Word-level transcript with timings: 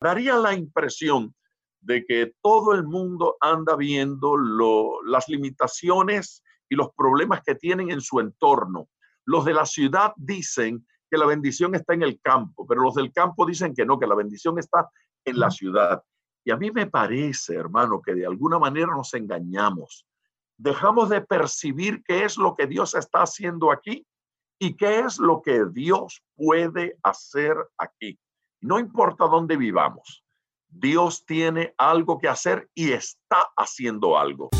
daría 0.00 0.36
la 0.36 0.54
impresión 0.54 1.34
de 1.80 2.04
que 2.04 2.34
todo 2.42 2.74
el 2.74 2.84
mundo 2.84 3.36
anda 3.40 3.76
viendo 3.76 4.36
las 5.04 5.28
limitaciones 5.28 6.42
y 6.68 6.76
los 6.76 6.90
problemas 6.94 7.42
que 7.42 7.54
tienen 7.54 7.90
en 7.90 8.00
su 8.00 8.20
entorno. 8.20 8.88
Los 9.24 9.44
de 9.44 9.54
la 9.54 9.66
ciudad 9.66 10.12
dicen 10.16 10.86
que 11.10 11.18
la 11.18 11.26
bendición 11.26 11.74
está 11.74 11.94
en 11.94 12.02
el 12.02 12.20
campo, 12.20 12.66
pero 12.66 12.82
los 12.82 12.94
del 12.94 13.12
campo 13.12 13.44
dicen 13.44 13.74
que 13.74 13.84
no, 13.84 13.98
que 13.98 14.06
la 14.06 14.14
bendición 14.14 14.58
está 14.58 14.88
en 15.24 15.38
la 15.38 15.50
ciudad. 15.50 16.02
Y 16.44 16.50
a 16.50 16.56
mí 16.56 16.70
me 16.70 16.86
parece, 16.86 17.54
hermano, 17.54 18.00
que 18.00 18.14
de 18.14 18.26
alguna 18.26 18.58
manera 18.58 18.88
nos 18.88 19.12
engañamos. 19.14 20.06
Dejamos 20.56 21.08
de 21.08 21.22
percibir 21.22 22.02
qué 22.04 22.24
es 22.24 22.36
lo 22.36 22.54
que 22.54 22.66
Dios 22.66 22.94
está 22.94 23.22
haciendo 23.22 23.72
aquí 23.72 24.06
y 24.58 24.76
qué 24.76 25.00
es 25.00 25.18
lo 25.18 25.42
que 25.42 25.64
Dios 25.72 26.22
puede 26.36 26.98
hacer 27.02 27.56
aquí. 27.78 28.18
No 28.62 28.78
importa 28.78 29.26
dónde 29.26 29.56
vivamos, 29.56 30.22
Dios 30.68 31.24
tiene 31.24 31.74
algo 31.78 32.18
que 32.18 32.28
hacer 32.28 32.68
y 32.74 32.92
está 32.92 33.46
haciendo 33.56 34.18
algo. 34.18 34.50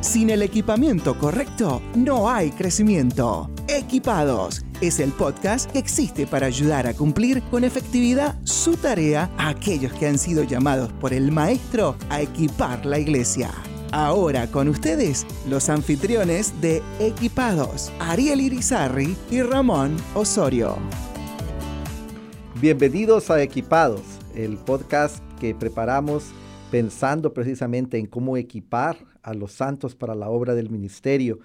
Sin 0.00 0.30
el 0.30 0.42
equipamiento 0.42 1.18
correcto, 1.18 1.82
no 1.96 2.30
hay 2.30 2.52
crecimiento. 2.52 3.50
Equipados 3.68 4.64
es 4.80 5.00
el 5.00 5.10
podcast 5.10 5.70
que 5.70 5.80
existe 5.80 6.28
para 6.28 6.46
ayudar 6.46 6.86
a 6.86 6.94
cumplir 6.94 7.42
con 7.50 7.64
efectividad 7.64 8.38
su 8.44 8.76
tarea 8.76 9.30
a 9.36 9.48
aquellos 9.48 9.92
que 9.94 10.06
han 10.06 10.18
sido 10.18 10.44
llamados 10.44 10.92
por 10.94 11.12
el 11.12 11.32
Maestro 11.32 11.96
a 12.08 12.20
equipar 12.20 12.86
la 12.86 13.00
iglesia. 13.00 13.50
Ahora 13.92 14.48
con 14.48 14.68
ustedes, 14.68 15.26
los 15.48 15.68
anfitriones 15.68 16.60
de 16.60 16.80
Equipados, 17.00 17.92
Ariel 17.98 18.40
Irizarri 18.40 19.16
y 19.32 19.42
Ramón 19.42 19.96
Osorio. 20.14 20.76
Bienvenidos 22.60 23.32
a 23.32 23.42
Equipados, 23.42 24.02
el 24.36 24.58
podcast 24.58 25.20
que 25.40 25.56
preparamos 25.56 26.30
pensando 26.70 27.34
precisamente 27.34 27.98
en 27.98 28.06
cómo 28.06 28.36
equipar 28.36 28.96
a 29.24 29.34
los 29.34 29.50
santos 29.50 29.96
para 29.96 30.14
la 30.14 30.28
obra 30.28 30.54
del 30.54 30.70
ministerio. 30.70 31.40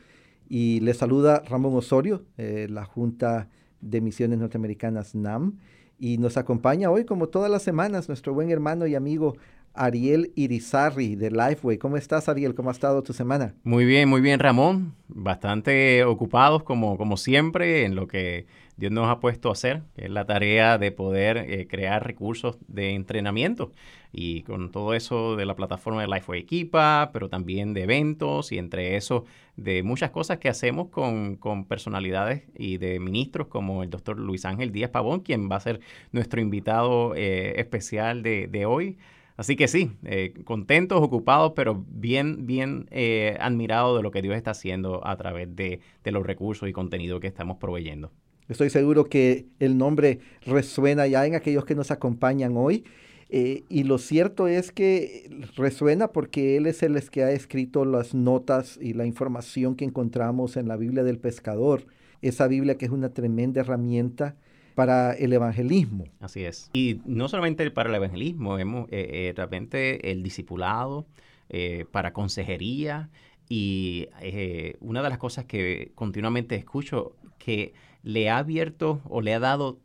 Y 0.47 0.81
les 0.81 0.97
saluda 0.97 1.41
Ramón 1.49 1.75
Osorio, 1.75 2.25
eh, 2.37 2.67
la 2.69 2.85
Junta 2.85 3.49
de 3.81 4.01
Misiones 4.01 4.37
Norteamericanas 4.37 5.15
NAM. 5.15 5.57
Y 5.97 6.19
nos 6.19 6.37
acompaña 6.37 6.91
hoy, 6.91 7.05
como 7.05 7.27
todas 7.27 7.49
las 7.49 7.63
semanas, 7.63 8.07
nuestro 8.07 8.35
buen 8.35 8.51
hermano 8.51 8.85
y 8.85 8.93
amigo 8.93 9.35
Ariel 9.75 10.31
Irizarri 10.35 11.15
de 11.15 11.31
Lifeway. 11.31 11.77
¿Cómo 11.77 11.97
estás, 11.97 12.29
Ariel? 12.29 12.55
¿Cómo 12.55 12.69
ha 12.69 12.73
estado 12.73 13.03
tu 13.03 13.13
semana? 13.13 13.53
Muy 13.63 13.85
bien, 13.85 14.09
muy 14.09 14.21
bien, 14.21 14.39
Ramón. 14.39 14.95
Bastante 15.07 16.03
ocupados, 16.03 16.63
como, 16.63 16.97
como 16.97 17.17
siempre, 17.17 17.85
en 17.85 17.95
lo 17.95 18.07
que 18.07 18.45
Dios 18.77 18.91
nos 18.91 19.07
ha 19.07 19.19
puesto 19.19 19.49
a 19.49 19.53
hacer, 19.53 19.83
es 19.95 20.09
la 20.09 20.25
tarea 20.25 20.77
de 20.77 20.91
poder 20.91 21.37
eh, 21.37 21.65
crear 21.67 22.05
recursos 22.05 22.57
de 22.67 22.93
entrenamiento. 22.93 23.71
Y 24.11 24.43
con 24.43 24.71
todo 24.71 24.93
eso 24.93 25.35
de 25.37 25.45
la 25.45 25.55
plataforma 25.55 26.01
de 26.01 26.07
Lifeway 26.07 26.41
Equipa, 26.41 27.09
pero 27.13 27.29
también 27.29 27.73
de 27.73 27.83
eventos 27.83 28.51
y 28.51 28.57
entre 28.57 28.97
eso 28.97 29.25
de 29.55 29.81
muchas 29.83 30.11
cosas 30.11 30.39
que 30.39 30.49
hacemos 30.49 30.89
con, 30.89 31.37
personalidades 31.67 32.43
y 32.57 32.77
de 32.77 32.99
ministros 32.99 33.47
como 33.47 33.83
el 33.83 33.89
doctor 33.89 34.19
Luis 34.19 34.43
Ángel 34.45 34.71
Díaz 34.71 34.91
Pavón, 34.91 35.21
quien 35.21 35.49
va 35.49 35.55
a 35.55 35.61
ser 35.61 35.79
nuestro 36.11 36.41
invitado 36.41 37.13
eh, 37.15 37.53
especial 37.59 38.23
de, 38.23 38.47
de 38.47 38.65
hoy. 38.65 38.97
Así 39.37 39.57
que 39.57 39.67
sí, 39.67 39.91
eh, 40.05 40.33
contentos, 40.45 41.01
ocupados, 41.01 41.53
pero 41.55 41.83
bien, 41.89 42.45
bien 42.45 42.87
eh, 42.91 43.37
admirados 43.41 43.97
de 43.97 44.03
lo 44.03 44.11
que 44.11 44.21
Dios 44.21 44.35
está 44.35 44.51
haciendo 44.51 45.05
a 45.05 45.17
través 45.17 45.53
de, 45.55 45.81
los 46.05 46.25
recursos 46.25 46.69
y 46.69 46.73
contenido 46.73 47.19
que 47.19 47.27
estamos 47.27 47.57
proveyendo. 47.57 48.11
Estoy 48.47 48.69
seguro 48.69 49.05
que 49.05 49.47
el 49.59 49.77
nombre 49.77 50.19
resuena 50.45 51.07
ya 51.07 51.25
en 51.25 51.35
aquellos 51.35 51.65
que 51.65 51.75
nos 51.75 51.91
acompañan 51.91 52.55
hoy. 52.55 52.85
Eh, 53.29 53.63
y 53.69 53.83
lo 53.83 53.97
cierto 53.97 54.47
es 54.47 54.71
que 54.71 55.29
resuena 55.57 56.09
porque 56.09 56.55
Él 56.55 56.67
es 56.67 56.83
el 56.83 57.01
que 57.09 57.23
ha 57.23 57.31
escrito 57.31 57.83
las 57.83 58.13
notas 58.13 58.77
y 58.79 58.93
la 58.93 59.05
información 59.05 59.75
que 59.75 59.83
encontramos 59.83 60.57
en 60.57 60.67
la 60.67 60.77
Biblia 60.77 61.03
del 61.03 61.17
pescador. 61.17 61.87
Esa 62.21 62.47
Biblia 62.47 62.77
que 62.77 62.85
es 62.85 62.91
una 62.91 63.09
tremenda 63.09 63.61
herramienta 63.61 64.35
para 64.75 65.13
el 65.13 65.33
evangelismo. 65.33 66.05
Así 66.19 66.43
es. 66.43 66.69
Y 66.73 66.99
no 67.05 67.27
solamente 67.29 67.69
para 67.71 67.89
el 67.89 67.95
evangelismo, 67.95 68.59
hemos, 68.59 68.87
eh, 68.91 69.33
eh 69.35 69.99
el 70.03 70.21
discipulado, 70.21 71.07
eh, 71.49 71.85
para 71.91 72.13
consejería. 72.13 73.09
Y 73.47 74.09
eh, 74.21 74.75
una 74.81 75.01
de 75.01 75.09
las 75.09 75.17
cosas 75.17 75.45
que 75.45 75.91
continuamente 75.95 76.55
escucho 76.55 77.15
que 77.37 77.73
le 78.03 78.29
ha 78.29 78.37
abierto 78.37 79.01
o 79.05 79.21
le 79.21 79.33
ha 79.33 79.39
dado 79.39 79.79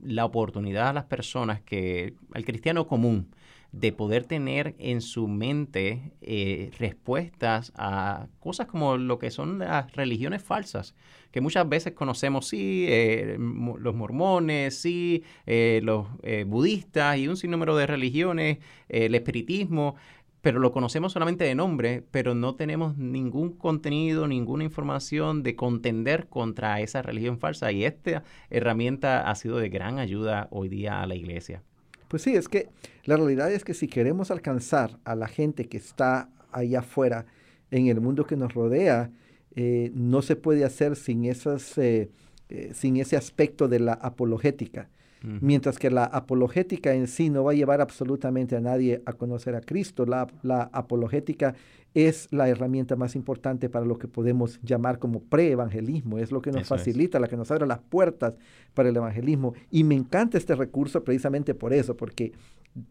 la 0.00 0.24
oportunidad 0.24 0.88
a 0.88 0.92
las 0.94 1.04
personas 1.04 1.60
que, 1.60 2.14
al 2.32 2.46
cristiano 2.46 2.86
común, 2.86 3.28
de 3.72 3.92
poder 3.92 4.24
tener 4.24 4.74
en 4.78 5.02
su 5.02 5.28
mente 5.28 6.12
eh, 6.22 6.70
respuestas 6.78 7.72
a 7.76 8.28
cosas 8.40 8.66
como 8.66 8.96
lo 8.96 9.18
que 9.18 9.30
son 9.30 9.58
las 9.58 9.92
religiones 9.92 10.42
falsas, 10.42 10.94
que 11.30 11.40
muchas 11.42 11.68
veces 11.68 11.92
conocemos, 11.92 12.48
sí, 12.48 12.86
eh, 12.88 13.36
los 13.38 13.94
mormones, 13.94 14.78
sí, 14.80 15.22
eh, 15.46 15.80
los 15.82 16.06
budistas 16.46 17.18
y 17.18 17.28
un 17.28 17.36
sinnúmero 17.36 17.76
de 17.76 17.86
religiones, 17.86 18.58
el 18.88 19.14
espiritismo, 19.14 19.96
pero 20.40 20.60
lo 20.60 20.72
conocemos 20.72 21.12
solamente 21.12 21.44
de 21.44 21.54
nombre, 21.54 22.04
pero 22.10 22.34
no 22.34 22.54
tenemos 22.54 22.96
ningún 22.96 23.52
contenido, 23.52 24.26
ninguna 24.28 24.64
información 24.64 25.42
de 25.42 25.56
contender 25.56 26.28
contra 26.28 26.80
esa 26.80 27.02
religión 27.02 27.38
falsa. 27.38 27.72
Y 27.72 27.84
esta 27.84 28.22
herramienta 28.48 29.28
ha 29.28 29.34
sido 29.34 29.58
de 29.58 29.68
gran 29.68 29.98
ayuda 29.98 30.48
hoy 30.50 30.68
día 30.68 31.02
a 31.02 31.06
la 31.06 31.16
iglesia. 31.16 31.62
Pues 32.08 32.22
sí, 32.22 32.34
es 32.34 32.48
que 32.48 32.68
la 33.04 33.16
realidad 33.16 33.52
es 33.52 33.64
que 33.64 33.74
si 33.74 33.86
queremos 33.86 34.30
alcanzar 34.30 34.98
a 35.04 35.14
la 35.14 35.28
gente 35.28 35.66
que 35.66 35.76
está 35.76 36.30
allá 36.50 36.80
afuera 36.80 37.26
en 37.70 37.88
el 37.88 38.00
mundo 38.00 38.26
que 38.26 38.36
nos 38.36 38.54
rodea, 38.54 39.10
eh, 39.54 39.90
no 39.94 40.22
se 40.22 40.36
puede 40.36 40.64
hacer 40.64 40.96
sin, 40.96 41.26
esas, 41.26 41.76
eh, 41.76 42.10
eh, 42.48 42.72
sin 42.74 42.96
ese 42.96 43.16
aspecto 43.16 43.68
de 43.68 43.80
la 43.80 43.92
apologética. 43.92 44.88
Mientras 45.22 45.78
que 45.78 45.90
la 45.90 46.04
apologética 46.04 46.94
en 46.94 47.08
sí 47.08 47.28
no 47.28 47.44
va 47.44 47.52
a 47.52 47.54
llevar 47.54 47.80
absolutamente 47.80 48.56
a 48.56 48.60
nadie 48.60 49.02
a 49.04 49.14
conocer 49.14 49.56
a 49.56 49.60
Cristo, 49.60 50.06
la, 50.06 50.28
la 50.42 50.70
apologética 50.72 51.54
es 51.94 52.28
la 52.30 52.48
herramienta 52.48 52.96
más 52.96 53.16
importante 53.16 53.68
para 53.68 53.84
lo 53.84 53.98
que 53.98 54.08
podemos 54.08 54.60
llamar 54.62 54.98
como 54.98 55.20
pre-evangelismo. 55.20 56.18
Es 56.18 56.30
lo 56.30 56.40
que 56.40 56.52
nos 56.52 56.68
facilita, 56.68 57.18
la 57.18 57.28
que 57.28 57.36
nos 57.36 57.50
abre 57.50 57.66
las 57.66 57.80
puertas 57.80 58.34
para 58.74 58.88
el 58.88 58.96
evangelismo. 58.96 59.54
Y 59.70 59.84
me 59.84 59.94
encanta 59.94 60.38
este 60.38 60.54
recurso 60.54 61.02
precisamente 61.02 61.54
por 61.54 61.72
eso, 61.72 61.96
porque 61.96 62.32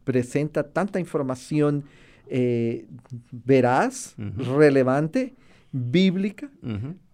presenta 0.04 0.64
tanta 0.64 1.00
información 1.00 1.86
eh, 2.28 2.86
veraz, 3.32 4.16
relevante, 4.58 5.36
bíblica, 5.72 6.50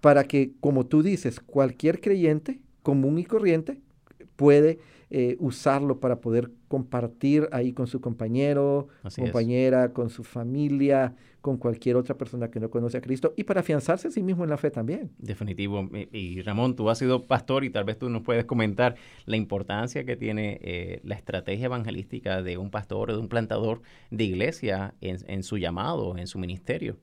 para 0.02 0.24
que, 0.24 0.54
como 0.60 0.86
tú 0.86 1.04
dices, 1.04 1.40
cualquier 1.40 2.02
creyente 2.02 2.60
común 2.82 3.20
y 3.20 3.26
corriente 3.26 3.80
puede 4.36 4.80
eh, 5.16 5.38
usarlo 5.38 6.00
para 6.00 6.22
poder 6.22 6.50
compartir 6.68 7.48
ahí 7.52 7.72
con 7.72 7.86
su 7.86 8.02
compañero, 8.02 8.88
compañera, 9.16 9.94
con 9.94 10.10
su 10.10 10.24
familia, 10.24 11.14
con 11.40 11.58
cualquier 11.58 11.98
otra 11.98 12.18
persona 12.18 12.50
que 12.50 12.60
no 12.60 12.72
conoce 12.72 12.98
a 12.98 13.02
Cristo 13.02 13.32
y 13.38 13.44
para 13.44 13.60
afianzarse 13.60 14.08
a 14.08 14.12
sí 14.12 14.24
mismo 14.24 14.44
en 14.44 14.50
la 14.50 14.58
fe 14.58 14.72
también. 14.72 15.12
Definitivo. 15.20 15.88
Y, 16.12 16.42
Ramón, 16.42 16.76
tú 16.76 16.90
has 16.90 16.98
sido 16.98 17.28
pastor 17.28 17.64
y 17.64 17.70
tal 17.70 17.84
vez 17.84 18.00
tú 18.00 18.10
nos 18.10 18.24
puedes 18.24 18.46
comentar 18.46 18.96
la 19.28 19.38
importancia 19.38 20.04
que 20.04 20.16
tiene 20.16 20.58
eh, 20.64 21.00
la 21.04 21.14
estrategia 21.14 21.66
evangelística 21.66 22.42
de 22.42 22.58
un 22.58 22.72
pastor 22.72 23.12
o 23.12 23.14
de 23.14 23.20
un 23.20 23.28
plantador 23.28 23.84
de 24.10 24.24
iglesia 24.24 24.96
en, 25.00 25.44
su 25.44 25.60
llamado, 25.60 26.18
en 26.18 26.26
su 26.26 26.40
ministerio. 26.40 26.98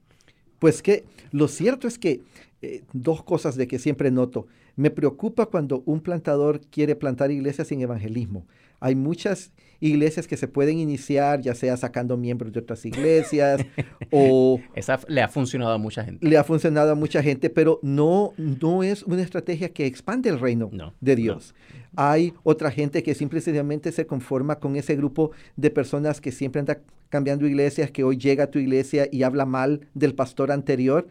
Pues 0.59 0.83
que 0.83 1.05
lo 1.31 1.47
cierto 1.47 1.87
es 1.87 1.97
que 1.97 2.23
eh, 2.61 2.83
dos 2.93 3.23
cosas 3.23 3.55
de 3.55 3.69
que 3.69 3.79
siempre 3.79 4.11
noto. 4.11 4.49
Me 4.81 4.91
preocupa 4.91 5.45
cuando 5.45 5.83
un 5.85 6.01
plantador 6.01 6.63
quiere 6.63 6.97
plantar 6.97 7.31
iglesias 7.31 7.69
sin 7.69 7.83
evangelismo. 7.83 8.47
Hay 8.81 8.95
muchas 8.95 9.53
iglesias 9.79 10.27
que 10.27 10.39
se 10.39 10.49
pueden 10.49 10.79
iniciar, 10.79 11.43
ya 11.43 11.55
sea 11.55 11.77
sacando 11.77 12.17
miembros 12.17 12.51
de 12.51 12.61
otras 12.61 12.87
iglesias 12.87 13.61
o... 14.11 14.59
Esa 14.75 14.99
le 15.07 15.21
ha 15.21 15.29
funcionado 15.29 15.73
a 15.75 15.77
mucha 15.77 16.03
gente. 16.03 16.27
Le 16.27 16.39
ha 16.39 16.45
funcionado 16.45 16.93
a 16.93 16.95
mucha 16.95 17.23
gente, 17.23 17.51
pero 17.51 17.79
no, 17.83 18.33
no 18.39 18.83
es 18.83 19.03
una 19.03 19.21
estrategia 19.21 19.69
que 19.69 19.85
expande 19.85 20.31
el 20.31 20.41
reino 20.41 20.71
de 21.03 21.15
Dios. 21.15 21.55
Hay 21.95 22.33
otra 22.43 22.71
gente 22.71 23.03
que 23.03 23.15
simplemente 23.15 23.93
se 23.93 24.07
conforma 24.07 24.61
con 24.61 24.77
ese 24.77 24.97
grupo 24.97 25.33
de 25.57 25.71
personas 25.71 26.23
que 26.23 26.33
siempre 26.33 26.61
anda 26.61 26.81
cambiando 27.11 27.47
iglesias, 27.47 27.91
que 27.91 28.05
hoy 28.05 28.17
llega 28.17 28.45
a 28.45 28.51
tu 28.51 28.59
iglesia 28.59 29.09
y 29.13 29.25
habla 29.25 29.45
mal 29.45 29.87
del 29.95 30.15
pastor 30.15 30.51
anterior, 30.51 31.07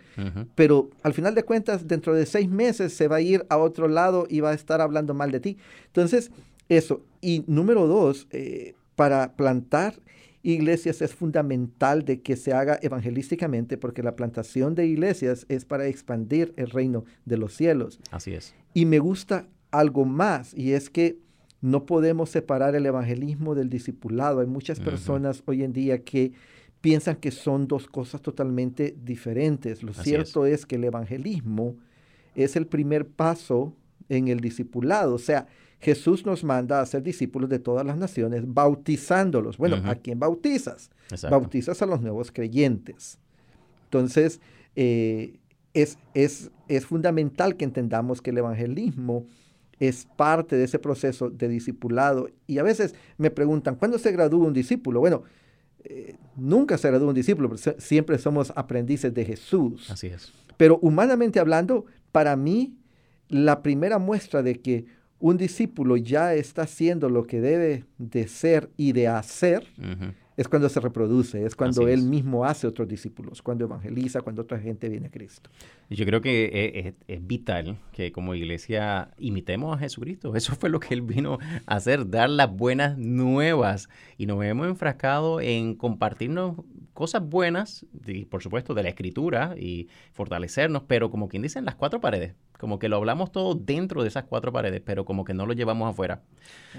pero 0.55 0.89
al 1.03 1.13
final 1.13 1.35
de 1.35 1.43
cuentas, 1.43 1.87
dentro 1.87 2.15
de 2.15 2.25
seis 2.25 2.49
meses 2.49 2.93
se 2.93 3.07
va 3.07 3.17
a 3.17 3.21
ir 3.21 3.45
a 3.49 3.57
otro 3.57 3.87
lado 3.87 4.25
y 4.29 4.39
va 4.39 4.51
a 4.51 4.53
estar 4.53 4.81
hablando 4.81 5.13
mal 5.13 5.31
de 5.31 5.39
ti. 5.39 5.57
Entonces, 5.87 6.31
eso. 6.69 7.03
Y 7.21 7.43
número 7.47 7.85
dos, 7.85 8.27
eh, 8.31 8.73
para 8.95 9.33
plantar 9.33 9.99
iglesias 10.41 11.01
es 11.01 11.13
fundamental 11.13 12.05
de 12.05 12.21
que 12.21 12.37
se 12.37 12.53
haga 12.53 12.79
evangelísticamente 12.81 13.77
porque 13.77 14.03
la 14.03 14.15
plantación 14.15 14.73
de 14.73 14.87
iglesias 14.87 15.45
es 15.49 15.65
para 15.65 15.87
expandir 15.87 16.53
el 16.55 16.69
reino 16.69 17.03
de 17.25 17.37
los 17.37 17.53
cielos. 17.53 17.99
Así 18.11 18.33
es. 18.33 18.55
Y 18.73 18.85
me 18.85 18.99
gusta 18.99 19.47
algo 19.71 20.05
más 20.05 20.53
y 20.53 20.71
es 20.73 20.89
que 20.89 21.17
no 21.61 21.85
podemos 21.85 22.29
separar 22.29 22.75
el 22.75 22.85
evangelismo 22.85 23.55
del 23.55 23.69
discipulado. 23.69 24.39
Hay 24.39 24.47
muchas 24.47 24.79
personas 24.79 25.43
hoy 25.45 25.63
en 25.63 25.73
día 25.73 26.03
que 26.03 26.31
piensan 26.81 27.17
que 27.17 27.31
son 27.31 27.67
dos 27.67 27.87
cosas 27.87 28.21
totalmente 28.21 28.95
diferentes. 29.03 29.83
Lo 29.83 29.93
cierto 29.93 30.45
es. 30.45 30.65
que 30.65 30.75
el 30.75 30.85
evangelismo 30.85 31.75
es 32.35 32.55
el 32.55 32.67
primer 32.67 33.07
paso 33.07 33.75
en 34.07 34.29
el 34.29 34.39
discipulado. 34.39 35.15
O 35.15 35.19
sea, 35.19 35.47
Jesús 35.79 36.25
nos 36.25 36.43
manda 36.43 36.81
a 36.81 36.85
ser 36.85 37.03
discípulos 37.03 37.49
de 37.49 37.59
todas 37.59 37.85
las 37.85 37.97
naciones, 37.97 38.43
bautizándolos. 38.45 39.57
Bueno, 39.57 39.77
¿a 39.85 39.95
quién 39.95 40.19
bautizas? 40.19 40.89
Bautizas 41.29 41.81
a 41.81 41.85
los 41.85 42.01
nuevos 42.01 42.31
creyentes. 42.31 43.19
Entonces, 43.85 44.39
eh, 44.75 45.39
es, 45.73 45.97
es, 46.13 46.51
es 46.67 46.85
fundamental 46.85 47.57
que 47.57 47.65
entendamos 47.65 48.21
que 48.21 48.29
el 48.29 48.37
evangelismo 48.37 49.25
es 49.79 50.07
parte 50.15 50.55
de 50.57 50.65
ese 50.65 50.79
proceso 50.79 51.29
de 51.29 51.47
discipulado. 51.47 52.29
Y 52.47 52.57
a 52.57 52.63
veces 52.63 52.95
me 53.17 53.31
preguntan, 53.31 53.75
¿cuándo 53.75 53.97
se 53.97 54.11
gradúa 54.11 54.47
un 54.47 54.53
discípulo? 54.53 54.99
Bueno, 54.99 55.23
eh, 55.83 56.15
nunca 56.35 56.77
se 56.77 56.89
gradúa 56.89 57.09
un 57.09 57.15
discípulo, 57.15 57.55
siempre 57.77 58.17
somos 58.17 58.51
aprendices 58.55 59.13
de 59.13 59.25
Jesús. 59.25 59.89
Así 59.89 60.07
es. 60.07 60.33
Pero 60.57 60.77
humanamente 60.81 61.39
hablando, 61.39 61.85
para 62.11 62.35
mí, 62.35 62.75
la 63.29 63.61
primera 63.61 63.97
muestra 63.97 64.43
de 64.43 64.59
que 64.59 64.85
un 65.19 65.37
discípulo 65.37 65.97
ya 65.97 66.33
está 66.33 66.63
haciendo 66.63 67.09
lo 67.09 67.23
que 67.23 67.41
debe 67.41 67.85
de 67.97 68.27
ser 68.27 68.69
y 68.75 68.93
de 68.93 69.07
hacer, 69.07 69.67
es 70.39 70.47
cuando 70.47 70.69
se 70.69 70.79
reproduce, 70.79 71.45
es 71.45 71.53
cuando 71.53 71.89
él 71.89 72.03
mismo 72.03 72.45
hace 72.45 72.65
otros 72.65 72.87
discípulos, 72.87 73.41
cuando 73.41 73.65
evangeliza, 73.65 74.21
cuando 74.21 74.43
otra 74.43 74.57
gente 74.57 74.87
viene 74.87 75.07
a 75.07 75.11
Cristo. 75.11 75.49
Yo 75.89 76.05
creo 76.05 76.21
que 76.21 76.45
e, 76.45 76.79
e, 76.79 77.13
es, 77.13 77.27
vital 77.27 77.77
que 77.91 78.13
como 78.13 78.33
iglesia 78.33 79.11
imitemos 79.17 79.75
a 79.75 79.79
Jesucristo. 79.79 80.33
Eso 80.37 80.55
fue 80.55 80.69
lo 80.69 80.79
que 80.79 80.93
él 80.93 81.01
vino 81.01 81.39
a 81.65 81.75
hacer, 81.75 82.09
dar 82.09 82.29
las 82.29 82.49
buenas 82.55 82.97
nuevas. 82.97 83.89
Y 84.17 84.27
nos 84.27 84.41
hemos 84.45 84.67
enfrascado 84.67 85.41
en 85.41 85.75
compartirnos 85.75 86.55
cosas 86.99 87.23
buenas, 87.23 87.85
y 88.05 88.25
por 88.25 88.43
supuesto, 88.43 88.73
de 88.73 88.83
la 88.83 88.89
escritura 88.89 89.55
y 89.57 89.87
fortalecernos, 90.11 90.83
pero 90.83 91.09
como 91.09 91.29
quien 91.29 91.41
dice, 91.41 91.57
en 91.57 91.63
las 91.63 91.75
cuatro 91.75 92.01
paredes. 92.01 92.33
Como 92.59 92.77
que 92.77 92.89
lo 92.89 92.97
hablamos 92.97 93.31
todo 93.31 93.55
dentro 93.55 94.01
de 94.01 94.09
esas 94.09 94.25
cuatro 94.25 94.51
paredes, 94.51 94.81
pero 94.83 95.05
como 95.05 95.23
que 95.23 95.33
no 95.33 95.45
lo 95.45 95.53
llevamos 95.53 95.89
afuera. 95.89 96.23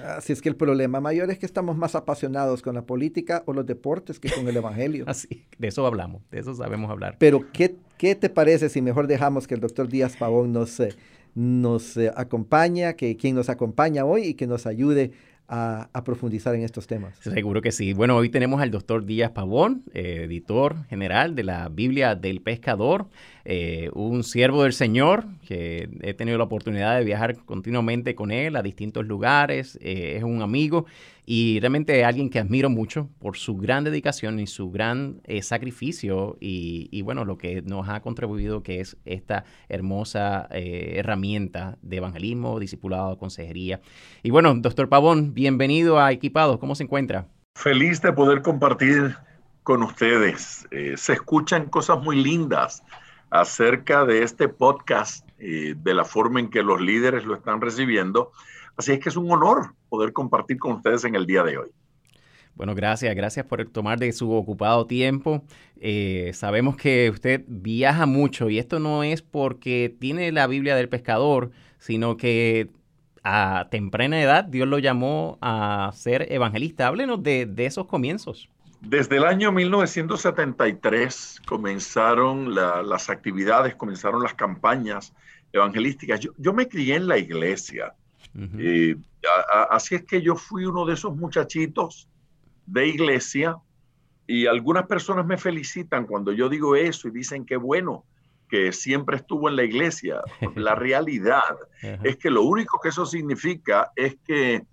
Así 0.05 0.35
es 0.35 0.43
que 0.43 0.51
el 0.51 0.57
problema 0.57 1.01
mayor 1.01 1.31
es 1.31 1.39
que 1.39 1.47
estamos 1.47 1.75
más 1.75 1.95
apasionados 1.95 2.61
con 2.61 2.75
la 2.75 2.83
política 2.83 3.43
o 3.47 3.55
los 3.55 3.65
deportes 3.65 4.21
que 4.21 4.31
con 4.31 4.47
el 4.47 4.59
Evangelio. 4.59 5.05
Así, 5.09 5.47
de 5.59 5.69
eso 5.69 5.87
hablamos, 5.87 6.21
de 6.31 6.41
eso 6.41 6.55
sabemos 6.55 6.91
hablar. 6.91 7.17
Pero, 7.19 7.51
¿qué, 7.51 7.77
qué 7.97 8.15
te 8.15 8.29
parece 8.29 8.69
si 8.69 8.83
mejor 8.83 9.07
dejamos 9.07 9.47
que 9.47 9.55
el 9.55 9.61
doctor 9.63 9.89
Díaz 9.89 10.19
Pavón 10.19 10.53
nos, 10.53 10.81
eh, 10.81 10.95
nos 11.35 11.97
eh, 11.97 12.13
acompaña, 12.15 12.93
que 12.93 13.17
quien 13.17 13.37
nos 13.37 13.49
acompaña 13.49 14.05
hoy 14.05 14.25
y 14.25 14.35
que 14.35 14.47
nos 14.47 14.67
ayude 14.67 15.13
a, 15.51 16.05
profundizar 16.05 16.55
en 16.55 16.63
estos 16.63 16.87
temas. 16.87 17.17
Seguro 17.19 17.61
que 17.61 17.73
sí. 17.73 17.93
Bueno, 17.93 18.17
hoy 18.17 18.29
tenemos 18.29 18.63
al 18.63 18.71
doctor 18.71 19.05
Díaz 19.05 19.33
Pavón, 19.33 19.83
eh, 19.93 20.23
editor 20.25 20.87
general 20.87 21.35
de 21.35 21.43
la 21.43 21.69
Biblia 21.69 22.15
del 22.15 22.41
Pescador, 22.41 23.09
eh, 23.45 23.91
un 23.95 24.23
siervo 24.23 24.65
del 24.65 24.73
Señor, 24.73 25.25
que 25.47 25.89
he 26.03 26.15
tenido 26.15 26.39
la 26.39 26.45
oportunidad 26.45 26.99
de 26.99 27.05
viajar 27.05 27.37
continuamente 27.45 28.15
con 28.15 28.31
él 28.31 28.57
a 28.57 28.63
distintos 28.63 29.07
lugares, 29.07 29.79
eh, 29.81 30.15
es 30.17 30.23
un 30.23 30.43
amigo 30.43 30.87
y 31.25 31.61
realmente 31.61 32.05
alguien 32.05 32.29
que 32.29 32.39
admiro 32.39 32.69
mucho 32.71 33.09
por 33.19 33.37
su 33.37 33.57
gran 33.57 33.85
dedicación 33.85 34.41
y 34.41 34.47
su 34.47 34.71
gran 34.71 35.21
eh, 35.25 35.43
sacrificio 35.43 36.37
y, 36.41 37.03
bueno, 37.03 37.25
lo 37.25 37.39
que 37.39 37.63
nos 37.63 37.89
ha 37.89 38.01
contribuido 38.01 38.63
que 38.63 38.81
es 38.81 38.97
esta 39.05 39.45
hermosa 39.69 40.49
herramienta 40.51 41.79
de 41.83 41.99
evangelismo, 41.99 42.59
discipulado, 42.59 43.17
consejería. 43.17 43.81
Y 44.23 44.31
bueno, 44.31 44.55
doctor 44.55 44.89
Pavón, 44.89 45.33
bienvenido 45.33 46.01
a 46.01 46.11
Equipados, 46.11 46.59
¿cómo 46.59 46.75
se 46.75 46.83
encuentra? 46.83 47.29
Feliz 47.55 48.03
de 48.03 48.13
poder 48.13 48.43
compartir 48.43 49.15
con 49.63 49.85
ustedes. 49.85 50.67
Se 50.97 51.13
escuchan 51.13 51.67
cosas 51.67 52.03
muy 52.03 52.21
lindas 52.21 52.83
acerca 53.31 54.05
de 54.05 54.23
este 54.23 54.49
podcast, 54.49 55.27
de 55.39 55.95
la 55.95 56.05
forma 56.05 56.41
en 56.41 56.51
que 56.51 56.63
los 56.63 56.81
líderes 56.81 57.25
lo 57.25 57.35
están 57.35 57.61
recibiendo. 57.61 58.33
Así 58.77 58.93
es 58.93 59.01
que 59.01 59.09
es 59.09 59.17
un 59.17 59.31
honor 59.31 59.75
poder 59.89 60.13
compartir 60.13 60.59
con 60.59 60.73
ustedes 60.73 61.05
en 61.05 61.15
el 61.15 61.27
día 61.27 61.43
de 61.43 61.59
hoy. 61.59 61.71
Bueno, 62.55 62.75
gracias, 62.75 63.15
gracias 63.15 63.47
por 63.47 63.65
tomar 63.71 63.99
de 63.99 64.13
su 64.13 64.31
ocupado 64.33 64.87
tiempo. 64.87 65.43
Eh, 65.81 66.33
sabemos 66.35 66.77
que 66.77 67.09
usted 67.11 67.43
viaja 67.47 68.05
mucho 68.05 68.51
y 68.51 68.59
esto 68.59 68.79
no 68.79 69.03
es 69.03 69.23
porque 69.23 69.95
tiene 69.99 70.31
la 70.31 70.47
Biblia 70.47 70.77
del 70.77 70.89
pescador, 70.89 71.53
sino 71.79 72.19
que 72.19 72.69
a 73.23 73.69
temprana 73.71 74.21
edad 74.21 74.45
Dios 74.45 74.69
lo 74.69 74.79
llamó 74.79 75.39
a 75.41 75.91
ser 75.95 76.31
evangelista. 76.31 76.87
Háblenos 76.87 77.23
de, 77.23 77.51
esos 77.59 77.87
comienzos. 77.87 78.51
Desde 78.81 79.17
el 79.19 79.25
año 79.25 79.53
1973 79.53 81.43
comenzaron 81.47 82.55
las 82.55 83.11
actividades, 83.11 83.75
comenzaron 83.75 84.23
las 84.23 84.35
campañas 84.35 85.13
evangelísticas. 85.53 86.21
Yo, 86.21 86.33
yo 86.39 86.53
me 86.53 86.69
crié 86.69 86.97
en 86.97 87.07
la 87.09 87.19
iglesia 87.19 87.95
y 88.59 88.95
así 89.71 89.97
es 89.97 90.05
que 90.05 90.23
yo 90.23 90.37
fui 90.37 90.65
uno 90.65 90.87
de 90.87 90.95
esos 90.95 91.17
muchachitos 91.17 92.09
de 92.67 92.87
iglesia 92.87 93.57
y 94.27 94.47
algunas 94.47 94.87
personas 94.87 95.27
me 95.27 95.37
felicitan 95.37 96.07
cuando 96.07 96.33
yo 96.33 96.49
digo 96.49 96.77
eso 96.77 97.09
y 97.09 97.11
dicen 97.11 97.45
que 97.45 97.57
bueno, 97.57 98.05
que 98.49 98.73
siempre 98.73 99.17
estuvo 99.17 99.49
en 99.49 99.57
la 99.57 99.65
iglesia. 99.65 100.21
La 100.57 100.75
realidad 100.75 101.43
es 101.83 102.17
que 102.17 102.31
lo 102.31 102.43
único 102.43 102.79
que 102.81 102.91
eso 102.91 103.07
significa 103.07 103.91
es 103.97 104.17
que 104.25 104.65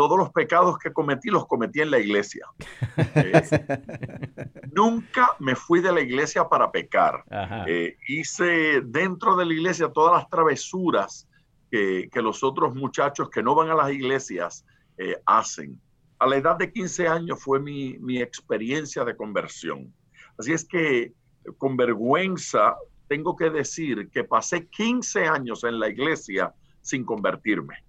todos 0.00 0.16
los 0.16 0.30
pecados 0.30 0.78
que 0.78 0.94
cometí 0.94 1.28
los 1.28 1.46
cometí 1.46 1.82
en 1.82 1.90
la 1.90 1.98
iglesia. 1.98 2.46
nunca 4.72 5.36
me 5.40 5.54
fui 5.54 5.82
de 5.82 5.92
la 5.92 6.00
iglesia 6.00 6.48
para 6.48 6.72
pecar. 6.72 7.22
Eh, 7.66 7.98
hice 8.08 8.80
dentro 8.80 9.36
de 9.36 9.44
la 9.44 9.52
iglesia 9.52 9.92
todas 9.92 10.14
las 10.14 10.30
travesuras 10.30 11.28
que, 11.70 12.08
los 12.14 12.42
otros 12.42 12.74
muchachos 12.74 13.28
que 13.28 13.42
no 13.42 13.54
van 13.54 13.68
a 13.68 13.74
las 13.74 13.92
iglesias 13.92 14.64
eh, 14.96 15.20
hacen. 15.26 15.78
A 16.18 16.26
la 16.26 16.36
edad 16.36 16.56
de 16.56 16.72
15 16.72 17.06
años 17.06 17.42
fue 17.42 17.60
mi, 17.60 17.98
mi 17.98 18.22
experiencia 18.22 19.04
de 19.04 19.14
conversión. 19.14 19.92
Así 20.38 20.54
es 20.54 20.64
que 20.64 21.12
con 21.58 21.76
vergüenza 21.76 22.74
tengo 23.06 23.36
que 23.36 23.50
decir 23.50 24.08
que 24.08 24.24
pasé 24.24 24.66
15 24.66 25.26
años 25.26 25.62
en 25.64 25.78
la 25.78 25.90
iglesia 25.90 26.54
sin 26.80 27.04
convertirme. 27.04 27.84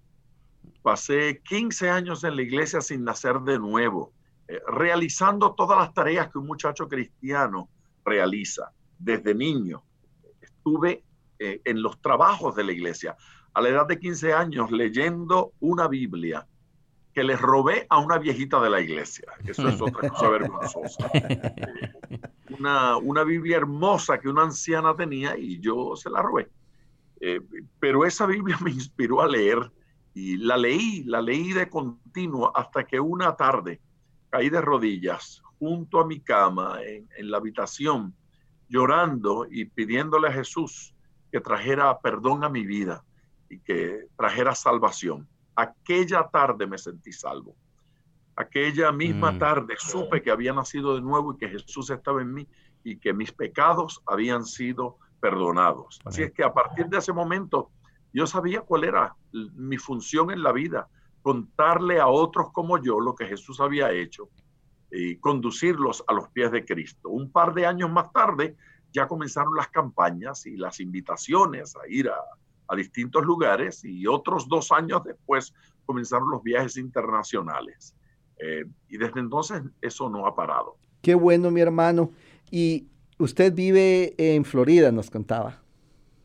Pasé 0.82 1.40
15 1.44 1.90
años 1.90 2.24
en 2.24 2.36
la 2.36 2.42
iglesia 2.42 2.80
sin 2.80 3.04
nacer 3.04 3.40
de 3.40 3.58
nuevo, 3.58 4.12
eh, 4.48 4.60
realizando 4.66 5.54
todas 5.54 5.78
las 5.78 5.94
tareas 5.94 6.30
que 6.30 6.38
un 6.38 6.46
muchacho 6.46 6.88
cristiano 6.88 7.68
realiza 8.04 8.72
desde 8.98 9.34
niño. 9.34 9.82
Estuve 10.40 11.04
eh, 11.38 11.60
en 11.64 11.82
los 11.82 12.00
trabajos 12.00 12.56
de 12.56 12.64
la 12.64 12.72
iglesia 12.72 13.16
a 13.54 13.60
la 13.60 13.68
edad 13.68 13.86
de 13.86 13.98
15 13.98 14.32
años 14.32 14.70
leyendo 14.70 15.52
una 15.60 15.86
Biblia 15.88 16.46
que 17.14 17.22
les 17.22 17.40
robé 17.40 17.86
a 17.90 17.98
una 17.98 18.18
viejita 18.18 18.60
de 18.60 18.70
la 18.70 18.80
iglesia. 18.80 19.26
Eso 19.44 19.68
es 19.68 19.80
otra 19.80 20.08
cosa 20.08 20.30
vergonzosa. 20.30 21.10
Una, 22.58 22.98
una 22.98 23.24
Biblia 23.24 23.56
hermosa 23.56 24.20
que 24.20 24.28
una 24.28 24.42
anciana 24.42 24.94
tenía 24.94 25.38
y 25.38 25.58
yo 25.58 25.96
se 25.96 26.10
la 26.10 26.20
robé. 26.20 26.50
Eh, 27.18 27.40
pero 27.80 28.04
esa 28.04 28.26
Biblia 28.26 28.58
me 28.62 28.70
inspiró 28.70 29.22
a 29.22 29.26
leer 29.26 29.72
y 30.14 30.36
la 30.36 30.56
leí, 30.56 31.04
la 31.04 31.22
leí 31.22 31.52
de 31.52 31.68
continuo 31.68 32.56
hasta 32.56 32.84
que 32.84 33.00
una 33.00 33.34
tarde 33.36 33.80
caí 34.30 34.50
de 34.50 34.60
rodillas 34.60 35.42
junto 35.58 36.00
a 36.00 36.06
mi 36.06 36.20
cama 36.20 36.78
en, 36.82 37.08
en 37.16 37.30
la 37.30 37.38
habitación, 37.38 38.14
llorando 38.68 39.46
y 39.50 39.66
pidiéndole 39.66 40.28
a 40.28 40.32
Jesús 40.32 40.94
que 41.30 41.40
trajera 41.40 41.98
perdón 42.00 42.44
a 42.44 42.48
mi 42.48 42.66
vida 42.66 43.04
y 43.48 43.58
que 43.60 44.06
trajera 44.16 44.54
salvación. 44.54 45.28
Aquella 45.54 46.28
tarde 46.28 46.66
me 46.66 46.78
sentí 46.78 47.12
salvo. 47.12 47.54
Aquella 48.36 48.92
misma 48.92 49.32
mm. 49.32 49.38
tarde 49.38 49.74
supe 49.78 50.22
que 50.22 50.30
había 50.30 50.52
nacido 50.52 50.94
de 50.94 51.02
nuevo 51.02 51.34
y 51.34 51.38
que 51.38 51.48
Jesús 51.48 51.90
estaba 51.90 52.22
en 52.22 52.32
mí 52.32 52.48
y 52.82 52.96
que 52.96 53.12
mis 53.12 53.32
pecados 53.32 54.02
habían 54.06 54.44
sido 54.44 54.98
perdonados. 55.20 56.00
Así 56.04 56.22
es 56.22 56.32
que 56.32 56.42
a 56.42 56.52
partir 56.52 56.86
de 56.86 56.98
ese 56.98 57.12
momento 57.12 57.70
yo 58.12 58.26
sabía 58.26 58.60
cuál 58.60 58.84
era 58.84 59.16
mi 59.32 59.78
función 59.78 60.30
en 60.30 60.42
la 60.42 60.52
vida, 60.52 60.88
contarle 61.22 62.00
a 62.00 62.08
otros 62.08 62.50
como 62.52 62.82
yo 62.82 63.00
lo 63.00 63.14
que 63.14 63.26
Jesús 63.26 63.60
había 63.60 63.92
hecho 63.92 64.28
y 64.90 65.16
conducirlos 65.16 66.04
a 66.06 66.12
los 66.12 66.28
pies 66.28 66.50
de 66.52 66.64
Cristo. 66.64 67.08
Un 67.08 67.30
par 67.30 67.54
de 67.54 67.66
años 67.66 67.90
más 67.90 68.12
tarde 68.12 68.56
ya 68.92 69.08
comenzaron 69.08 69.54
las 69.56 69.68
campañas 69.68 70.46
y 70.46 70.56
las 70.56 70.80
invitaciones 70.80 71.74
a 71.76 71.88
ir 71.88 72.08
a, 72.08 72.16
distintos 72.74 73.22
lugares 73.26 73.84
y 73.84 74.06
otros 74.06 74.48
dos 74.48 74.72
años 74.72 75.04
después 75.04 75.52
comenzaron 75.84 76.30
los 76.30 76.42
viajes 76.42 76.78
internacionales. 76.78 77.94
Eh, 78.38 78.64
y 78.88 78.96
desde 78.96 79.20
entonces 79.20 79.62
eso 79.82 80.08
no 80.08 80.26
ha 80.26 80.34
parado. 80.34 80.78
Qué 81.02 81.14
bueno, 81.14 81.50
mi 81.50 81.60
hermano. 81.60 82.12
Y 82.50 82.88
usted 83.18 83.52
vive 83.52 84.14
en 84.16 84.46
Florida, 84.46 84.90
nos 84.90 85.10
contaba. 85.10 85.61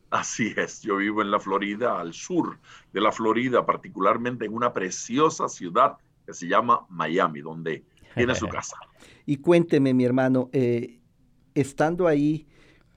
Así 0.10 0.54
es, 0.56 0.82
yo 0.82 0.98
vivo 0.98 1.22
en 1.22 1.32
la 1.32 1.40
Florida, 1.40 2.00
al 2.00 2.14
sur 2.14 2.60
de 2.94 3.02
la 3.02 3.12
Florida, 3.12 3.66
particularmente 3.66 4.46
en 4.46 4.54
una 4.54 4.72
preciosa 4.74 5.50
ciudad 5.50 5.98
que 6.26 6.34
se 6.34 6.48
llama 6.48 6.86
Miami, 6.90 7.42
donde 7.42 7.84
tiene 8.16 8.34
su 8.36 8.48
casa. 8.50 8.78
y 9.26 9.38
cuénteme, 9.38 9.94
mi 9.94 10.06
hermano, 10.06 10.50
eh, 10.54 11.00
estando 11.56 12.08
ahí, 12.08 12.48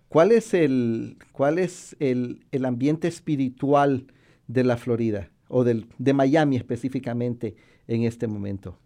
¿cuál 0.08 0.30
es, 0.30 0.54
el, 0.54 1.18
cuál 1.32 1.58
es 1.58 1.96
el, 1.98 2.46
el, 2.52 2.64
ambiente 2.64 3.08
espiritual 3.08 4.12
de 4.46 4.64
la 4.64 4.76
Florida 4.76 5.30
o 5.48 5.64
del, 5.64 5.88
de 5.98 6.12
Miami 6.14 6.56
específicamente 6.56 7.56
en 7.88 8.04
este 8.04 8.28
momento? 8.28 8.78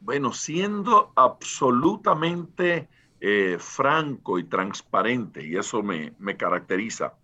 Bueno, 0.00 0.34
siendo 0.34 1.12
absolutamente 1.16 2.88
eh, 3.20 3.56
franco 3.58 4.38
y 4.38 4.44
transparente, 4.44 5.46
y 5.46 5.56
eso 5.56 5.82
me, 5.82 6.12
me 6.18 6.36
caracteriza, 6.36 7.14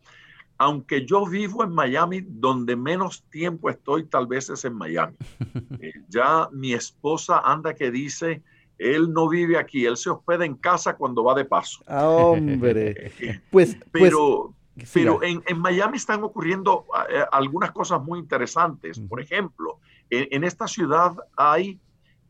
aunque 0.60 1.06
yo 1.06 1.24
vivo 1.24 1.64
en 1.64 1.70
Miami, 1.70 2.20
donde 2.20 2.76
menos 2.76 3.24
tiempo 3.30 3.70
estoy 3.70 4.04
tal 4.04 4.26
vez 4.26 4.50
es 4.50 4.64
en 4.66 4.74
Miami. 4.74 5.16
Eh, 5.82 5.94
ya 6.08 6.46
mi 6.52 6.74
esposa 6.74 7.40
anda 7.42 7.72
que 7.72 7.90
dice, 7.90 8.42
él 8.76 9.10
no 9.14 9.30
vive 9.30 9.56
aquí, 9.56 9.86
él 9.86 9.96
se 9.96 10.10
hospeda 10.10 10.44
en 10.44 10.56
casa 10.56 10.94
cuando 10.94 11.24
va 11.24 11.34
de 11.34 11.46
paso. 11.46 11.82
Ah, 11.86 12.06
hombre. 12.06 13.10
Pues, 13.50 13.78
pero, 13.90 14.54
pues, 14.74 14.90
pero 14.92 15.22
en, 15.22 15.42
en, 15.46 15.58
Miami 15.58 15.96
están 15.96 16.22
ocurriendo 16.22 16.84
eh, 17.08 17.24
algunas 17.32 17.70
cosas 17.72 18.02
muy 18.02 18.18
interesantes. 18.18 19.00
Por 19.00 19.22
ejemplo, 19.22 19.78
en, 20.10 20.28
en 20.30 20.44
esta 20.44 20.68
ciudad 20.68 21.16
hay, 21.34 21.80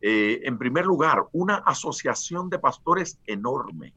eh, 0.00 0.42
en 0.44 0.56
primer 0.56 0.87
lugar, 0.87 1.25
una 1.32 1.56
asociación 1.56 2.49
de 2.49 2.60
pastores 2.60 3.18
enorme. 3.26 3.92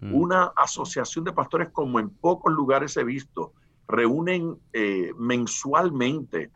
Mm. 0.00 0.14
Una 0.14 0.52
asociación 0.54 1.24
de 1.24 1.32
pastores 1.32 1.70
como 1.70 1.98
en 1.98 2.10
pocos 2.10 2.52
lugares 2.52 2.94
he 2.98 3.04
visto 3.04 3.54
reúnen 3.88 4.58
eh, 4.72 5.12
mensualmente 5.16 6.50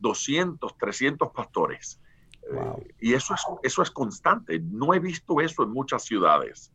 200, 0.00 0.76
300 0.78 1.30
pastores. 1.30 2.00
Wow. 2.50 2.78
Eh, 2.78 2.94
y 3.00 3.12
eso 3.14 3.34
es, 3.34 3.42
eso 3.62 3.82
es 3.82 3.90
constante. 3.90 4.58
No 4.58 4.94
he 4.94 4.98
visto 4.98 5.40
eso 5.40 5.62
en 5.62 5.70
muchas 5.70 6.04
ciudades. 6.04 6.72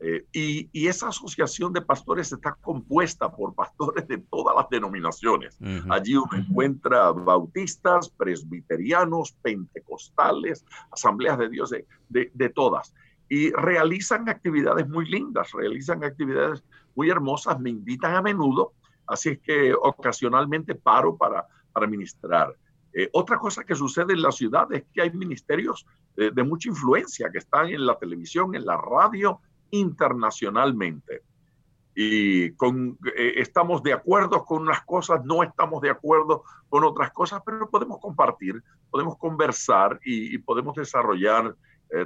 Eh, 0.00 0.24
y, 0.32 0.68
y, 0.72 0.86
esa 0.86 1.08
asociación 1.08 1.72
de 1.72 1.82
pastores 1.82 2.30
está 2.30 2.56
compuesta 2.62 3.34
por 3.34 3.52
pastores 3.52 4.06
de 4.06 4.18
todas 4.18 4.54
las 4.54 4.68
denominaciones. 4.70 5.56
Uh 5.60 5.64
-huh. 5.64 5.92
Allí 5.92 6.14
uno 6.14 6.30
encuentra 6.34 7.10
bautistas, 7.10 8.08
presbiterianos, 8.08 9.32
pentecostales, 9.42 10.64
asambleas 10.92 11.36
de 11.38 11.48
Dios, 11.48 11.70
de, 11.70 11.84
de, 12.08 12.30
de 12.32 12.48
todas. 12.48 12.94
Y 13.28 13.50
realizan 13.50 14.28
actividades 14.28 14.88
muy 14.88 15.04
lindas, 15.04 15.50
realizan 15.50 16.04
actividades 16.04 16.62
muy 16.94 17.10
hermosas, 17.10 17.58
me 17.58 17.70
invitan 17.70 18.14
a 18.14 18.22
menudo 18.22 18.74
Así 19.08 19.30
es 19.30 19.38
que 19.40 19.74
ocasionalmente 19.74 20.74
paro 20.74 21.16
para, 21.16 21.46
para 21.72 21.86
ministrar. 21.86 22.54
Eh, 22.92 23.08
otra 23.12 23.38
cosa 23.38 23.64
que 23.64 23.74
sucede 23.74 24.12
en 24.12 24.22
la 24.22 24.32
ciudad 24.32 24.72
es 24.72 24.84
que 24.92 25.02
hay 25.02 25.10
ministerios 25.12 25.86
eh, 26.16 26.30
de 26.34 26.42
mucha 26.42 26.68
influencia 26.68 27.30
que 27.30 27.38
están 27.38 27.68
en 27.68 27.86
la 27.86 27.98
televisión, 27.98 28.54
en 28.54 28.64
la 28.64 28.76
radio, 28.76 29.40
internacionalmente. 29.70 31.22
Y 31.94 32.46
eh, 32.46 32.54
estamos 33.36 33.82
de 33.82 33.92
acuerdo 33.92 34.44
con 34.44 34.62
unas 34.62 34.82
cosas, 34.84 35.24
no 35.24 35.42
estamos 35.42 35.80
de 35.82 35.90
acuerdo 35.90 36.44
con 36.68 36.84
otras 36.84 37.12
cosas, 37.12 37.42
pero 37.44 37.68
podemos 37.68 37.98
compartir, 37.98 38.62
podemos 38.90 39.16
conversar 39.16 40.00
y, 40.04 40.38
podemos 40.38 40.74
desarrollar 40.74 41.54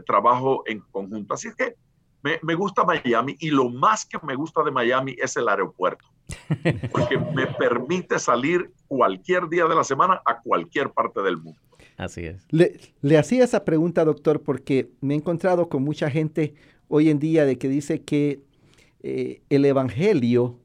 trabajo 0.06 0.62
en 0.66 0.78
conjunto. 0.92 1.34
Así 1.34 1.48
es 1.48 1.56
que 1.56 1.74
me, 2.22 2.38
me, 2.42 2.54
gusta 2.54 2.84
Miami 2.84 3.36
y 3.40 3.50
lo 3.50 3.68
más 3.68 4.04
que 4.04 4.18
me 4.22 4.34
gusta 4.34 4.62
de 4.62 4.70
Miami 4.70 5.16
es 5.20 5.36
el 5.36 5.48
aeropuerto, 5.48 6.04
porque 6.90 7.18
me 7.34 7.46
permite 7.46 8.18
salir 8.18 8.70
cualquier 8.86 9.48
día 9.48 9.66
de 9.66 9.74
la 9.74 9.84
semana 9.84 10.22
a 10.24 10.40
cualquier 10.40 10.90
parte 10.90 11.20
del 11.22 11.36
mundo. 11.36 11.60
Así 11.96 12.24
es. 12.24 12.46
Le, 12.50 12.78
le 13.00 13.18
hacía 13.18 13.44
esa 13.44 13.64
pregunta, 13.64 14.04
doctor, 14.04 14.42
porque 14.42 14.90
me 15.00 15.14
he 15.14 15.16
encontrado 15.16 15.68
con 15.68 15.82
mucha 15.82 16.10
gente 16.10 16.54
hoy 16.88 17.10
en 17.10 17.18
día 17.18 17.44
de 17.44 17.58
que 17.58 17.68
dice 17.68 18.02
que 18.02 18.42
eh, 19.02 19.42
el 19.50 19.64
Evangelio 19.64 20.58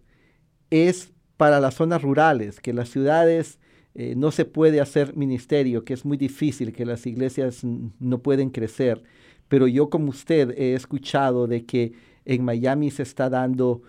es 0.70 1.12
para 1.38 1.60
las 1.60 1.76
zonas 1.76 2.02
rurales, 2.02 2.60
que 2.60 2.74
las 2.74 2.90
ciudades 2.90 3.60
eh, 3.96 4.14
no 4.16 4.32
se 4.32 4.46
puede 4.46 4.82
hacer 4.82 5.16
ministerio, 5.16 5.84
que 5.84 5.94
es 5.94 6.06
muy 6.06 6.18
difícil, 6.18 6.74
que 6.74 6.86
las 6.86 7.06
iglesias 7.06 7.64
no 7.64 8.20
pueden 8.20 8.50
crecer 8.50 9.04
pero 9.48 9.68
yo 9.68 9.90
como 9.90 10.10
usted 10.10 10.52
he 10.58 10.74
escuchado 10.74 11.48
de 11.48 11.66
que 11.66 11.94
en 12.26 12.44
Miami 12.44 12.92
se 12.92 13.04
está 13.04 13.30
dando 13.30 13.82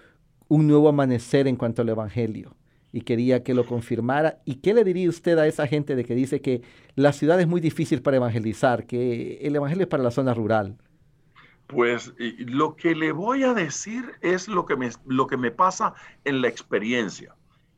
un 0.49 0.67
nuevo 0.67 0.89
amanecer 0.89 1.47
en 1.47 1.57
cuanto 1.57 1.83
al 1.83 1.89
Evangelio 1.89 2.57
y 2.93 3.03
quería 3.03 3.43
que 3.43 3.55
lo 3.55 3.67
confirmara. 3.67 4.41
¿Y 4.45 4.57
qué 4.57 4.73
le 4.73 4.85
diría 4.85 5.09
usted 5.09 5.39
a 5.39 5.47
esa 5.47 5.67
gente 5.67 5.95
de 5.95 6.05
que 6.05 6.15
dice 6.15 6.41
que 6.41 6.63
la 6.95 7.13
ciudad 7.13 7.41
es 7.41 7.47
muy 7.47 7.61
difícil 7.61 8.03
para 8.03 8.17
evangelizar, 8.17 8.87
que 8.87 9.39
el 9.43 9.57
Evangelio 9.57 9.83
es 9.83 9.89
para 9.89 10.03
la 10.03 10.11
zona 10.11 10.35
rural? 10.35 10.77
Pues 11.67 12.15
lo 12.39 12.77
que 12.77 12.95
le 12.95 13.13
voy 13.13 13.45
a 13.45 13.53
decir 13.53 14.13
es 14.23 14.49
lo 14.49 14.65
que 14.65 14.77
me, 14.77 14.89
lo 15.05 15.27
que 15.27 15.37
me 15.37 15.51
pasa 15.51 15.95
en 16.25 16.41
la 16.41 16.49
experiencia. 16.49 17.35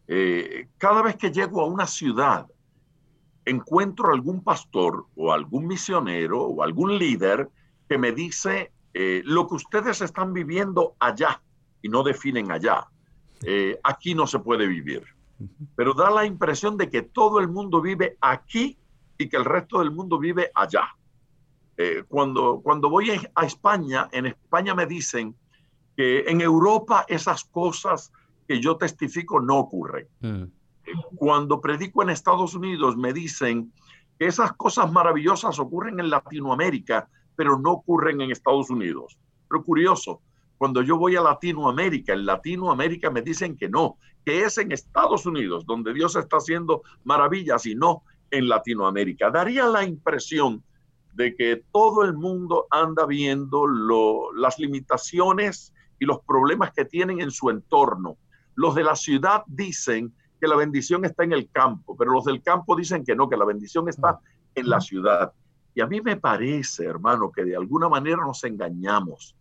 Eh, 0.06 0.68
cada 0.78 1.02
vez 1.02 1.16
que 1.16 1.32
llego 1.32 1.60
a 1.60 1.66
una 1.66 1.86
ciudad, 1.86 2.46
encuentro 3.44 4.12
algún 4.12 4.44
pastor 4.44 5.06
o 5.16 5.32
algún 5.32 5.66
misionero 5.66 6.42
o 6.42 6.62
algún 6.62 6.98
líder 6.98 7.48
que 7.90 7.98
me 7.98 8.12
dice 8.12 8.70
eh, 8.94 9.20
lo 9.24 9.48
que 9.48 9.56
ustedes 9.56 10.00
están 10.00 10.32
viviendo 10.32 10.94
allá 11.00 11.42
y 11.82 11.88
no 11.88 12.04
definen 12.04 12.52
allá. 12.52 12.86
Eh, 13.42 13.80
aquí 13.82 14.14
no 14.14 14.28
se 14.28 14.38
puede 14.38 14.68
vivir. 14.68 15.02
Pero 15.74 15.92
da 15.92 16.08
la 16.08 16.24
impresión 16.24 16.76
de 16.76 16.88
que 16.88 17.02
todo 17.02 17.40
el 17.40 17.48
mundo 17.48 17.80
vive 17.80 18.16
aquí 18.20 18.78
y 19.18 19.28
que 19.28 19.36
el 19.36 19.44
resto 19.44 19.80
del 19.80 19.90
mundo 19.90 20.20
vive 20.20 20.52
allá. 20.54 20.84
Eh, 21.76 22.04
cuando, 22.06 22.60
cuando 22.62 22.88
voy 22.88 23.10
a 23.34 23.44
España, 23.44 24.08
en 24.12 24.26
España 24.26 24.72
me 24.72 24.86
dicen 24.86 25.34
que 25.96 26.20
en 26.28 26.40
Europa 26.40 27.04
esas 27.08 27.42
cosas 27.42 28.12
que 28.46 28.60
yo 28.60 28.76
testifico 28.76 29.40
no 29.40 29.58
ocurren. 29.58 30.06
Mm. 30.20 30.44
Cuando 31.16 31.60
predico 31.60 32.04
en 32.04 32.10
Estados 32.10 32.54
Unidos 32.54 32.96
me 32.96 33.12
dicen 33.12 33.72
que 34.16 34.26
esas 34.26 34.52
cosas 34.52 34.92
maravillosas 34.92 35.58
ocurren 35.58 35.98
en 35.98 36.08
Latinoamérica 36.08 37.08
pero 37.40 37.58
no 37.58 37.72
ocurren 37.72 38.20
en 38.20 38.30
Estados 38.30 38.68
Unidos. 38.68 39.16
Pero 39.48 39.64
curioso, 39.64 40.20
cuando 40.58 40.82
yo 40.82 40.98
voy 40.98 41.16
a 41.16 41.22
Latinoamérica, 41.22 42.12
en 42.12 42.26
Latinoamérica 42.26 43.08
me 43.08 43.22
dicen 43.22 43.56
que 43.56 43.66
no, 43.66 43.96
que 44.26 44.42
es 44.42 44.58
en 44.58 44.72
Estados 44.72 45.24
Unidos 45.24 45.64
donde 45.64 45.94
Dios 45.94 46.16
está 46.16 46.36
haciendo 46.36 46.82
maravillas 47.02 47.64
y 47.64 47.74
no 47.74 48.02
en 48.30 48.46
Latinoamérica. 48.46 49.30
Daría 49.30 49.64
la 49.64 49.84
impresión 49.84 50.62
de 51.14 51.34
que 51.34 51.64
todo 51.72 52.04
el 52.04 52.12
mundo 52.12 52.66
anda 52.70 53.06
viendo 53.06 53.66
lo, 53.66 54.34
las 54.34 54.58
limitaciones 54.58 55.72
y 55.98 56.04
los 56.04 56.20
problemas 56.26 56.72
que 56.72 56.84
tienen 56.84 57.22
en 57.22 57.30
su 57.30 57.48
entorno. 57.48 58.18
Los 58.54 58.74
de 58.74 58.84
la 58.84 58.96
ciudad 58.96 59.44
dicen 59.46 60.12
que 60.38 60.46
la 60.46 60.56
bendición 60.56 61.06
está 61.06 61.24
en 61.24 61.32
el 61.32 61.48
campo, 61.50 61.96
pero 61.96 62.12
los 62.12 62.26
del 62.26 62.42
campo 62.42 62.76
dicen 62.76 63.02
que 63.02 63.16
no, 63.16 63.30
que 63.30 63.38
la 63.38 63.46
bendición 63.46 63.88
está 63.88 64.20
en 64.54 64.68
la 64.68 64.82
ciudad. 64.82 65.32
Y 65.74 65.80
a 65.80 65.86
mí 65.86 66.00
me 66.00 66.16
parece, 66.16 66.84
hermano, 66.84 67.30
que 67.30 67.44
de 67.44 67.56
alguna 67.56 67.88
manera 67.88 68.18
nos 68.18 68.42
engañamos. 68.44 69.36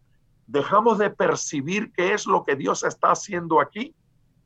Dejamos 0.48 0.98
de 0.98 1.10
percibir 1.10 1.92
qué 1.92 2.14
es 2.14 2.26
lo 2.26 2.44
que 2.44 2.56
Dios 2.56 2.84
está 2.84 3.12
haciendo 3.12 3.60
aquí 3.62 3.94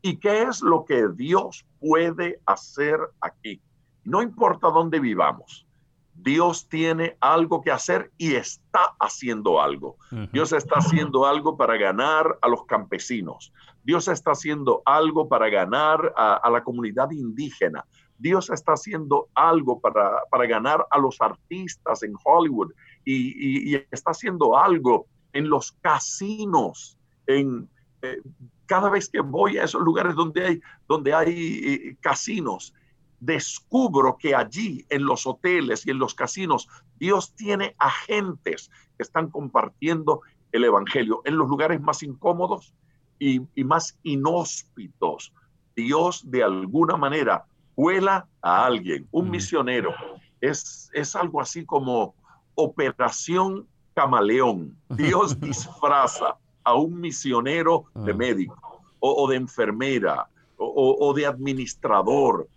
y 0.01 0.17
qué 0.17 0.43
es 0.43 0.61
lo 0.61 0.85
que 0.85 1.07
Dios 1.09 1.65
puede 1.79 2.39
hacer 2.45 2.99
aquí. 3.21 3.61
No 4.03 4.21
importa 4.21 4.69
dónde 4.69 4.99
vivamos, 4.99 5.65
Dios 6.13 6.67
tiene 6.67 7.17
algo 7.19 7.61
que 7.61 7.71
hacer 7.71 8.11
y 8.17 8.35
está 8.35 8.95
haciendo 8.99 9.61
algo. 9.61 9.97
Uh 10.11 10.15
-huh. 10.15 10.31
Dios 10.31 10.51
está 10.53 10.75
haciendo 10.75 11.25
algo 11.25 11.57
para 11.57 11.77
ganar 11.77 12.37
a 12.41 12.47
los 12.47 12.65
campesinos. 12.65 13.51
Dios 13.83 14.07
está 14.07 14.31
haciendo 14.31 14.81
algo 14.85 15.27
para 15.27 15.49
ganar 15.49 16.13
a, 16.15 16.35
a 16.35 16.49
la 16.49 16.63
comunidad 16.63 17.09
indígena. 17.11 17.85
Dios 18.17 18.49
está 18.49 18.73
haciendo 18.73 19.29
algo 19.33 19.79
para, 19.79 20.21
para 20.29 20.45
ganar 20.45 20.85
a 20.89 20.97
los 20.97 21.19
artistas 21.21 22.03
en 22.03 22.13
Hollywood 22.23 22.71
y, 23.05 23.75
está 23.91 24.11
haciendo 24.11 24.57
algo 24.57 25.07
en 25.33 25.49
los 25.49 25.71
casinos, 25.81 26.97
en, 27.27 27.69
eh, 28.01 28.21
cada 28.65 28.89
vez 28.89 29.09
que 29.09 29.19
voy 29.19 29.57
a 29.57 29.63
esos 29.63 29.81
lugares 29.81 30.15
donde 30.15 30.45
hay, 30.45 30.61
donde 30.87 31.13
hay 31.13 31.61
eh, 31.63 31.97
casinos, 31.99 32.73
descubro 33.19 34.17
que 34.17 34.35
allí 34.35 34.85
en 34.89 35.05
los 35.05 35.25
hoteles 35.25 35.85
y 35.87 35.91
en 35.91 35.99
los 35.99 36.13
casinos 36.13 36.67
Dios 36.97 37.33
tiene 37.35 37.75
agentes 37.79 38.69
que 38.97 39.03
están 39.03 39.29
compartiendo 39.29 40.21
el 40.51 40.65
Evangelio 40.65 41.21
en 41.25 41.37
los 41.37 41.47
lugares 41.47 41.81
más 41.81 42.03
incómodos 42.03 42.73
y 43.19 43.63
más 43.63 43.97
inhóspitos. 44.03 45.33
Dios 45.75 46.29
de 46.29 46.43
alguna 46.43 46.97
manera 46.97 47.45
cuela 47.75 48.27
a 48.41 48.65
alguien, 48.65 49.07
un 49.11 49.29
misionero. 49.29 49.93
Es, 50.41 50.89
es 50.93 51.15
algo 51.15 51.41
así 51.41 51.65
como 51.65 52.15
operación 52.55 53.67
camaleón. 53.93 54.77
Dios 54.89 55.39
disfraza 55.39 56.37
a 56.63 56.75
un 56.75 56.99
misionero 56.99 57.85
de 57.93 58.13
médico 58.13 58.81
o, 58.99 59.23
o 59.23 59.27
de 59.27 59.35
enfermera 59.35 60.29
o, 60.57 61.13
de 61.13 61.25
administrador, 61.25 62.47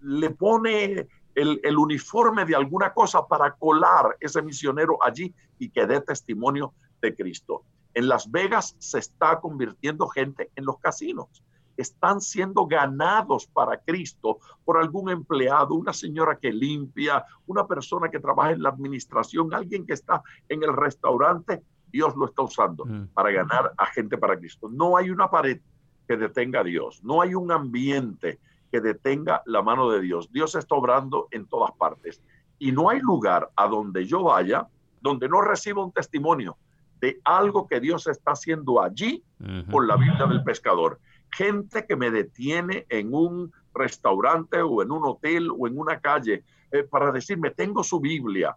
le 0.00 0.30
pone 0.30 1.08
el, 1.34 1.60
el, 1.62 1.76
uniforme 1.76 2.44
de 2.44 2.54
alguna 2.54 2.92
cosa 2.92 3.26
para 3.26 3.52
colar 3.54 4.16
ese 4.20 4.42
misionero 4.42 5.02
allí 5.02 5.34
y 5.58 5.68
que 5.70 5.86
dé 5.86 6.00
testimonio 6.00 6.72
de 7.00 7.14
Cristo. 7.14 7.64
En 7.94 8.06
Las 8.06 8.30
Vegas 8.30 8.76
se 8.78 8.98
está 8.98 9.40
convirtiendo 9.40 10.06
gente 10.08 10.50
en 10.54 10.66
los 10.66 10.78
casinos 10.78 11.42
están 11.78 12.20
siendo 12.20 12.66
ganados 12.66 13.46
para 13.46 13.78
Cristo 13.78 14.40
por 14.64 14.78
algún 14.78 15.10
empleado, 15.10 15.74
una 15.74 15.92
señora 15.92 16.36
que 16.36 16.52
limpia, 16.52 17.24
una 17.46 17.66
persona 17.66 18.10
que 18.10 18.18
trabaja 18.18 18.50
en 18.50 18.62
la 18.62 18.70
administración, 18.70 19.54
alguien 19.54 19.86
que 19.86 19.94
está 19.94 20.22
en 20.48 20.62
el 20.64 20.76
restaurante. 20.76 21.62
Dios 21.90 22.14
lo 22.16 22.26
está 22.26 22.42
usando 22.42 22.84
mm. 22.84 23.08
para 23.14 23.30
ganar 23.30 23.72
a 23.78 23.86
gente 23.86 24.18
para 24.18 24.36
Cristo. 24.36 24.68
No 24.68 24.96
hay 24.96 25.10
una 25.10 25.30
pared 25.30 25.60
que 26.06 26.16
detenga 26.16 26.60
a 26.60 26.64
Dios, 26.64 27.02
no 27.04 27.22
hay 27.22 27.34
un 27.34 27.52
ambiente 27.52 28.40
que 28.72 28.80
detenga 28.80 29.42
la 29.46 29.62
mano 29.62 29.88
de 29.88 30.00
Dios. 30.00 30.30
Dios 30.32 30.56
está 30.56 30.74
obrando 30.74 31.28
en 31.30 31.46
todas 31.46 31.70
partes 31.72 32.20
y 32.58 32.72
no 32.72 32.90
hay 32.90 32.98
lugar 32.98 33.50
a 33.54 33.68
donde 33.68 34.04
yo 34.04 34.24
vaya 34.24 34.66
donde 35.00 35.28
no 35.28 35.40
reciba 35.40 35.84
un 35.84 35.92
testimonio 35.92 36.56
de 37.00 37.20
algo 37.24 37.68
que 37.68 37.78
Dios 37.78 38.08
está 38.08 38.32
haciendo 38.32 38.82
allí 38.82 39.22
por 39.70 39.86
la 39.86 39.96
vida 39.96 40.26
del 40.26 40.42
pescador 40.42 40.98
gente 41.32 41.86
que 41.86 41.96
me 41.96 42.10
detiene 42.10 42.86
en 42.88 43.14
un 43.14 43.52
restaurante 43.74 44.60
o 44.60 44.82
en 44.82 44.90
un 44.90 45.04
hotel 45.04 45.50
o 45.56 45.66
en 45.66 45.78
una 45.78 46.00
calle 46.00 46.44
eh, 46.72 46.82
para 46.82 47.12
decirme, 47.12 47.50
tengo 47.50 47.82
su 47.82 48.00
Biblia. 48.00 48.56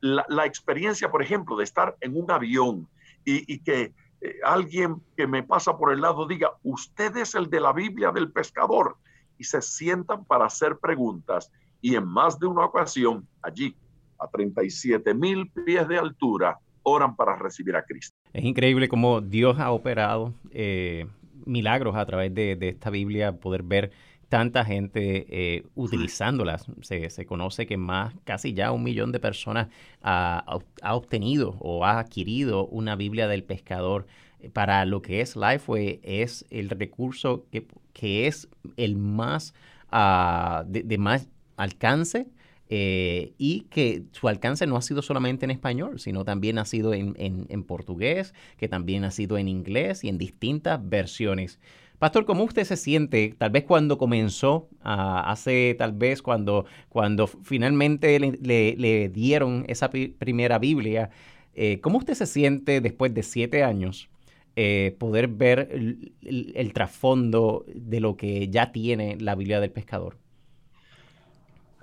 La, 0.00 0.46
experiencia, 0.46 1.10
por 1.10 1.22
ejemplo, 1.22 1.56
de 1.56 1.64
estar 1.64 1.96
en 2.00 2.16
un 2.16 2.30
avión 2.30 2.86
y, 3.24 3.58
que 3.58 3.92
eh, 4.20 4.36
alguien 4.44 5.02
que 5.16 5.26
me 5.26 5.42
pasa 5.42 5.76
por 5.76 5.92
el 5.92 6.00
lado 6.00 6.26
diga, 6.26 6.52
usted 6.62 7.16
es 7.16 7.34
el 7.34 7.50
de 7.50 7.60
la 7.60 7.72
Biblia 7.72 8.12
del 8.12 8.30
pescador, 8.30 8.96
y 9.38 9.44
se 9.44 9.62
sientan 9.62 10.24
para 10.24 10.46
hacer 10.46 10.76
preguntas. 10.78 11.50
Y 11.80 11.94
en 11.94 12.06
más 12.06 12.38
de 12.38 12.46
una 12.46 12.64
ocasión, 12.64 13.26
allí, 13.40 13.74
a 14.18 14.26
37 14.26 15.14
mil 15.14 15.48
pies 15.50 15.86
de 15.86 15.96
altura, 15.96 16.58
oran 16.82 17.14
para 17.14 17.36
recibir 17.36 17.76
a 17.76 17.84
Cristo. 17.84 18.16
Es 18.32 18.44
increíble 18.44 18.88
cómo 18.88 19.20
Dios 19.20 19.58
ha 19.60 19.70
operado 19.70 20.34
eh, 20.50 21.06
milagros 21.48 21.96
a 21.96 22.06
través 22.06 22.34
de, 22.34 22.56
esta 22.60 22.90
Biblia, 22.90 23.32
poder 23.32 23.62
ver 23.62 23.90
tanta 24.28 24.64
gente 24.64 25.26
eh, 25.30 25.64
utilizándolas. 25.74 26.66
Se, 26.82 27.26
conoce 27.26 27.66
que 27.66 27.76
más, 27.76 28.14
casi 28.24 28.52
ya 28.52 28.72
un 28.72 28.82
millón 28.82 29.10
de 29.12 29.20
personas 29.20 29.68
ha, 30.02 30.44
obtenido 30.84 31.56
o 31.60 31.84
ha 31.84 31.98
adquirido 31.98 32.66
una 32.66 32.96
Biblia 32.96 33.26
del 33.28 33.44
pescador. 33.44 34.06
Para 34.52 34.84
lo 34.84 35.02
que 35.02 35.20
es 35.20 35.34
Lifeway, 35.34 35.98
es 36.04 36.44
el 36.50 36.70
recurso 36.70 37.46
que, 37.50 37.66
que 37.92 38.28
es 38.28 38.48
el 38.76 38.96
más 38.96 39.52
ah, 39.90 40.62
de, 40.68 40.98
más 40.98 41.28
alcance 41.56 42.28
eh, 42.70 43.32
y 43.38 43.60
que 43.70 44.02
su 44.12 44.28
alcance 44.28 44.66
no 44.66 44.76
ha 44.76 44.82
sido 44.82 45.00
solamente 45.00 45.46
en 45.46 45.50
español, 45.50 45.98
sino 45.98 46.24
también 46.24 46.58
ha 46.58 46.66
sido 46.66 46.92
en, 46.92 47.64
portugués, 47.66 48.34
que 48.58 48.68
también 48.68 49.04
ha 49.04 49.10
sido 49.10 49.38
en 49.38 49.48
inglés 49.48 50.04
y 50.04 50.08
en 50.08 50.18
distintas 50.18 50.86
versiones. 50.86 51.58
Pastor, 51.98 52.26
¿cómo 52.26 52.44
usted 52.44 52.64
se 52.64 52.76
siente 52.76 53.34
tal 53.38 53.50
vez 53.50 53.64
cuando 53.64 53.96
comenzó, 53.96 54.68
hace 54.82 55.74
tal 55.78 55.92
vez 55.92 56.20
cuando, 56.20 56.66
cuando 56.90 57.26
finalmente 57.26 58.20
le, 58.20 59.08
dieron 59.08 59.64
esa 59.66 59.90
primera 59.90 60.58
Biblia? 60.58 61.10
Eh, 61.54 61.80
¿Cómo 61.80 61.98
usted 61.98 62.14
se 62.14 62.26
siente 62.26 62.82
después 62.82 63.14
de 63.14 63.22
siete 63.22 63.64
años 63.64 64.10
eh, 64.56 64.94
poder 64.98 65.28
ver 65.28 65.70
el 65.70 66.72
trasfondo 66.74 67.64
de 67.74 68.00
lo 68.00 68.16
que 68.16 68.48
ya 68.48 68.72
tiene 68.72 69.16
la 69.18 69.34
Biblia 69.34 69.58
del 69.58 69.70
pescador? 69.70 70.16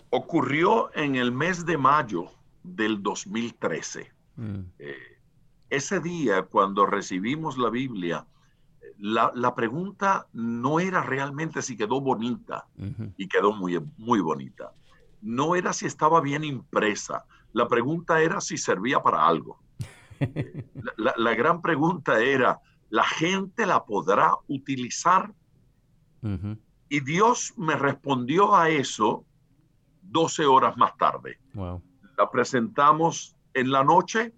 Ocurrió 0.10 0.94
en 0.96 1.16
el 1.16 1.32
mes 1.32 1.66
de 1.66 1.78
mayo 1.78 2.32
del 2.64 3.02
2013. 3.02 4.12
Mm. 4.36 4.60
Eh, 4.80 4.96
ese 5.70 6.00
día, 6.00 6.44
cuando 6.44 6.86
recibimos 6.86 7.58
la 7.58 7.70
Biblia, 7.70 8.26
la, 8.98 9.56
pregunta 9.56 10.28
no 10.34 10.80
era 10.80 11.02
realmente 11.02 11.62
si 11.62 11.76
quedó 11.76 12.00
bonita, 12.00 12.68
y 13.18 13.28
quedó 13.28 13.52
muy, 13.52 13.82
muy 13.98 14.20
bonita. 14.22 14.72
No 15.22 15.56
era 15.56 15.74
si 15.74 15.86
estaba 15.86 16.22
bien 16.22 16.44
impresa. 16.44 17.26
La 17.52 17.68
pregunta 17.68 18.22
era 18.22 18.40
si 18.42 18.58
servía 18.58 19.02
para 19.02 19.28
algo. 19.28 19.60
la, 20.98 21.36
gran 21.36 21.62
pregunta 21.62 22.22
era, 22.22 22.62
¿la 22.90 23.04
gente 23.04 23.66
la 23.66 23.84
podrá 23.84 24.36
utilizar? 24.48 25.34
Y 26.90 27.00
Dios 27.02 27.54
me 27.58 27.76
respondió 27.76 28.56
a 28.56 28.70
eso 28.70 29.26
12 30.12 30.46
horas 30.46 30.78
más 30.78 30.96
tarde. 30.98 31.40
La 31.54 32.30
presentamos 32.32 33.36
en 33.54 33.72
la 33.72 33.84
noche. 33.84 34.34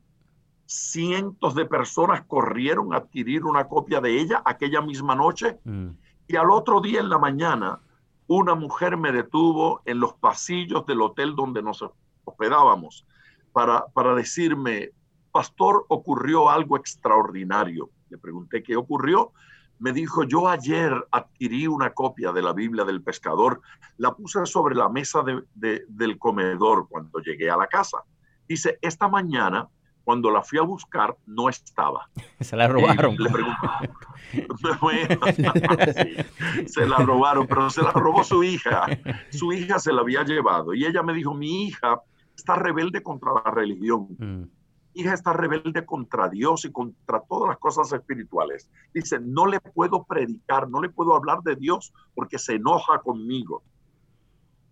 Cientos 0.66 1.56
de 1.56 1.66
personas 1.66 2.24
corrieron 2.26 2.94
a 2.94 2.98
adquirir 2.98 3.46
una 3.46 3.68
copia 3.68 4.02
de 4.02 4.20
ella 4.20 4.42
aquella 4.46 4.82
misma 4.82 5.16
noche. 5.16 5.60
Mm. 5.64 5.90
Y 6.28 6.36
al 6.36 6.52
otro 6.52 6.82
día 6.82 7.00
en 7.00 7.10
la 7.10 7.18
mañana, 7.18 7.80
una 8.28 8.56
mujer 8.56 8.98
me 8.98 9.12
detuvo 9.12 9.82
en 9.86 10.00
los 10.00 10.14
pasillos 10.14 10.86
del 10.86 11.02
hotel 11.02 11.36
donde 11.36 11.62
nos 11.62 11.84
hospedábamos 12.26 13.06
para, 13.54 13.86
para 13.94 14.14
decirme, 14.14 14.92
pastor, 15.32 15.86
ocurrió 15.88 16.50
algo 16.50 16.76
extraordinario. 16.76 17.90
Le 18.10 18.18
pregunté 18.18 18.62
qué 18.62 18.76
ocurrió 18.76 19.32
me 19.80 19.94
dijo, 19.94 20.24
yo 20.24 20.48
ayer 20.48 20.94
adquirí 21.12 21.68
una 21.68 21.94
copia 21.94 22.32
de 22.32 22.42
la 22.42 22.54
Biblia 22.54 22.84
del 22.84 23.02
pescador, 23.02 23.62
la 23.98 24.14
puse 24.14 24.46
sobre 24.46 24.76
la 24.76 24.90
mesa 24.90 25.24
del 25.56 26.18
comedor 26.18 26.88
cuando 26.90 27.20
llegué 27.20 27.50
a 27.50 27.58
la 27.58 27.68
casa. 27.68 28.00
Dice, 28.48 28.80
esta 28.82 29.08
mañana, 29.08 29.68
cuando 30.04 30.32
la 30.32 30.42
fui 30.42 30.58
a 30.58 30.62
buscar, 30.62 31.16
no 31.26 31.50
estaba. 31.50 32.10
Se 32.40 32.56
la 32.56 32.68
robaron. 32.68 33.16
Le 33.18 33.30
se 36.68 36.86
la 36.86 36.98
robaron, 36.98 37.48
pero 37.48 37.70
se 37.70 37.82
la 37.82 37.92
robó 37.92 38.24
su 38.24 38.44
hija. 38.44 38.88
Su 39.30 39.54
hija 39.54 39.80
se 39.80 39.94
la 39.94 40.02
había 40.02 40.24
llevado 40.24 40.74
y 40.74 40.86
ella 40.86 41.04
me 41.04 41.14
dijo, 41.14 41.34
mi 41.34 41.68
hija 41.68 42.02
está 42.36 42.56
rebelde 42.56 43.04
contra 43.04 43.32
la 43.34 43.52
religión. 43.52 44.52
Hija 44.98 45.14
está 45.14 45.32
rebelde 45.32 45.86
contra 45.86 46.28
Dios 46.28 46.66
y 46.66 46.72
contra 46.72 47.22
todas 47.22 47.50
las 47.50 47.60
cosas 47.60 47.94
espirituales. 47.94 48.68
Dice, 48.94 49.20
no 49.20 49.46
le 49.46 49.60
puedo 49.60 50.04
predicar, 50.06 50.68
no 50.70 50.82
le 50.82 50.90
puedo 50.90 51.16
hablar 51.16 51.44
de 51.44 51.56
Dios 51.56 51.94
porque 52.16 52.40
se 52.40 52.56
enoja 52.56 53.00
conmigo. 53.00 53.62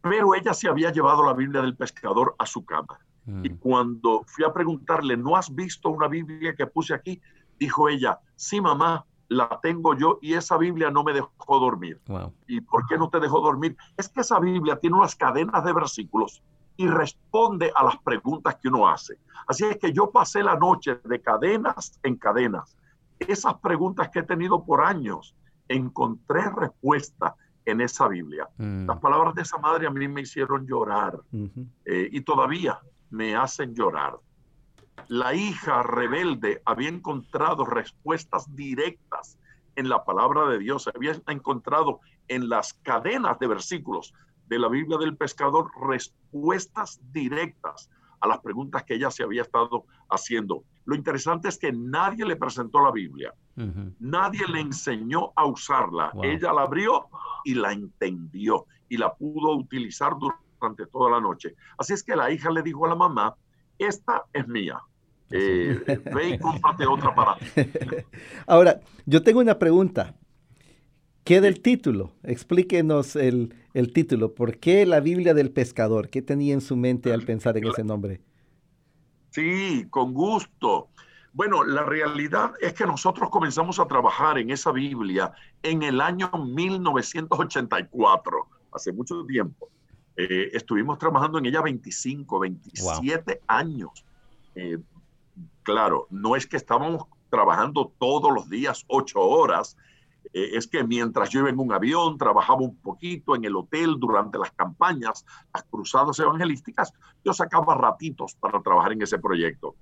Pero 0.01 0.33
ella 0.33 0.55
se 0.55 0.67
había 0.67 0.91
llevado 0.91 1.23
la 1.23 1.33
Biblia 1.33 1.61
del 1.61 1.75
pescador 1.75 2.35
a 2.39 2.47
su 2.47 2.65
cama. 2.65 2.99
Y 3.43 3.49
mm. 3.49 3.57
cuando 3.59 4.23
fui 4.25 4.43
a 4.45 4.51
preguntarle, 4.53 5.15
¿no 5.15 5.35
has 5.35 5.53
visto 5.53 5.89
una 5.89 6.07
Biblia 6.07 6.55
que 6.55 6.65
puse 6.65 6.95
aquí? 6.95 7.21
Dijo 7.59 7.87
ella, 7.87 8.19
sí, 8.35 8.59
mamá, 8.59 9.05
la 9.27 9.59
tengo 9.61 9.95
yo 9.95 10.17
y 10.23 10.33
esa 10.33 10.57
Biblia 10.57 10.89
no 10.89 11.03
me 11.03 11.13
dejó 11.13 11.59
dormir. 11.59 12.01
¿Y 12.47 12.61
por 12.61 12.87
qué 12.87 12.97
no 12.97 13.09
te 13.09 13.19
dejó 13.19 13.41
dormir? 13.41 13.77
Es 13.95 14.09
que 14.09 14.21
esa 14.21 14.39
Biblia 14.39 14.79
tiene 14.79 14.97
unas 14.97 15.15
cadenas 15.15 15.63
de 15.63 15.73
versículos 15.73 16.41
y 16.77 16.87
responde 16.87 17.71
a 17.75 17.83
las 17.83 17.97
preguntas 17.97 18.55
que 18.61 18.67
uno 18.67 18.87
hace. 18.87 19.17
Así 19.47 19.65
es 19.65 19.77
que 19.77 19.93
yo 19.93 20.11
pasé 20.11 20.43
la 20.43 20.55
noche 20.55 20.99
de 21.03 21.21
cadenas 21.21 21.99
en 22.03 22.15
cadenas. 22.17 22.77
Esas 23.19 23.55
preguntas 23.55 24.09
que 24.09 24.19
he 24.19 24.23
tenido 24.23 24.65
por 24.65 24.83
años, 24.83 25.35
encontré 25.67 26.49
respuesta 26.49 27.35
en 27.65 27.81
esa 27.81 28.07
Biblia. 28.07 28.47
Mm. 28.57 28.85
Las 28.85 28.99
palabras 28.99 29.33
de 29.35 29.41
esa 29.41 29.57
madre 29.57 29.87
a 29.87 29.89
mí 29.89 30.07
me 30.07 30.21
hicieron 30.21 30.67
llorar 30.67 31.19
eh, 31.85 32.09
y 32.11 32.21
todavía 32.21 32.79
me 33.09 33.35
hacen 33.35 33.73
llorar. 33.73 34.17
La 35.07 35.33
hija 35.33 35.83
rebelde 35.83 36.61
había 36.65 36.89
encontrado 36.89 37.65
respuestas 37.65 38.53
directas 38.55 39.37
en 39.75 39.89
la 39.89 40.03
palabra 40.03 40.47
de 40.47 40.59
Dios, 40.59 40.89
había 40.93 41.15
encontrado 41.27 41.99
en 42.27 42.49
las 42.49 42.73
cadenas 42.73 43.37
de 43.39 43.47
versículos 43.47 44.13
de 44.47 44.59
la 44.59 44.69
Biblia 44.69 44.97
del 44.97 45.17
pescador 45.17 45.69
respuestas 45.87 46.99
directas 47.11 47.89
a 48.21 48.27
las 48.27 48.39
preguntas 48.39 48.83
que 48.83 48.95
ella 48.95 49.11
se 49.11 49.23
había 49.23 49.43
estado 49.43 49.85
haciendo. 50.09 50.63
Lo 50.85 50.95
interesante 50.95 51.47
es 51.47 51.57
que 51.57 51.71
nadie 51.71 52.25
le 52.25 52.35
presentó 52.35 52.83
la 52.83 52.91
Biblia, 52.91 53.33
nadie 53.99 54.47
le 54.47 54.61
enseñó 54.61 55.31
a 55.35 55.45
usarla. 55.45 56.11
Ella 56.23 56.53
la 56.53 56.63
abrió 56.63 57.07
y 57.43 57.55
la 57.55 57.71
entendió 57.71 58.65
y 58.89 58.97
la 58.97 59.13
pudo 59.13 59.55
utilizar 59.55 60.13
durante 60.17 60.85
toda 60.87 61.11
la 61.11 61.19
noche. 61.19 61.55
Así 61.77 61.93
es 61.93 62.03
que 62.03 62.15
la 62.15 62.31
hija 62.31 62.51
le 62.51 62.61
dijo 62.61 62.85
a 62.85 62.89
la 62.89 62.95
mamá, 62.95 63.35
esta 63.77 64.25
es 64.31 64.47
mía. 64.47 64.79
Eh, 65.31 65.83
ve 66.13 66.29
y 66.29 66.39
cómprate 66.39 66.85
otra 66.85 67.15
para 67.15 67.35
Ahora, 68.47 68.79
yo 69.07 69.23
tengo 69.23 69.39
una 69.39 69.57
pregunta. 69.57 70.13
¿Qué 71.25 71.41
del 71.41 71.59
título? 71.59 72.13
Explíquenos 72.21 73.15
el, 73.15 73.51
título. 73.95 74.35
¿Por 74.35 74.59
qué 74.59 74.85
la 74.85 74.99
Biblia 74.99 75.33
del 75.33 75.49
pescador? 75.49 76.11
¿Qué 76.11 76.21
tenía 76.21 76.53
en 76.53 76.61
su 76.61 76.77
mente 76.77 77.11
al 77.11 77.23
pensar 77.23 77.57
en 77.57 77.65
ese 77.65 77.83
nombre? 77.83 78.21
Sí, 79.31 79.87
con 79.89 80.13
gusto. 80.13 80.89
Bueno, 81.33 81.63
la 81.63 81.81
realidad 81.81 82.51
es 82.61 82.73
que 82.73 82.85
nosotros 82.85 83.31
comenzamos 83.31 83.79
a 83.79 83.87
trabajar 83.87 84.37
en 84.37 84.51
esa 84.51 84.71
Biblia 84.71 85.31
en 85.63 85.81
el 85.81 85.99
año 85.99 86.29
1984, 86.29 88.47
hace 88.71 88.93
mucho 88.93 89.25
tiempo. 89.25 89.69
Eh, 90.17 90.51
estuvimos 90.53 90.99
trabajando 90.99 91.39
en 91.39 91.47
ella 91.47 91.63
25, 91.63 92.39
27 92.39 93.41
años. 93.47 94.05
Eh, 94.53 94.77
claro, 95.63 96.05
no 96.11 96.35
es 96.35 96.45
que 96.45 96.57
estábamos 96.57 97.07
trabajando 97.31 97.91
todos 97.97 98.31
los 98.31 98.47
días 98.47 98.85
ocho 98.87 99.21
horas, 99.21 99.75
eh, 100.33 100.51
es 100.53 100.67
que 100.67 100.83
mientras 100.83 101.29
yo 101.29 101.41
iba 101.41 101.49
en 101.49 101.59
un 101.59 101.71
avión, 101.73 102.17
trabajaba 102.17 102.61
un 102.61 102.75
poquito 102.77 103.35
en 103.35 103.45
el 103.45 103.55
hotel 103.55 103.95
durante 103.99 104.37
las 104.37 104.51
campañas, 104.51 105.25
las 105.53 105.63
cruzadas 105.63 106.19
evangelísticas, 106.19 106.93
yo 107.23 107.33
sacaba 107.33 107.75
ratitos 107.75 108.35
para 108.35 108.61
trabajar 108.61 108.93
en 108.93 109.01
ese 109.01 109.19
proyecto. 109.19 109.75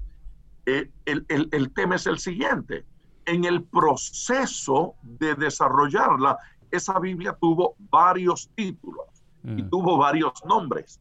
el, 0.65 0.93
el 1.27 1.73
tema 1.73 1.95
es 1.95 2.07
el 2.07 2.19
siguiente. 2.19 2.85
En 3.25 3.45
el 3.45 3.63
proceso 3.63 4.95
de 5.01 5.35
desarrollarla, 5.35 6.37
esa 6.73 6.99
Biblia 6.99 7.37
tuvo 7.39 7.75
varios 7.91 8.49
títulos 8.55 9.05
y 9.43 9.61
mm. 9.61 9.69
tuvo 9.69 9.97
varios 9.97 10.33
nombres. 10.45 10.99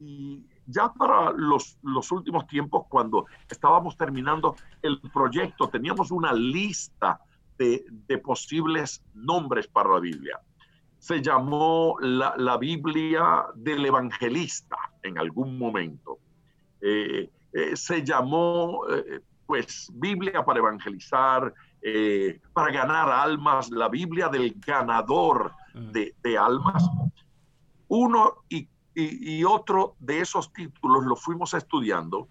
Y 0.00 0.44
ya 0.66 0.92
para 0.92 1.30
los, 1.32 1.78
los 1.82 2.10
últimos 2.10 2.46
tiempos, 2.46 2.86
cuando 2.88 3.26
estábamos 3.48 3.96
terminando 3.96 4.56
el 4.82 5.00
proyecto, 5.12 5.68
teníamos 5.68 6.10
una 6.10 6.32
lista 6.32 7.20
de, 7.58 7.84
de 7.88 8.18
posibles 8.18 9.02
nombres 9.14 9.66
para 9.66 9.90
la 9.90 10.00
Biblia. 10.00 10.40
Se 10.98 11.20
llamó 11.20 11.96
la, 12.00 12.34
la 12.38 12.56
Biblia 12.56 13.46
del 13.54 13.84
Evangelista 13.84 14.76
en 15.02 15.18
algún 15.18 15.58
momento. 15.58 16.18
Eh, 16.80 17.30
eh, 17.52 17.76
se 17.76 18.02
llamó, 18.04 18.82
eh, 18.90 19.20
pues, 19.46 19.90
Biblia 19.94 20.44
para 20.44 20.58
evangelizar, 20.58 21.52
para 22.54 22.72
ganar 22.72 23.10
almas, 23.10 23.70
la 23.70 23.90
Biblia 23.90 24.30
del 24.30 24.54
ganador 24.58 25.52
mm. 25.74 25.92
de, 25.92 26.14
de 26.22 26.38
almas 26.38 26.82
uno 27.94 28.44
y, 28.48 28.68
otro 29.44 29.96
de 29.98 30.20
esos 30.20 30.52
títulos 30.52 31.04
lo 31.04 31.16
fuimos 31.16 31.52
estudiando 31.54 32.28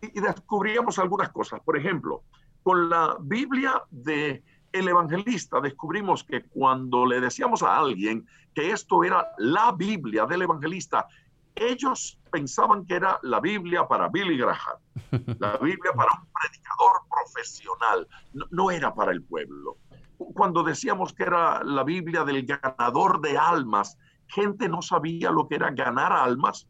y, 0.00 0.20
descubríamos 0.20 0.98
algunas 0.98 1.30
cosas. 1.30 1.60
Por 1.60 1.76
ejemplo, 1.76 2.22
con 2.62 2.88
la 2.88 3.16
Biblia 3.20 3.82
de 3.90 4.44
el 4.74 4.88
evangelista 4.88 5.60
descubrimos 5.60 6.24
que 6.24 6.42
cuando 6.42 7.06
le 7.06 7.20
decíamos 7.20 7.62
a 7.62 7.78
alguien 7.78 8.26
que 8.54 8.72
esto 8.72 9.04
era 9.04 9.28
la 9.38 9.70
Biblia 9.70 10.26
del 10.26 10.42
evangelista, 10.42 11.06
ellos 11.54 12.18
pensaban 12.32 12.84
que 12.84 12.96
era 12.96 13.20
la 13.22 13.38
Biblia 13.38 13.86
para 13.86 14.08
Billy 14.08 14.36
Graham, 14.36 14.78
la 15.38 15.56
Biblia 15.58 15.92
para 15.94 16.10
un 16.20 16.28
predicador 16.32 17.02
profesional, 17.08 18.08
no, 18.50 18.70
era 18.72 18.92
para 18.92 19.12
el 19.12 19.22
pueblo. 19.22 19.76
Cuando 20.18 20.64
decíamos 20.64 21.12
que 21.12 21.22
era 21.22 21.62
la 21.62 21.84
Biblia 21.84 22.24
del 22.24 22.44
ganador 22.44 23.20
de 23.20 23.38
almas, 23.38 23.96
gente 24.26 24.68
no 24.68 24.82
sabía 24.82 25.30
lo 25.30 25.46
que 25.46 25.54
era 25.54 25.70
ganar 25.70 26.12
almas. 26.12 26.66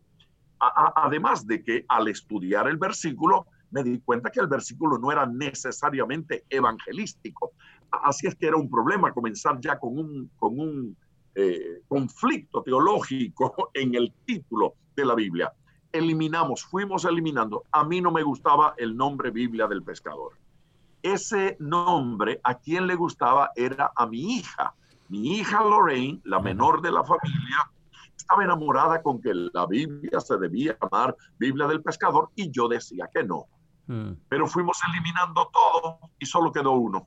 además 0.61 1.47
de 1.47 1.62
que 1.62 1.87
al 1.88 2.09
estudiar 2.09 2.69
el 2.69 2.77
versículo, 2.77 3.47
me 3.75 3.83
di 3.83 4.01
cuenta 4.01 4.31
que 4.31 4.40
el 4.40 4.47
versículo 4.47 4.99
no 4.99 5.11
era 5.11 5.27
necesariamente 5.27 6.45
evangelístico. 6.49 7.53
Así 8.02 8.26
es 8.26 8.35
que 8.35 8.46
era 8.46 8.57
un 8.57 8.70
problema 8.70 9.12
comenzar 9.12 9.59
ya 9.61 9.78
con 9.78 9.98
un, 9.98 10.30
con 10.37 10.59
un 10.59 10.96
eh, 11.35 11.83
conflicto 11.88 12.62
teológico 12.62 13.70
en 13.74 13.94
el 13.94 14.12
título 14.24 14.74
de 14.96 15.04
la 15.04 15.14
Biblia. 15.14 15.52
Eliminamos, 15.92 16.64
fuimos 16.64 17.04
eliminando. 17.04 17.64
A 17.70 17.85
mí 17.85 18.00
no 18.00 18.11
me 18.11 18.22
gustaba 18.22 18.74
el 18.76 18.96
nombre 18.96 19.30
Biblia 19.30 19.66
del 19.66 19.83
pescador. 19.83 20.33
Ese 21.02 21.57
nombre, 21.61 22.40
a 22.42 22.59
quien 22.59 22.87
le 22.87 22.94
gustaba 22.94 23.50
era 23.54 23.92
a 23.94 24.07
mi 24.07 24.37
hija 24.37 24.74
mi 25.09 25.38
hija 25.38 25.62
Lorraine, 25.62 26.20
la 26.24 26.40
menor 26.40 26.80
de 26.83 26.90
la 26.90 27.04
familia, 27.04 27.70
estaba 28.16 28.44
enamorada 28.44 29.02
con 29.02 29.20
que 29.20 29.33
la 29.35 29.66
Biblia 29.66 30.20
se 30.20 30.37
debía 30.38 30.76
llamar 30.80 31.16
Biblia 31.38 31.66
del 31.66 31.83
pescador 31.83 32.30
y 32.35 32.50
yo 32.50 32.68
decía 32.68 33.09
que 33.12 33.24
no. 33.24 33.46
Hmm. 33.87 34.12
Pero 34.28 34.46
fuimos 34.46 34.78
eliminando 34.88 35.50
todo 35.52 35.98
y 36.18 36.26
solo 36.26 36.52
quedó 36.52 36.72
uno. 36.72 37.07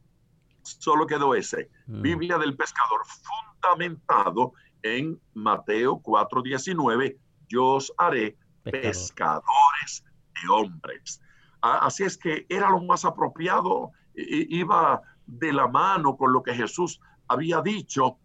Solo 0.80 1.08
quedó 1.08 1.36
ese. 1.36 1.70
Hmm. 1.88 2.02
Biblia 2.02 2.38
del 2.38 2.56
pescador 2.56 3.02
fundamentado 3.06 4.54
en 4.84 5.20
Mateo 5.34 6.02
4:19. 6.02 7.18
Yo 7.48 7.66
os 7.66 7.94
haré 7.98 8.38
pescadores 8.64 10.04
de 10.42 10.50
hombres. 10.50 11.22
Así 11.62 12.04
es 12.04 12.18
que 12.18 12.46
era 12.50 12.70
lo 12.70 12.82
más 12.82 13.06
apropiado, 13.06 13.92
iba 14.14 15.02
de 15.26 15.54
la 15.54 15.68
mano 15.68 16.16
con 16.16 16.32
lo 16.32 16.44
que 16.44 16.54
Jesús 16.54 17.00
había 17.28 17.62
dicho 17.62 18.18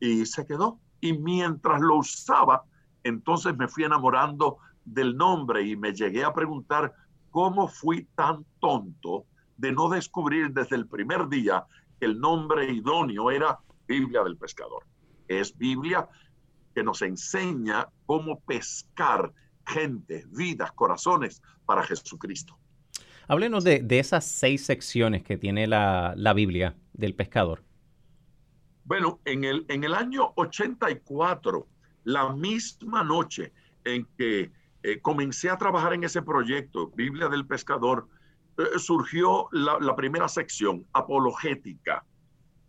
y 0.00 0.26
se 0.26 0.46
quedó. 0.46 0.80
Y 1.00 1.16
mientras 1.16 1.80
lo 1.80 1.96
usaba, 1.96 2.64
entonces 3.04 3.56
me 3.56 3.68
fui 3.68 3.84
enamorando 3.84 4.58
del 4.84 5.16
nombre 5.16 5.62
y 5.62 5.76
me 5.76 5.92
llegué 5.92 6.24
a 6.24 6.32
preguntar 6.32 6.92
cómo 7.30 7.68
fui 7.68 8.04
tan 8.14 8.44
tonto 8.60 9.26
de 9.56 9.72
no 9.72 9.88
descubrir 9.88 10.52
desde 10.52 10.76
el 10.76 10.86
primer 10.86 11.28
día 11.28 11.64
el 12.00 12.18
nombre 12.18 12.70
idóneo 12.70 13.30
era 13.30 13.58
Biblia 13.86 14.22
del 14.22 14.36
pescador. 14.36 14.84
Es 15.28 15.56
Biblia 15.56 16.08
que 16.74 16.82
nos 16.82 17.02
enseña 17.02 17.88
cómo 18.06 18.40
pescar 18.40 19.32
gente, 19.66 20.24
vidas, 20.30 20.72
corazones 20.72 21.42
para 21.66 21.82
Jesucristo. 21.82 22.58
Háblenos 23.28 23.62
de, 23.62 23.86
esas 23.90 24.24
seis 24.24 24.64
secciones 24.64 25.22
que 25.22 25.36
tiene 25.36 25.66
la, 25.66 26.14
la 26.16 26.32
Biblia 26.32 26.74
del 26.92 27.14
pescador. 27.14 27.62
Bueno, 28.84 29.20
en 29.24 29.44
el, 29.44 29.66
en 29.68 29.84
el 29.84 29.94
año 29.94 30.32
84, 30.34 31.68
la 32.04 32.32
misma 32.32 33.04
noche 33.04 33.52
en 33.84 34.06
que 34.18 34.50
eh, 34.82 35.00
comencé 35.00 35.50
a 35.50 35.58
trabajar 35.58 35.92
en 35.92 36.04
ese 36.04 36.22
proyecto, 36.22 36.90
Biblia 36.90 37.28
del 37.28 37.46
Pescador, 37.46 38.08
eh, 38.60 38.78
surgió 38.78 39.48
la, 39.52 39.94
primera 39.96 40.28
sección, 40.28 40.86
apologética, 40.92 42.04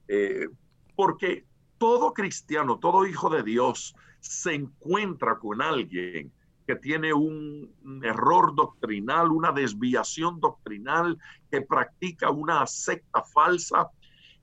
eh, 0.08 0.48
porque 0.96 1.46
todo 1.78 2.14
cristiano, 2.14 2.80
todo 2.80 3.06
hijo 3.06 3.30
de 3.30 3.44
Dios 3.44 3.96
se 4.20 4.54
encuentra 4.54 5.38
con 5.40 5.62
alguien 5.62 6.32
que 6.68 6.76
tiene 6.76 7.14
un 7.14 8.02
error 8.04 8.56
doctrinal, 8.56 9.32
una 9.32 9.52
desviación 9.52 10.40
doctrinal, 10.40 11.18
que 11.50 11.62
practica 11.62 12.30
una 12.30 12.66
secta 12.68 13.24
falsa 13.24 13.90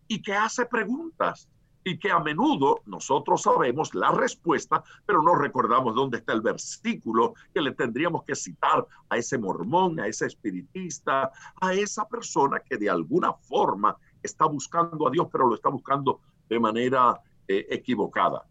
y 0.08 0.20
que 0.20 0.34
hace 0.34 0.66
preguntas 0.66 1.48
y 1.84 1.98
que 1.98 2.10
a 2.10 2.18
menudo 2.18 2.82
nosotros 2.86 3.42
sabemos 3.42 3.94
la 3.94 4.10
respuesta, 4.10 4.82
pero 5.06 5.22
no 5.22 5.34
recordamos 5.34 5.94
dónde 5.94 6.18
está 6.18 6.32
el 6.32 6.42
versículo 6.42 7.34
que 7.54 7.60
le 7.60 7.72
tendríamos 7.72 8.24
que 8.24 8.34
citar 8.34 8.86
a 9.08 9.16
ese 9.16 9.38
mormón, 9.38 9.98
a 10.00 10.06
ese 10.06 10.26
espiritista, 10.26 11.30
a 11.60 11.74
esa 11.74 12.06
persona 12.06 12.60
que 12.60 12.76
de 12.76 12.90
alguna 12.90 13.32
forma 13.32 13.96
está 14.22 14.46
buscando 14.46 15.06
a 15.06 15.10
Dios, 15.10 15.28
pero 15.30 15.48
lo 15.48 15.54
está 15.54 15.68
buscando 15.68 16.20
de 16.48 16.60
manera 16.60 17.20
eh, 17.46 17.66
equivocada. 17.70 18.44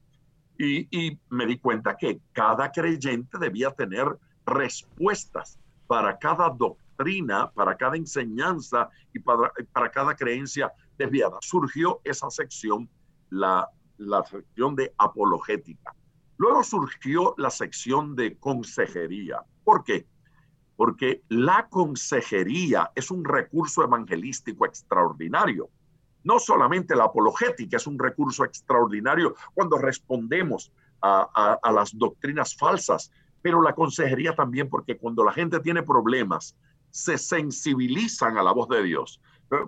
Y, 0.58 0.88
y, 0.90 1.20
me 1.30 1.46
di 1.46 1.60
cuenta 1.60 1.96
que 1.96 2.20
cada 2.32 2.72
creyente 2.72 3.38
debía 3.38 3.70
tener 3.72 4.18
respuestas 4.46 5.60
para 5.86 6.18
cada 6.18 6.50
doctrina, 6.50 7.52
para 7.52 7.78
cada 7.78 7.96
enseñanza 7.96 8.90
y 9.14 9.20
para, 9.20 9.52
para 9.72 9.92
cada 9.92 10.16
creencia 10.16 10.74
desviada. 10.98 11.38
Surgió 11.42 12.02
esa 12.04 12.32
sección 12.32 12.90
la, 13.30 13.70
sección 14.30 14.76
de 14.76 14.94
apologética. 14.98 15.94
Luego 16.38 16.64
surgió 16.64 17.34
la 17.38 17.50
sección 17.50 18.16
de 18.16 18.38
consejería. 18.38 19.42
¿Por 19.64 19.84
qué? 19.84 20.06
Porque 20.76 21.24
la 21.30 21.68
consejería 21.68 22.92
es 22.94 23.10
un 23.10 23.26
recurso 23.26 23.84
evangelístico 23.84 24.66
extraordinario. 24.66 25.70
No 26.24 26.40
solamente 26.40 26.96
la 26.96 27.06
apologética 27.06 27.78
es 27.78 27.88
un 27.88 27.98
recurso 27.98 28.44
extraordinario 28.44 29.36
cuando 29.54 29.78
respondemos 29.78 30.72
a, 31.02 31.58
a 31.62 31.72
las 31.72 31.98
doctrinas 31.98 32.56
falsas, 32.56 33.12
pero 33.42 33.62
la 33.62 33.74
consejería 33.74 34.36
también 34.36 34.70
porque 34.70 34.98
cuando 34.98 35.24
la 35.24 35.32
gente 35.32 35.60
tiene 35.60 35.82
problemas, 35.82 36.56
se 36.92 37.18
sensibilizan 37.18 38.38
a 38.38 38.44
la 38.44 38.52
voz 38.52 38.68
de 38.70 38.84
Dios, 38.84 39.22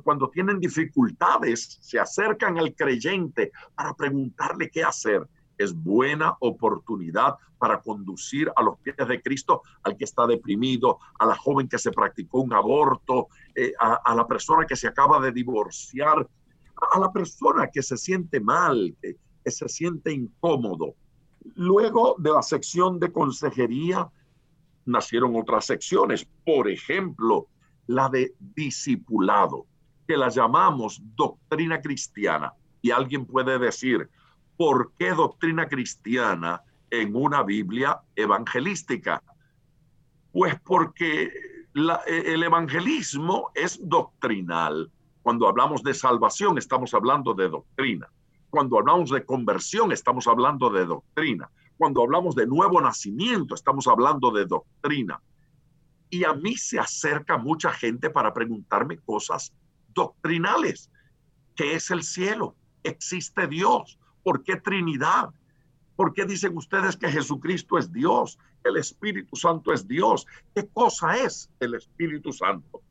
cuando 0.03 0.29
tienen 0.29 0.59
dificultades, 0.59 1.77
se 1.81 1.99
acercan 1.99 2.57
al 2.57 2.73
creyente 2.75 3.51
para 3.75 3.93
preguntarle 3.93 4.69
qué 4.69 4.83
hacer. 4.83 5.27
Es 5.57 5.73
buena 5.73 6.35
oportunidad 6.39 7.35
para 7.57 7.81
conducir 7.81 8.51
a 8.55 8.63
los 8.63 8.79
pies 8.79 8.95
de 8.95 9.21
Cristo 9.21 9.61
al 9.83 9.97
que 9.97 10.05
está 10.05 10.25
deprimido, 10.25 10.99
a 11.19 11.25
la 11.25 11.35
joven 11.35 11.67
que 11.67 11.77
se 11.77 11.91
practicó 11.91 12.39
un 12.39 12.53
aborto, 12.53 13.27
eh, 13.53 13.73
a, 13.79 14.15
la 14.15 14.25
persona 14.25 14.65
que 14.65 14.77
se 14.77 14.87
acaba 14.87 15.19
de 15.19 15.31
divorciar, 15.31 16.27
a 16.93 16.99
la 16.99 17.11
persona 17.11 17.67
que 17.67 17.83
se 17.83 17.97
siente 17.97 18.39
mal, 18.39 18.95
que 19.01 19.51
se 19.51 19.67
siente 19.67 20.13
incómodo. 20.13 20.95
Luego 21.55 22.15
de 22.17 22.31
la 22.31 22.41
sección 22.41 22.99
de 22.99 23.11
consejería 23.11 24.09
nacieron 24.85 25.35
otras 25.35 25.65
secciones. 25.65 26.25
Por 26.45 26.69
ejemplo, 26.69 27.47
la 27.89 28.07
de 28.07 28.35
discipulado, 28.39 29.65
que 30.07 30.15
la 30.15 30.29
llamamos 30.29 31.01
doctrina 31.15 31.81
cristiana. 31.81 32.53
Y 32.83 32.91
alguien 32.91 33.25
puede 33.25 33.57
decir, 33.57 34.07
¿por 34.57 34.91
qué 34.99 35.09
doctrina 35.09 35.67
cristiana 35.67 36.61
en 36.91 37.15
una 37.15 37.41
Biblia 37.41 37.99
evangelística? 38.15 39.23
Pues 40.31 40.59
porque 40.63 41.31
el 41.73 42.43
evangelismo 42.43 43.49
es 43.55 43.79
doctrinal. 43.81 44.91
Cuando 45.23 45.47
hablamos 45.47 45.81
de 45.81 45.95
salvación, 45.95 46.59
estamos 46.59 46.93
hablando 46.93 47.33
de 47.33 47.49
doctrina. 47.49 48.07
Cuando 48.51 48.77
hablamos 48.77 49.09
de 49.09 49.25
conversión, 49.25 49.91
estamos 49.91 50.27
hablando 50.27 50.69
de 50.69 50.85
doctrina. 50.85 51.49
Cuando 51.75 52.03
hablamos 52.03 52.35
de 52.35 52.45
nuevo 52.45 52.79
nacimiento, 52.81 53.55
estamos 53.55 53.87
hablando 53.87 54.29
de 54.29 54.45
doctrina. 54.45 55.19
Y 56.09 56.23
a 56.23 56.33
mí 56.33 56.55
se 56.55 56.79
acerca 56.79 57.37
mucha 57.37 57.71
gente 57.71 58.09
para 58.09 58.33
preguntarme 58.33 58.97
cosas 58.97 59.53
doctrinales. 59.93 60.89
¿Qué 61.55 61.75
es 61.75 61.91
el 61.91 62.03
cielo? 62.03 62.55
¿Existe 62.83 63.47
Dios? 63.47 63.99
¿Por 64.23 64.43
qué 64.43 64.55
Trinidad? 64.55 65.29
¿Por 65.95 66.13
qué 66.13 66.25
dicen 66.25 66.55
ustedes 66.55 66.95
que 66.95 67.09
Jesucristo 67.09 67.77
es 67.77 67.91
Dios? 67.91 68.39
El 68.63 68.77
Espíritu 68.77 69.35
Santo 69.35 69.73
es 69.73 69.87
Dios. 69.87 70.25
¿Qué 70.55 70.67
cosa 70.67 71.17
es 71.17 71.49
el 71.59 71.75
Espíritu 71.75 72.31
Santo? 72.31 72.81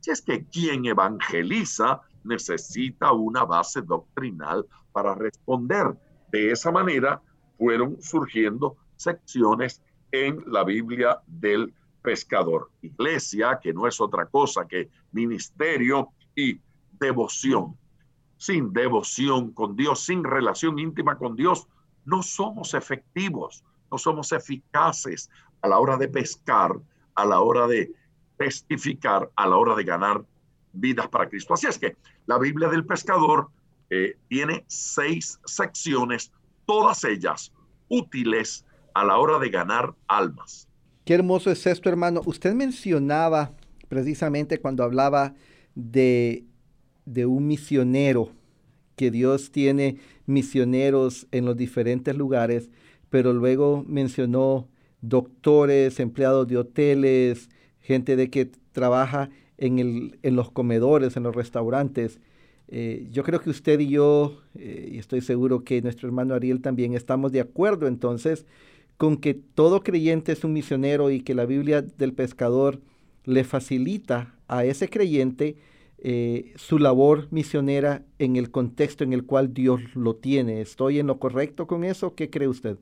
Así 0.00 0.10
es 0.10 0.22
que 0.22 0.44
quien 0.46 0.86
evangeliza 0.86 2.00
necesita 2.24 3.12
una 3.12 3.44
base 3.44 3.82
doctrinal 3.82 4.66
para 4.92 5.14
responder. 5.14 5.94
De 6.32 6.50
esa 6.50 6.70
manera 6.70 7.20
fueron 7.58 8.00
surgiendo 8.00 8.76
secciones 8.96 9.82
en 10.10 10.42
la 10.46 10.64
Biblia 10.64 11.20
del 11.26 11.74
pescador. 12.04 12.70
Iglesia, 12.82 13.58
que 13.62 13.72
no 13.72 13.86
es 13.88 13.98
otra 13.98 14.26
cosa 14.26 14.68
que 14.68 14.90
ministerio 15.10 16.10
y 16.36 16.60
devoción. 17.00 17.76
Sin 18.36 18.72
devoción 18.74 19.52
con 19.52 19.74
Dios, 19.74 20.04
sin 20.04 20.22
relación 20.22 20.78
íntima 20.78 21.16
con 21.16 21.34
Dios, 21.34 21.66
no 22.04 22.22
somos 22.22 22.74
efectivos, 22.74 23.64
no 23.90 23.96
somos 23.96 24.32
eficaces 24.32 25.30
a 25.62 25.68
la 25.68 25.78
hora 25.78 25.96
de 25.96 26.08
pescar, 26.08 26.72
a 27.14 27.24
la 27.24 27.40
hora 27.40 27.66
de 27.66 27.90
testificar, 28.36 29.30
a 29.34 29.48
la 29.48 29.56
hora 29.56 29.74
de 29.74 29.84
ganar 29.84 30.22
vidas 30.74 31.08
para 31.08 31.28
Cristo. 31.30 31.54
Así 31.54 31.68
es 31.68 31.78
que 31.78 31.96
la 32.26 32.38
Biblia 32.38 32.68
del 32.68 32.84
pescador 32.84 33.48
eh, 33.88 34.18
tiene 34.28 34.64
seis 34.66 35.40
secciones, 35.46 36.32
todas 36.66 37.02
ellas 37.04 37.50
útiles 37.88 38.66
a 38.92 39.04
la 39.04 39.16
hora 39.16 39.38
de 39.38 39.48
ganar 39.48 39.94
almas. 40.06 40.68
Qué 41.04 41.12
hermoso 41.12 41.50
es 41.50 41.66
esto, 41.66 41.90
hermano. 41.90 42.22
Usted 42.24 42.54
mencionaba 42.54 43.52
precisamente 43.88 44.58
cuando 44.58 44.82
hablaba 44.84 45.34
de, 45.74 46.44
de 47.04 47.26
un 47.26 47.46
misionero, 47.46 48.30
que 48.96 49.10
Dios 49.10 49.50
tiene 49.50 49.98
misioneros 50.24 51.26
en 51.32 51.44
los 51.44 51.56
diferentes 51.56 52.16
lugares, 52.16 52.70
pero 53.10 53.32
luego 53.32 53.84
mencionó 53.86 54.68
doctores, 55.00 56.00
empleados 56.00 56.48
de 56.48 56.58
hoteles, 56.58 57.50
gente 57.80 58.16
de 58.16 58.30
que 58.30 58.50
trabaja 58.72 59.30
en, 59.58 59.80
el, 59.80 60.18
en 60.22 60.36
los 60.36 60.50
comedores, 60.50 61.16
en 61.16 61.24
los 61.24 61.34
restaurantes. 61.34 62.20
Eh, 62.68 63.08
yo 63.10 63.24
creo 63.24 63.40
que 63.40 63.50
usted 63.50 63.78
y 63.80 63.88
yo, 63.88 64.40
eh, 64.54 64.90
y 64.92 64.98
estoy 64.98 65.20
seguro 65.20 65.64
que 65.64 65.82
nuestro 65.82 66.08
hermano 66.08 66.34
Ariel 66.34 66.62
también, 66.62 66.94
estamos 66.94 67.30
de 67.32 67.40
acuerdo 67.40 67.88
entonces 67.88 68.46
con 68.96 69.16
que 69.16 69.34
todo 69.34 69.82
creyente 69.82 70.32
es 70.32 70.44
un 70.44 70.52
misionero 70.52 71.10
y 71.10 71.20
que 71.20 71.34
la 71.34 71.46
Biblia 71.46 71.82
del 71.82 72.12
pescador 72.12 72.80
le 73.24 73.44
facilita 73.44 74.34
a 74.48 74.64
ese 74.64 74.88
creyente 74.88 75.56
eh, 75.98 76.52
su 76.56 76.78
labor 76.78 77.28
misionera 77.30 78.02
en 78.18 78.36
el 78.36 78.50
contexto 78.50 79.04
en 79.04 79.12
el 79.14 79.24
cual 79.24 79.54
Dios 79.54 79.80
lo 79.94 80.16
tiene. 80.16 80.60
¿Estoy 80.60 80.98
en 80.98 81.06
lo 81.06 81.18
correcto 81.18 81.66
con 81.66 81.82
eso? 81.82 82.14
¿Qué 82.14 82.28
cree 82.28 82.46
usted? 82.48 82.78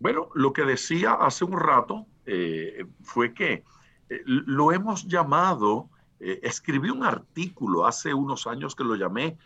Bueno, 0.00 0.30
lo 0.34 0.52
que 0.52 0.62
decía 0.62 1.12
hace 1.12 1.44
un 1.44 1.60
rato 1.60 2.06
eh, 2.24 2.86
fue 3.02 3.34
que 3.34 3.62
eh, 4.08 4.22
lo 4.24 4.72
hemos 4.72 5.06
llamado, 5.06 5.90
escribí 6.18 6.88
un 6.88 7.04
artículo 7.04 7.84
hace 7.84 8.14
unos 8.14 8.46
años 8.46 8.74
que 8.74 8.84
lo 8.84 8.96
llamé 8.96 9.36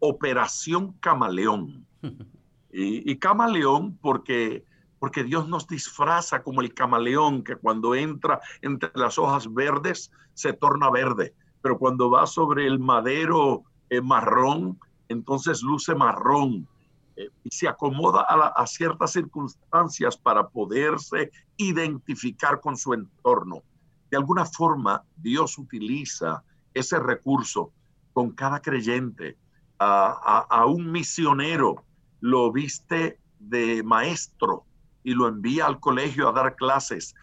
Operación 0.00 0.94
Camaleón. 0.94 1.86
Y, 2.70 3.16
camaleón 3.16 3.96
porque, 3.96 4.64
porque 4.98 5.24
Dios 5.24 5.48
nos 5.48 5.66
disfraza 5.66 6.42
como 6.42 6.60
el 6.60 6.74
camaleón 6.74 7.42
que 7.42 7.56
cuando 7.56 7.94
entra 7.94 8.40
entre 8.60 8.90
las 8.94 9.18
hojas 9.18 9.52
verdes 9.52 10.12
se 10.34 10.52
torna 10.52 10.90
verde, 10.90 11.34
pero 11.62 11.78
cuando 11.78 12.10
va 12.10 12.26
sobre 12.26 12.66
el 12.66 12.78
madero 12.78 13.64
eh, 13.88 14.02
marrón, 14.02 14.78
entonces 15.08 15.62
luce 15.62 15.94
marrón 15.94 16.68
eh, 17.16 17.30
y 17.42 17.50
se 17.50 17.66
acomoda 17.68 18.20
a, 18.22 18.66
ciertas 18.66 19.12
circunstancias 19.12 20.16
para 20.18 20.46
poderse 20.48 21.32
identificar 21.56 22.60
con 22.60 22.76
su 22.76 22.92
entorno. 22.92 23.62
De 24.10 24.18
alguna 24.18 24.44
forma, 24.44 25.02
Dios 25.16 25.56
utiliza 25.56 26.44
ese 26.74 26.98
recurso 26.98 27.72
con 28.12 28.30
cada 28.32 28.60
creyente, 28.60 29.38
a, 29.80 30.46
a 30.50 30.66
un 30.66 30.90
misionero 30.90 31.84
lo 32.20 32.50
viste 32.52 33.20
de 33.38 33.82
maestro 33.82 34.64
y 35.04 35.14
lo 35.14 35.28
envía 35.28 35.66
al 35.66 35.80
colegio 35.80 36.28
a 36.28 36.32
dar 36.32 36.56
clases. 36.56 37.14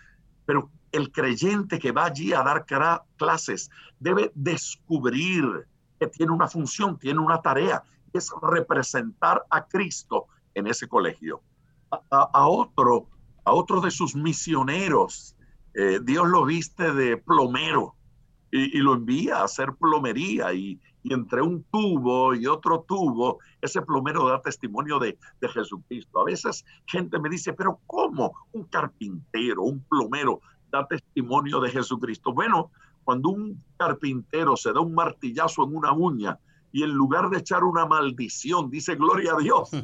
Pero 0.46 0.72
el 0.92 1.12
creyente 1.12 1.80
que 1.80 1.92
va 1.92 2.06
allí 2.06 2.34
a 2.34 2.44
dar 2.44 2.66
clases 3.18 3.70
debe 4.00 4.32
descubrir 4.36 5.68
que 6.00 6.08
tiene 6.08 6.32
una 6.32 6.48
función, 6.48 6.98
tiene 6.98 7.20
una 7.20 7.42
tarea, 7.42 7.84
es 8.14 8.32
representar 8.42 9.44
a 9.50 9.66
Cristo 9.66 10.28
en 10.54 10.68
ese 10.68 10.88
colegio. 10.88 11.42
A, 12.10 12.48
otro, 12.48 13.08
a 13.44 13.54
otro 13.54 13.80
de 13.80 13.92
sus 13.92 14.16
misioneros, 14.16 15.36
eh, 15.74 16.00
Dios 16.02 16.28
lo 16.28 16.46
viste 16.46 16.94
de 16.94 17.18
plomero 17.18 17.96
y, 18.52 18.78
y, 18.78 18.82
lo 18.82 18.94
envía 18.94 19.38
a 19.38 19.44
hacer 19.44 19.76
plomería 19.76 20.54
y, 20.54 20.80
y 21.06 21.14
entre 21.14 21.40
un 21.40 21.64
tubo 21.72 22.34
y 22.34 22.48
otro 22.48 22.84
tubo, 22.88 23.38
ese 23.62 23.80
plomero 23.84 24.28
da 24.28 24.42
testimonio 24.42 24.98
de, 24.98 25.16
de, 25.40 25.50
Jesucristo. 25.50 26.20
A 26.20 26.24
veces 26.24 26.66
gente 26.88 27.20
me 27.20 27.30
dice, 27.30 27.54
pero 27.54 27.80
¿cómo 27.86 28.34
un 28.54 28.64
carpintero, 28.64 29.62
un 29.62 29.82
plomero 29.82 30.42
da 30.72 30.88
testimonio 30.88 31.60
de 31.60 31.70
Jesucristo? 31.70 32.34
Bueno, 32.34 32.72
cuando 33.04 33.30
un 33.30 33.64
carpintero 33.78 34.58
se 34.58 34.74
da 34.74 34.80
un 34.80 34.96
martillazo 34.96 35.64
en 35.66 35.76
una 35.76 35.94
uña 35.94 36.40
y 36.72 36.82
en 36.82 36.90
lugar 36.90 37.30
de 37.30 37.38
echar 37.38 37.64
una 37.64 37.86
maldición, 37.86 38.72
dice 38.72 38.96
gloria 38.96 39.34
a 39.34 39.38
Dios. 39.38 39.70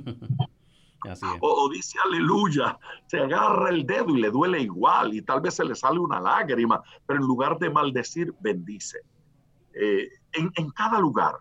O, 1.40 1.66
o, 1.66 1.70
dice 1.72 1.98
aleluya, 2.06 2.78
se 3.08 3.18
agarra 3.18 3.72
el 3.72 3.88
dedo 3.88 4.16
y 4.16 4.22
le 4.22 4.30
duele 4.30 4.62
igual 4.62 5.16
y 5.16 5.24
tal 5.24 5.42
vez 5.42 5.56
se 5.56 5.66
le 5.66 5.74
sale 5.74 5.98
una 5.98 6.20
lágrima, 6.20 6.80
pero 7.08 7.20
en 7.20 7.26
lugar 7.26 7.58
de 7.58 7.72
maldecir, 7.72 8.32
bendice. 8.40 9.00
Eh, 9.74 10.08
en, 10.34 10.70
cada 10.72 11.00
lugar, 11.00 11.36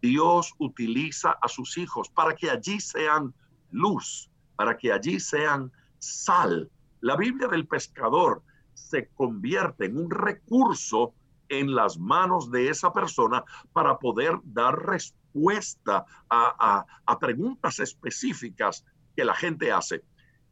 Dios 0.00 0.52
utiliza 0.58 1.36
a 1.40 1.48
sus 1.48 1.78
hijos 1.78 2.08
para 2.10 2.34
que 2.34 2.50
allí 2.50 2.80
sean 2.80 3.34
luz, 3.70 4.30
para 4.56 4.76
que 4.76 4.92
allí 4.92 5.20
sean 5.20 5.70
sal. 5.98 6.70
La 7.00 7.16
Biblia 7.16 7.48
del 7.48 7.66
pescador 7.66 8.42
se 8.74 9.08
convierte 9.08 9.86
en 9.86 9.96
un 9.96 10.10
recurso 10.10 11.14
en 11.48 11.74
las 11.74 11.98
manos 11.98 12.50
de 12.50 12.68
esa 12.68 12.92
persona 12.92 13.44
para 13.72 13.98
poder 13.98 14.38
dar 14.44 14.86
respuesta 14.86 16.04
a, 16.28 16.86
preguntas 17.20 17.78
específicas 17.78 18.84
que 19.14 19.24
la 19.24 19.34
gente 19.34 19.70
hace. 19.70 20.02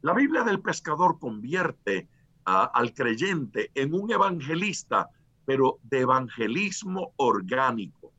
La 0.01 0.13
Biblia 0.13 0.43
del 0.43 0.61
pescador 0.61 1.19
convierte 1.19 2.07
al 2.45 2.93
creyente 2.93 3.71
en 3.75 3.93
un 3.93 4.11
evangelista 4.11 5.09
pero 5.51 5.79
de 5.83 5.99
evangelismo 5.99 7.11
orgánico. 7.17 8.13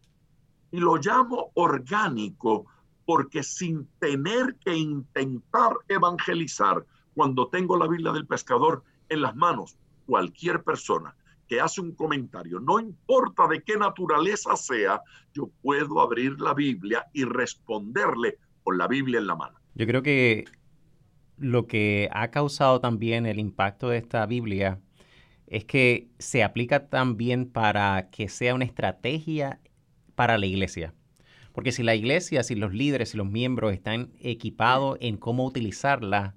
Y 0.71 0.81
lo 0.81 0.99
llamo 0.99 1.51
orgánico 1.55 2.67
porque 3.07 3.43
sin 3.43 3.89
tener 3.99 4.57
que 4.63 4.77
intentar 4.77 5.73
evangelizar, 5.89 6.85
cuando 7.15 7.49
tengo 7.49 7.79
la 7.79 7.89
Biblia 7.89 8.13
del 8.13 8.27
pescador 8.27 8.83
en 9.09 9.23
las 9.23 9.35
manos, 9.35 9.79
cualquier 10.05 10.63
persona 10.63 11.17
que 11.49 11.59
hace 11.59 11.81
un 11.81 11.93
comentario, 11.93 12.61
no 12.61 12.79
importa 12.79 13.49
de 13.49 13.63
qué 13.63 13.79
naturaleza 13.79 14.55
sea, 14.55 15.01
yo 15.33 15.49
puedo 15.63 16.03
abrir 16.03 16.39
la 16.39 16.53
Biblia 16.53 17.07
y 17.15 17.25
responderle 17.25 18.37
con 18.63 18.77
la 18.77 18.89
Biblia 18.89 19.21
en 19.21 19.27
la 19.27 19.37
mano. 19.37 19.59
Yo 19.75 19.87
creo 19.87 20.03
que 20.03 20.45
lo 21.39 21.67
que 21.67 22.11
ha 22.13 22.31
causado 22.31 22.83
también 22.83 23.25
el 23.25 23.39
impacto 23.39 23.89
de 23.89 23.97
esta 23.97 24.27
Biblia 24.27 24.83
es 25.53 25.67
que 25.67 26.09
se 26.19 26.43
aplica 26.43 26.89
también 26.89 27.45
para 27.45 28.09
que 28.09 28.31
sea 28.31 28.55
una 28.55 28.65
estrategia 28.65 29.61
para 30.15 30.39
la 30.39 30.47
iglesia. 30.47 30.95
Porque 31.53 31.73
si 31.73 31.83
la 31.83 31.95
iglesia, 31.95 32.43
si 32.43 32.55
los 32.55 32.73
líderes, 32.73 33.11
si 33.11 33.19
los 33.19 33.31
miembros 33.31 33.75
están 33.75 34.15
equipados 34.19 34.97
en 35.03 35.19
cómo 35.19 35.45
utilizarla, 35.45 36.35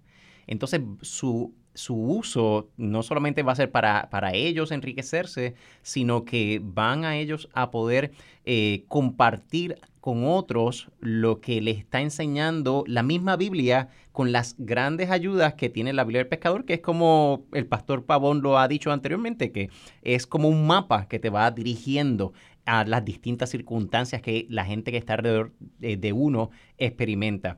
entonces 0.48 0.82
su 1.02 1.56
su 1.76 1.96
uso 1.96 2.70
no 2.78 3.04
solamente 3.04 3.44
va 3.44 3.52
a 3.52 3.56
ser 3.56 3.72
para, 3.72 4.10
para 4.10 4.34
ellos 4.34 4.72
enriquecerse, 4.72 5.54
sino 5.82 6.26
que 6.26 6.60
van 6.64 7.06
a 7.06 7.18
ellos 7.18 7.50
a 7.54 7.70
poder 7.70 8.12
eh, 8.46 8.86
compartir 8.88 9.78
con 10.00 10.24
otros 10.26 10.90
lo 11.00 11.42
que 11.42 11.62
les 11.62 11.80
está 11.80 12.00
enseñando 12.00 12.84
la 12.86 13.02
misma 13.02 13.38
Biblia 13.38 13.90
con 14.12 14.32
las 14.32 14.56
grandes 14.60 15.10
ayudas 15.10 15.56
que 15.56 15.70
tiene 15.70 15.94
la 15.94 16.04
Biblia 16.04 16.20
del 16.20 16.28
Pescador, 16.28 16.64
que 16.64 16.76
es 16.76 16.80
como 16.82 17.46
el 17.54 17.66
pastor 17.66 18.06
Pavón 18.06 18.42
lo 18.42 18.60
ha 18.60 18.68
dicho 18.68 18.92
anteriormente, 18.92 19.52
que 19.52 19.72
es 20.04 20.28
como 20.28 20.48
un 20.48 20.68
mapa 20.68 21.08
que 21.08 21.18
te 21.18 21.32
va 21.32 21.50
dirigiendo 21.50 22.34
a 22.66 22.84
las 22.86 23.04
distintas 23.04 23.50
circunstancias 23.50 24.22
que 24.22 24.46
la 24.50 24.66
gente 24.66 24.92
que 24.92 24.98
está 24.98 25.14
alrededor 25.14 25.54
de 25.80 26.14
uno 26.14 26.50
experimenta. 26.78 27.58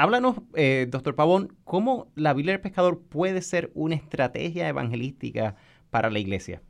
Háblanos, 0.00 0.36
eh, 0.54 0.86
doctor 0.88 1.14
Pavón, 1.14 1.54
cómo 1.64 2.10
la 2.14 2.32
Biblia 2.32 2.54
del 2.54 2.62
Pescador 2.62 3.02
puede 3.02 3.42
ser 3.42 3.70
una 3.74 3.96
estrategia 3.96 4.66
evangelística 4.66 5.56
para 5.90 6.08
la 6.08 6.18
iglesia. 6.18 6.62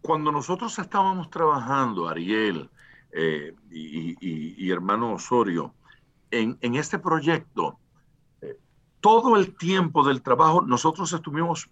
Cuando 0.00 0.32
nosotros 0.32 0.78
estábamos 0.78 1.28
trabajando, 1.28 2.08
Ariel 2.08 2.70
eh, 3.12 3.54
y, 3.70 4.70
hermano 4.70 5.12
Osorio, 5.12 5.74
en, 6.30 6.56
este 6.62 6.98
proyecto, 6.98 7.78
eh, 8.40 8.56
todo 9.00 9.36
el 9.36 9.54
tiempo 9.58 10.02
del 10.02 10.22
trabajo 10.22 10.62
nosotros 10.62 11.12
estuvimos 11.12 11.68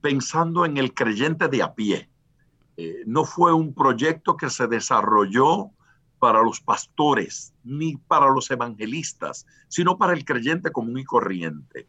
pensando 0.00 0.64
en 0.64 0.78
el 0.78 0.94
creyente 0.94 1.48
de 1.48 1.62
a 1.62 1.74
pie. 1.74 2.08
no 3.04 3.26
fue 3.26 3.52
un 3.52 3.74
proyecto 3.74 4.38
que 4.38 4.48
se 4.48 4.66
desarrolló 4.66 5.70
para 6.26 6.42
los 6.42 6.60
pastores 6.60 7.54
ni 7.62 7.96
para 7.96 8.28
los 8.28 8.50
evangelistas, 8.50 9.46
sino 9.68 9.96
para 9.96 10.12
el 10.12 10.24
creyente 10.24 10.72
común 10.72 10.98
y 10.98 11.04
corriente, 11.04 11.86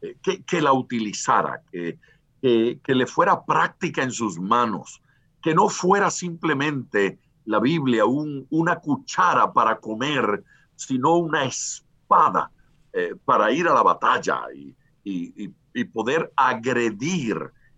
eh, 0.00 0.14
que, 0.46 0.62
la 0.62 0.72
utilizara, 0.72 1.60
que, 1.72 1.98
que, 2.40 2.94
le 2.94 3.06
fuera 3.08 3.44
práctica 3.44 4.04
en 4.04 4.12
sus 4.12 4.38
manos, 4.38 5.02
que 5.42 5.56
no 5.56 5.68
fuera 5.68 6.08
simplemente 6.08 7.18
la 7.46 7.58
Biblia 7.58 8.04
una 8.06 8.76
cuchara 8.76 9.52
para 9.52 9.80
comer, 9.80 10.44
sino 10.76 11.16
una 11.16 11.46
espada 11.46 12.48
eh, 12.92 13.16
para 13.24 13.50
ir 13.50 13.66
a 13.66 13.74
la 13.74 13.82
batalla 13.82 14.42
y, 14.54 14.72
y 15.02 15.84
poder 15.86 16.32
agredir 16.36 17.36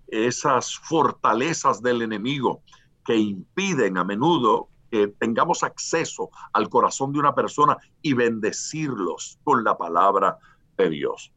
esas 0.09 0.77
fortalezas 0.77 1.81
del 1.81 2.03
enemigo 2.03 2.61
que 3.03 3.16
impiden 3.16 3.96
a 3.96 4.05
menudo 4.05 4.68
que 4.92 5.09
tengamos 5.09 5.62
acceso 5.62 6.28
al 6.52 6.68
corazón 6.68 7.14
de 7.14 7.18
una 7.18 7.35
persona 7.35 7.78
y 8.02 8.12
bendecirlos 8.12 9.38
con 9.42 9.64
la 9.64 9.78
palabra 9.78 10.37
de 10.76 10.90
Dios. 10.90 11.33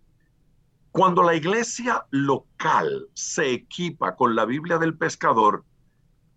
Cuando 0.92 1.24
la 1.24 1.36
iglesia 1.36 2.06
local 2.12 3.08
se 3.14 3.54
equipa 3.54 4.18
con 4.18 4.36
la 4.36 4.44
Biblia 4.44 4.78
del 4.78 4.98
pescador, 4.98 5.64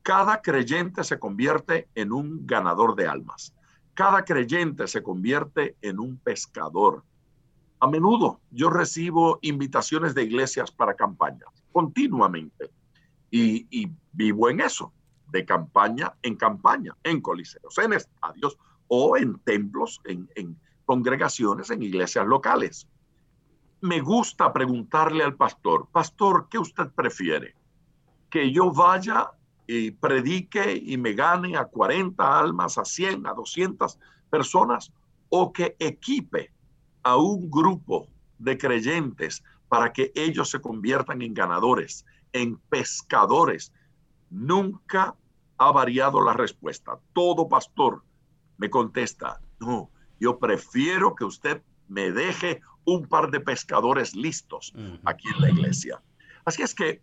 cada 0.02 0.42
creyente 0.42 1.02
se 1.02 1.18
convierte 1.18 1.88
en 1.96 2.12
un 2.12 2.46
ganador 2.46 2.94
de 2.94 3.09
almas. 3.09 3.52
Cada 3.94 4.24
creyente 4.24 4.87
se 4.87 5.02
convierte 5.02 5.76
en 5.83 5.98
un 5.98 6.18
pescador. 6.18 7.02
A 7.81 7.88
menudo 7.88 8.40
yo 8.52 8.70
recibo 8.70 9.40
invitaciones 9.42 10.14
de 10.14 10.22
iglesias 10.22 10.70
para 10.70 10.94
campañas, 10.94 11.64
continuamente, 11.72 12.70
y, 13.28 13.66
y 13.70 13.90
vivo 14.12 14.48
en 14.50 14.61
eso 14.61 14.92
de 15.31 15.45
campaña 15.45 16.14
en 16.23 16.37
campaña, 16.37 16.97
en 17.03 17.21
coliseos, 17.21 17.77
en 17.79 17.93
estadios 17.93 18.59
o 18.88 19.17
en 19.17 19.38
templos, 19.41 20.01
en, 20.05 20.59
congregaciones, 20.85 21.71
en 21.71 21.83
iglesias 21.83 22.27
locales. 22.27 22.88
Me 23.83 24.01
gusta 24.01 24.51
preguntarle 24.53 25.23
al 25.23 25.37
pastor, 25.37 25.87
pastor, 25.93 26.49
¿qué 26.51 26.59
usted 26.59 26.88
prefiere? 26.95 27.55
¿Que 28.31 28.51
yo 28.51 28.73
vaya 28.73 29.31
y 29.67 29.91
predique 29.91 30.83
y 30.83 30.97
me 30.97 31.12
gane 31.12 31.59
a 31.59 31.67
40 31.67 32.38
almas, 32.38 32.79
a 32.79 32.87
100, 32.87 33.27
a 33.27 33.35
200 33.35 33.99
personas? 34.31 34.91
¿O 35.29 35.53
que 35.53 35.77
equipe 35.79 36.51
a 37.03 37.17
un 37.17 37.51
grupo 37.51 38.09
de 38.38 38.57
creyentes 38.57 39.45
para 39.69 39.93
que 39.93 40.11
ellos 40.14 40.49
se 40.49 40.61
conviertan 40.61 41.21
en 41.21 41.35
ganadores, 41.35 42.07
en 42.33 42.57
pescadores 42.57 43.73
Nunca 44.31 45.14
ha 45.59 45.73
variado 45.73 46.23
la 46.23 46.33
respuesta. 46.33 46.99
Todo 47.12 47.49
pastor 47.49 48.03
me 48.57 48.71
contesta, 48.71 49.41
no, 49.61 49.91
yo 50.21 50.38
prefiero 50.38 51.14
que 51.14 51.25
usted 51.25 51.62
me 51.88 52.11
deje 52.11 52.61
un 52.85 53.07
par 53.07 53.31
de 53.31 53.41
pescadores 53.41 54.14
listos 54.14 54.73
aquí 55.05 55.29
en 55.29 55.41
la 55.41 55.51
iglesia. 55.51 56.03
Así 56.45 56.62
es 56.62 56.75
que 56.75 57.03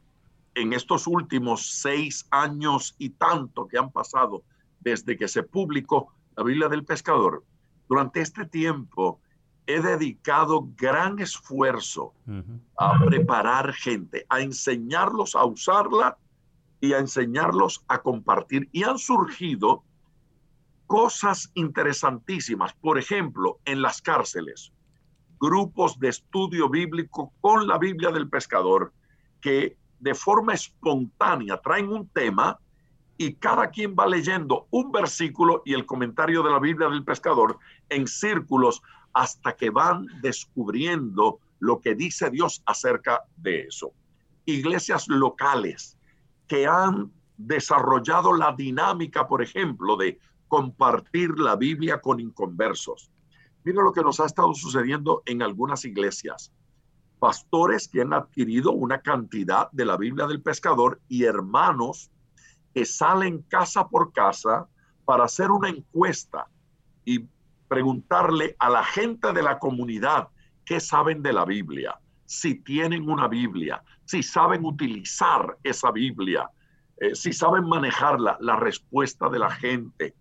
en 0.56 0.74
estos 0.74 1.08
últimos 1.08 1.80
seis 1.82 2.26
años 2.32 2.96
y 2.98 3.10
tanto 3.10 3.68
que 3.68 3.78
han 3.78 3.92
pasado 3.92 4.44
desde 4.80 5.18
que 5.18 5.28
se 5.28 5.44
publicó 5.44 6.14
la 6.36 6.44
Biblia 6.44 6.70
del 6.70 6.84
Pescador, 6.84 7.44
durante 7.88 8.22
este 8.22 8.46
tiempo 8.46 9.20
he 9.68 9.82
dedicado 9.82 10.68
gran 10.76 11.20
esfuerzo 11.20 12.14
a 12.78 13.00
preparar 13.06 13.74
gente, 13.74 14.26
a 14.30 14.42
enseñarlos 14.42 15.36
a 15.36 15.46
usarla 15.46 16.18
y 16.82 16.94
a 16.94 17.00
enseñarlos 17.00 17.84
a 17.88 18.02
compartir. 18.02 18.70
Y 18.72 18.84
han 18.84 18.98
surgido 18.98 19.84
cosas 20.88 21.52
interesantísimas. 21.56 22.74
Por 22.74 22.98
ejemplo, 22.98 23.60
en 23.66 23.82
las 23.82 24.02
cárceles, 24.02 24.72
grupos 25.40 26.00
de 26.00 26.10
estudio 26.10 26.70
bíblico 26.70 27.34
con 27.42 27.68
la 27.68 27.78
Biblia 27.78 28.12
del 28.12 28.30
pescador 28.30 28.94
que 29.42 29.78
de 30.00 30.16
forma 30.16 30.54
espontánea 30.54 31.58
traen 31.58 31.90
un 31.90 32.08
tema 32.10 32.60
y 33.18 33.34
cada 33.36 33.70
quien 33.70 33.96
va 33.98 34.08
leyendo 34.08 34.68
un 34.72 34.92
versículo 34.92 35.62
y 35.66 35.74
el 35.74 35.86
comentario 35.86 36.44
de 36.44 36.52
la 36.52 36.60
Biblia 36.60 36.90
del 36.90 37.04
pescador 37.04 37.60
en 37.90 38.08
círculos 38.08 38.82
hasta 39.14 39.56
que 39.56 39.70
van 39.70 40.08
descubriendo 40.22 41.40
lo 41.60 41.80
que 41.80 41.96
dice 41.96 42.30
Dios 42.30 42.62
acerca 42.66 43.24
de 43.38 43.62
eso. 43.62 43.94
Iglesias 44.46 45.08
locales 45.08 45.98
que 46.48 46.68
han 46.68 47.12
desarrollado 47.38 48.34
la 48.34 48.54
dinámica, 48.54 49.28
por 49.28 49.42
ejemplo, 49.42 49.98
de 49.98 50.20
compartir 50.48 51.38
la 51.38 51.56
Biblia 51.56 52.00
con 52.00 52.20
inconversos. 52.20 53.12
Mira 53.64 53.82
lo 53.84 53.92
que 53.92 54.04
nos 54.04 54.20
ha 54.20 54.26
estado 54.26 54.54
sucediendo 54.54 55.24
en 55.26 55.42
algunas 55.42 55.86
iglesias. 55.86 56.52
Pastores 57.20 57.88
que 57.88 58.02
han 58.02 58.14
adquirido 58.14 58.72
una 58.72 59.02
cantidad 59.02 59.72
de 59.72 59.86
la 59.86 59.98
Biblia 59.98 60.28
del 60.28 60.42
pescador 60.42 61.02
y 61.08 61.24
hermanos 61.24 62.12
que 62.74 62.86
salen 62.86 63.42
casa 63.44 63.88
por 63.88 64.12
casa 64.14 64.68
para 65.06 65.24
hacer 65.24 65.50
una 65.50 65.70
encuesta 65.70 66.48
y 67.06 67.28
preguntarle 67.68 68.56
a 68.60 68.70
la 68.70 68.84
gente 68.84 69.34
de 69.34 69.42
la 69.42 69.58
comunidad 69.60 70.30
qué 70.66 70.80
saben 70.80 71.24
de 71.24 71.34
la 71.34 71.46
Biblia 71.46 72.00
si 72.26 72.56
tienen 72.56 73.10
una 73.10 73.28
Biblia, 73.28 73.84
si 74.06 74.22
saben 74.24 74.64
utilizar 74.64 75.58
esa 75.64 75.92
Biblia, 75.92 76.50
eh, 76.98 77.16
si 77.16 77.34
saben 77.34 77.68
manejarla. 77.68 78.38
La 78.40 78.56
respuesta 78.56 79.30
de 79.30 79.40
la 79.40 79.50
gente 79.50 80.16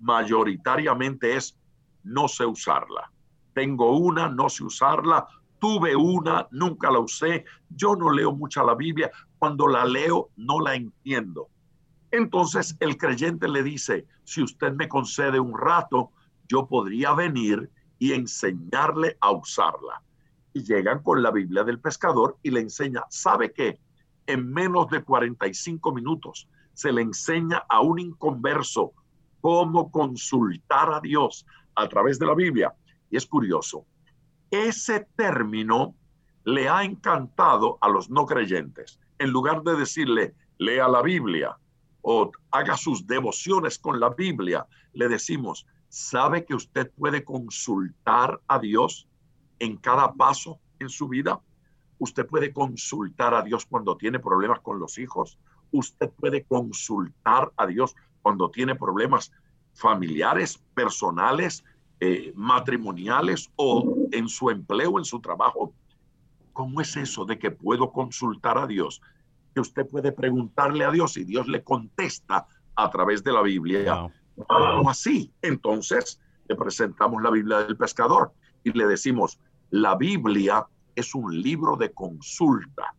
mayoritariamente 0.00 1.36
es 1.36 1.56
no 2.02 2.28
sé 2.28 2.46
usarla. 2.46 3.10
Tengo 3.54 3.96
una, 3.96 4.28
no 4.28 4.48
sé 4.48 4.64
usarla. 4.64 5.26
Tuve 5.58 5.94
una, 5.94 6.46
nunca 6.50 6.90
la 6.90 6.98
usé. 6.98 7.44
Yo 7.68 7.94
no 7.94 8.10
leo 8.10 8.32
mucha 8.32 8.62
la 8.62 8.74
Biblia. 8.74 9.10
Cuando 9.38 9.68
la 9.68 9.84
leo, 9.84 10.30
no 10.36 10.60
la 10.60 10.74
entiendo. 10.74 11.48
Entonces 12.10 12.76
el 12.80 12.96
creyente 12.96 13.48
le 13.48 13.62
dice, 13.62 14.06
si 14.24 14.42
usted 14.42 14.72
me 14.72 14.88
concede 14.88 15.40
un 15.40 15.56
rato, 15.56 16.12
yo 16.48 16.66
podría 16.66 17.12
venir 17.12 17.70
y 17.98 18.12
enseñarle 18.12 19.16
a 19.20 19.32
usarla 19.32 20.02
y 20.56 20.64
llegan 20.64 21.02
con 21.02 21.22
la 21.22 21.30
Biblia 21.30 21.64
del 21.64 21.80
pescador 21.80 22.38
y 22.42 22.50
le 22.50 22.60
enseña, 22.60 23.02
¿sabe 23.10 23.52
qué? 23.52 23.78
En 24.26 24.50
menos 24.50 24.88
de 24.88 25.04
45 25.04 25.92
minutos 25.92 26.48
se 26.72 26.92
le 26.92 27.02
enseña 27.02 27.64
a 27.68 27.82
un 27.82 27.98
inconverso 27.98 28.94
cómo 29.42 29.90
consultar 29.90 30.94
a 30.94 31.00
Dios 31.00 31.44
a 31.74 31.86
través 31.90 32.18
de 32.18 32.24
la 32.24 32.34
Biblia. 32.34 32.74
Y 33.10 33.18
es 33.18 33.26
curioso, 33.26 33.84
ese 34.50 35.06
término 35.14 35.94
le 36.44 36.70
ha 36.70 36.84
encantado 36.84 37.76
a 37.82 37.90
los 37.90 38.08
no 38.08 38.24
creyentes. 38.24 38.98
En 39.18 39.32
lugar 39.32 39.62
de 39.62 39.76
decirle, 39.76 40.34
lea 40.56 40.88
la 40.88 41.02
Biblia 41.02 41.58
o 42.00 42.32
haga 42.50 42.78
sus 42.78 43.06
devociones 43.06 43.78
con 43.78 44.00
la 44.00 44.08
Biblia, 44.08 44.66
le 44.94 45.10
decimos, 45.10 45.66
¿sabe 45.90 46.46
que 46.46 46.54
usted 46.54 46.90
puede 46.96 47.24
consultar 47.24 48.40
a 48.48 48.58
Dios? 48.58 49.06
En 49.58 49.76
cada 49.76 50.12
paso 50.14 50.58
en 50.78 50.88
su 50.88 51.08
vida. 51.08 51.40
Usted 51.98 52.26
puede 52.26 52.52
consultar 52.52 53.34
a 53.34 53.42
Dios 53.42 53.64
cuando 53.66 53.96
tiene 53.96 54.18
problemas 54.18 54.60
con 54.60 54.78
los 54.78 54.98
hijos. 54.98 55.38
Usted 55.72 56.10
puede 56.10 56.44
consultar 56.44 57.52
a 57.56 57.66
Dios 57.66 57.96
cuando 58.22 58.50
tiene 58.50 58.74
problemas 58.74 59.32
familiares, 59.72 60.58
personales, 60.74 61.64
eh, 62.00 62.32
matrimoniales 62.34 63.50
o 63.56 63.96
en 64.12 64.28
su 64.28 64.50
empleo, 64.50 64.98
en 64.98 65.04
su 65.04 65.20
trabajo. 65.20 65.72
¿Cómo 66.52 66.80
es 66.80 66.96
eso 66.96 67.24
de 67.24 67.38
que 67.38 67.50
puedo 67.50 67.92
consultar 67.92 68.58
a 68.58 68.66
Dios? 68.66 69.00
Que 69.54 69.60
usted 69.60 69.86
puede 69.86 70.12
preguntarle 70.12 70.84
a 70.84 70.90
Dios 70.90 71.16
y 71.16 71.24
Dios 71.24 71.46
le 71.46 71.62
contesta 71.62 72.46
a 72.74 72.90
través 72.90 73.24
de 73.24 73.32
la 73.32 73.42
Biblia. 73.42 74.10
¿Cómo 74.46 74.90
así? 74.90 75.32
Entonces 75.40 76.20
le 76.48 76.56
presentamos 76.56 77.22
la 77.22 77.30
Biblia 77.30 77.58
del 77.58 77.76
pescador 77.76 78.32
y 78.66 78.72
le 78.72 78.86
decimos, 78.86 79.38
la 79.70 79.94
Biblia 79.94 80.66
es 80.96 81.14
un 81.14 81.40
libro 81.40 81.76
de 81.76 81.92
consulta. 81.92 82.96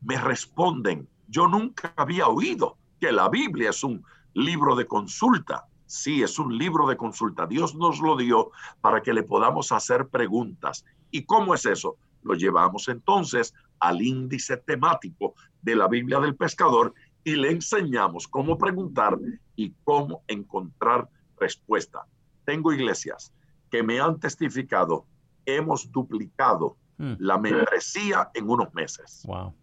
Me 0.00 0.16
responden, 0.16 1.06
yo 1.26 1.46
nunca 1.46 1.92
había 1.94 2.26
oído 2.28 2.78
que 2.98 3.12
la 3.12 3.28
Biblia 3.28 3.68
es 3.68 3.84
un 3.84 4.02
libro 4.32 4.74
de 4.76 4.86
consulta. 4.86 5.66
Sí, 5.84 6.22
es 6.22 6.38
un 6.38 6.56
libro 6.56 6.86
de 6.86 6.96
consulta. 6.96 7.46
Dios 7.46 7.74
nos 7.74 8.00
lo 8.00 8.16
dio 8.16 8.50
para 8.80 9.02
que 9.02 9.12
le 9.12 9.24
podamos 9.24 9.72
hacer 9.72 10.08
preguntas. 10.08 10.86
¿Y 11.10 11.24
cómo 11.24 11.52
es 11.52 11.66
eso? 11.66 11.98
Lo 12.22 12.32
llevamos 12.32 12.88
entonces 12.88 13.52
al 13.80 14.00
índice 14.00 14.56
temático 14.56 15.34
de 15.60 15.76
la 15.76 15.86
Biblia 15.86 16.18
del 16.18 16.34
pescador 16.34 16.94
y 17.24 17.36
le 17.36 17.50
enseñamos 17.50 18.26
cómo 18.26 18.56
preguntar 18.56 19.18
y 19.54 19.74
cómo 19.84 20.22
encontrar 20.28 21.10
respuesta. 21.38 22.06
Tengo 22.46 22.72
iglesias 22.72 23.34
que 23.70 23.82
me 23.82 24.00
han 24.00 24.18
testificado, 24.18 25.06
hemos 25.44 25.90
duplicado 25.90 26.76
hmm. 26.98 27.14
la 27.18 27.38
membresía 27.38 28.30
en 28.34 28.48
unos 28.48 28.72
meses. 28.74 29.22
Wow. 29.26 29.54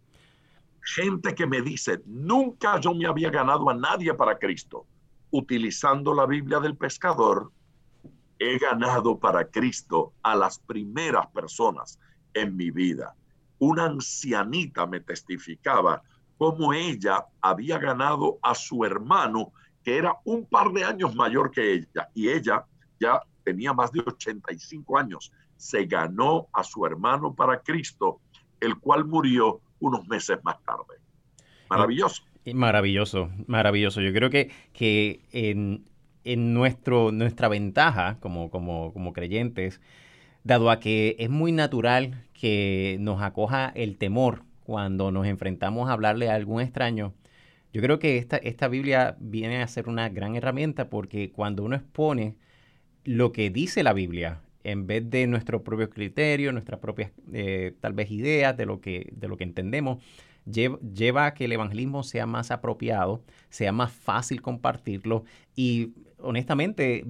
Gente 0.80 1.34
que 1.34 1.46
me 1.46 1.62
dice, 1.62 2.02
nunca 2.06 2.78
yo 2.80 2.94
me 2.94 3.06
había 3.06 3.30
ganado 3.30 3.68
a 3.68 3.74
nadie 3.74 4.14
para 4.14 4.38
Cristo. 4.38 4.86
Utilizando 5.30 6.14
la 6.14 6.26
Biblia 6.26 6.60
del 6.60 6.76
pescador, 6.76 7.50
he 8.38 8.58
ganado 8.58 9.18
para 9.18 9.48
Cristo 9.48 10.12
a 10.22 10.36
las 10.36 10.58
primeras 10.58 11.26
personas 11.28 11.98
en 12.34 12.56
mi 12.56 12.70
vida. 12.70 13.14
Una 13.58 13.86
ancianita 13.86 14.86
me 14.86 15.00
testificaba 15.00 16.02
cómo 16.38 16.72
ella 16.72 17.24
había 17.40 17.78
ganado 17.78 18.38
a 18.42 18.54
su 18.54 18.84
hermano, 18.84 19.52
que 19.82 19.96
era 19.96 20.16
un 20.24 20.44
par 20.46 20.72
de 20.72 20.84
años 20.84 21.14
mayor 21.14 21.50
que 21.50 21.72
ella, 21.72 22.10
y 22.14 22.28
ella 22.28 22.64
ya 23.00 23.20
tenía 23.46 23.72
más 23.72 23.92
de 23.92 24.00
85 24.00 24.98
años. 24.98 25.32
Se 25.56 25.84
ganó 25.86 26.48
a 26.52 26.64
su 26.64 26.84
hermano 26.84 27.32
para 27.32 27.60
Cristo, 27.60 28.20
el 28.60 28.76
cual 28.76 29.04
murió 29.04 29.60
unos 29.78 30.06
meses 30.08 30.38
más 30.42 30.56
tarde. 30.64 31.00
Maravilloso. 31.70 32.24
Maravilloso, 32.52 33.30
maravilloso. 33.46 34.00
Yo 34.00 34.12
creo 34.12 34.30
que, 34.30 34.50
que 34.72 35.20
en, 35.30 35.84
en 36.24 36.54
nuestro, 36.54 37.12
nuestra 37.12 37.48
ventaja 37.48 38.18
como, 38.20 38.50
como, 38.50 38.92
como 38.92 39.12
creyentes, 39.12 39.80
dado 40.42 40.70
a 40.70 40.80
que 40.80 41.14
es 41.18 41.30
muy 41.30 41.52
natural 41.52 42.24
que 42.32 42.98
nos 43.00 43.22
acoja 43.22 43.72
el 43.74 43.96
temor 43.96 44.42
cuando 44.64 45.12
nos 45.12 45.26
enfrentamos 45.26 45.88
a 45.88 45.92
hablarle 45.92 46.28
a 46.30 46.34
algún 46.34 46.60
extraño, 46.60 47.14
yo 47.72 47.82
creo 47.82 47.98
que 47.98 48.18
esta, 48.18 48.38
esta 48.38 48.68
Biblia 48.68 49.16
viene 49.20 49.62
a 49.62 49.68
ser 49.68 49.88
una 49.88 50.08
gran 50.08 50.34
herramienta 50.34 50.88
porque 50.88 51.30
cuando 51.30 51.62
uno 51.62 51.76
expone 51.76 52.36
lo 53.06 53.32
que 53.32 53.50
dice 53.50 53.82
la 53.82 53.92
Biblia, 53.92 54.42
en 54.64 54.86
vez 54.86 55.08
de 55.08 55.28
nuestro 55.28 55.62
propio 55.62 55.88
criterio, 55.88 56.52
nuestras 56.52 56.80
propias 56.80 57.12
eh, 57.32 57.72
tal 57.80 57.92
vez 57.92 58.10
ideas 58.10 58.56
de 58.56 58.66
lo 58.66 58.80
que, 58.80 59.12
de 59.12 59.28
lo 59.28 59.36
que 59.36 59.44
entendemos, 59.44 60.02
lleva, 60.44 61.26
a 61.26 61.34
que 61.34 61.44
el 61.44 61.52
evangelismo 61.52 62.02
sea 62.02 62.26
más 62.26 62.50
apropiado, 62.50 63.22
sea 63.48 63.70
más 63.72 63.92
fácil 63.92 64.42
compartirlo 64.42 65.24
y 65.54 65.92
honestamente 66.18 67.04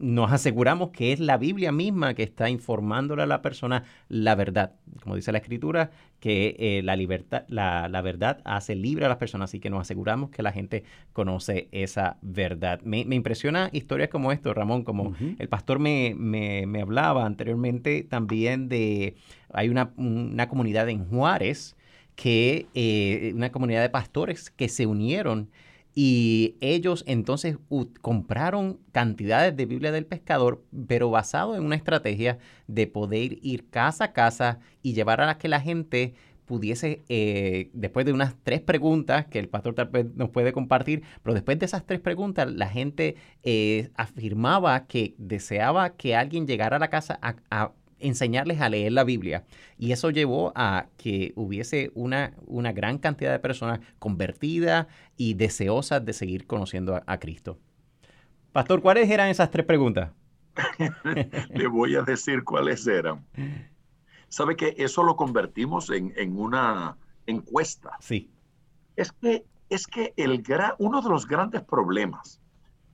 nos 0.00 0.32
aseguramos 0.32 0.90
que 0.90 1.12
es 1.12 1.20
la 1.20 1.36
Biblia 1.36 1.72
misma 1.72 2.14
que 2.14 2.22
está 2.22 2.48
informándole 2.48 3.22
a 3.22 3.26
la 3.26 3.42
persona 3.42 3.84
la 4.08 4.34
verdad. 4.34 4.72
Como 5.02 5.14
dice 5.14 5.30
la 5.30 5.38
escritura, 5.38 5.90
que 6.18 6.56
eh, 6.58 6.82
la, 6.82 6.96
libertad, 6.96 7.44
la, 7.48 7.88
verdad 8.02 8.40
hace 8.44 8.74
libre 8.74 9.04
a 9.04 9.08
las 9.08 9.18
personas, 9.18 9.50
así 9.50 9.60
que 9.60 9.70
nos 9.70 9.82
aseguramos 9.82 10.30
que 10.30 10.42
la 10.42 10.52
gente 10.52 10.84
conoce 11.12 11.68
esa 11.70 12.16
verdad. 12.22 12.80
Me, 12.82 13.00
impresiona 13.00 13.68
historias 13.72 14.08
como 14.08 14.32
esto, 14.32 14.52
Ramón, 14.54 14.84
como 14.84 15.14
el 15.38 15.48
pastor 15.48 15.78
me, 15.78 16.14
me, 16.16 16.80
hablaba 16.80 17.26
anteriormente 17.26 18.02
también 18.02 18.68
de, 18.68 19.16
hay 19.52 19.68
una, 19.68 19.92
una 19.96 20.48
comunidad 20.48 20.88
en 20.88 21.06
Juárez, 21.06 21.76
que 22.16 22.66
eh, 22.74 23.32
una 23.34 23.50
comunidad 23.50 23.82
de 23.82 23.88
pastores 23.88 24.50
que 24.50 24.68
se 24.68 24.86
unieron 24.86 25.50
y 25.94 26.56
ellos 26.60 27.04
entonces 27.06 27.58
compraron 28.00 28.78
cantidades 28.92 29.56
de 29.56 29.66
Biblia 29.66 29.92
del 29.92 30.06
pescador, 30.06 30.64
pero 30.86 31.10
basado 31.10 31.56
en 31.56 31.64
una 31.64 31.76
estrategia 31.76 32.38
de 32.68 32.86
poder 32.86 33.38
ir 33.42 33.68
casa 33.70 34.04
a 34.04 34.12
casa 34.12 34.60
y 34.82 34.94
llevar 34.94 35.20
a 35.20 35.26
la 35.26 35.38
que 35.38 35.48
la 35.48 35.60
gente 35.60 36.14
pudiese, 36.50 37.02
eh, 37.08 37.70
después 37.74 38.04
de 38.04 38.12
unas 38.12 38.34
tres 38.42 38.60
preguntas 38.60 39.26
que 39.26 39.38
el 39.38 39.48
pastor 39.48 39.74
tal 39.76 39.86
vez 39.86 40.06
nos 40.16 40.30
puede 40.30 40.52
compartir, 40.52 41.04
pero 41.22 41.32
después 41.32 41.56
de 41.60 41.66
esas 41.66 41.86
tres 41.86 42.00
preguntas, 42.00 42.50
la 42.52 42.66
gente 42.66 43.14
eh, 43.44 43.90
afirmaba 43.94 44.88
que 44.88 45.14
deseaba 45.16 45.90
que 45.90 46.16
alguien 46.16 46.48
llegara 46.48 46.76
a 46.76 46.80
la 46.80 46.90
casa 46.90 47.20
a 47.22 47.70
enseñarles 48.00 48.60
a 48.60 48.68
leer 48.68 48.92
la 48.92 49.04
Biblia. 49.04 49.44
Y 49.78 49.92
eso 49.92 50.10
llevó 50.10 50.52
a 50.54 50.86
que 50.96 51.32
hubiese 51.36 51.90
una, 51.94 52.34
una 52.46 52.72
gran 52.72 52.98
cantidad 52.98 53.32
de 53.32 53.38
personas 53.38 53.80
convertidas 53.98 54.86
y 55.16 55.34
deseosas 55.34 56.04
de 56.04 56.12
seguir 56.12 56.46
conociendo 56.46 57.00
a, 57.06 57.18
Cristo. 57.18 57.58
Pastor, 58.52 58.82
¿cuáles 58.82 59.10
eran 59.10 59.28
esas 59.28 59.50
tres 59.50 59.66
preguntas? 59.66 60.10
Le 61.54 61.66
voy 61.66 61.94
a 61.94 62.02
decir 62.02 62.42
cuáles 62.44 62.86
eran. 62.86 63.24
¿Sabe 64.28 64.56
que 64.56 64.74
eso 64.78 65.02
lo 65.02 65.16
convertimos 65.16 65.90
en, 65.90 66.38
una 66.38 66.96
encuesta? 67.26 67.90
Sí. 68.00 68.30
Es 68.96 69.12
que, 69.12 69.44
es 69.68 69.86
que 69.86 70.12
el 70.16 70.42
uno 70.78 71.02
de 71.02 71.08
los 71.08 71.26
grandes 71.26 71.62
problemas 71.62 72.40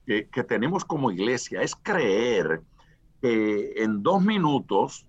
que, 0.05 0.29
que 0.29 0.45
tenemos 0.45 0.85
como 0.85 1.11
iglesia 1.11 1.63
es 1.63 1.75
creer 1.75 2.63
en 3.23 4.03
dos 4.03 4.23
minutos 4.23 5.07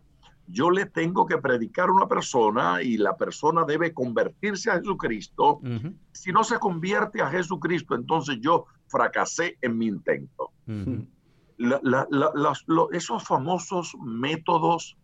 yo 0.48 0.72
le 0.72 0.86
tengo 0.86 1.26
que 1.26 1.38
predicar 1.38 1.90
a 1.90 1.92
una 1.92 2.08
persona 2.08 2.82
y 2.82 2.98
la 2.98 3.18
persona 3.18 3.66
debe 3.66 3.94
convertirse 3.94 4.72
a 4.72 4.78
Jesucristo. 4.78 5.60
Si 6.14 6.32
no 6.32 6.44
se 6.44 6.58
convierte 6.58 7.22
a 7.22 7.30
Jesucristo, 7.30 7.96
entonces 7.96 8.38
yo 8.40 8.66
fracasé 8.88 9.58
en 9.62 9.78
mi 9.78 9.88
intento. 9.88 10.52
esos 12.92 13.24
famosos 13.24 13.96
métodos 14.02 14.98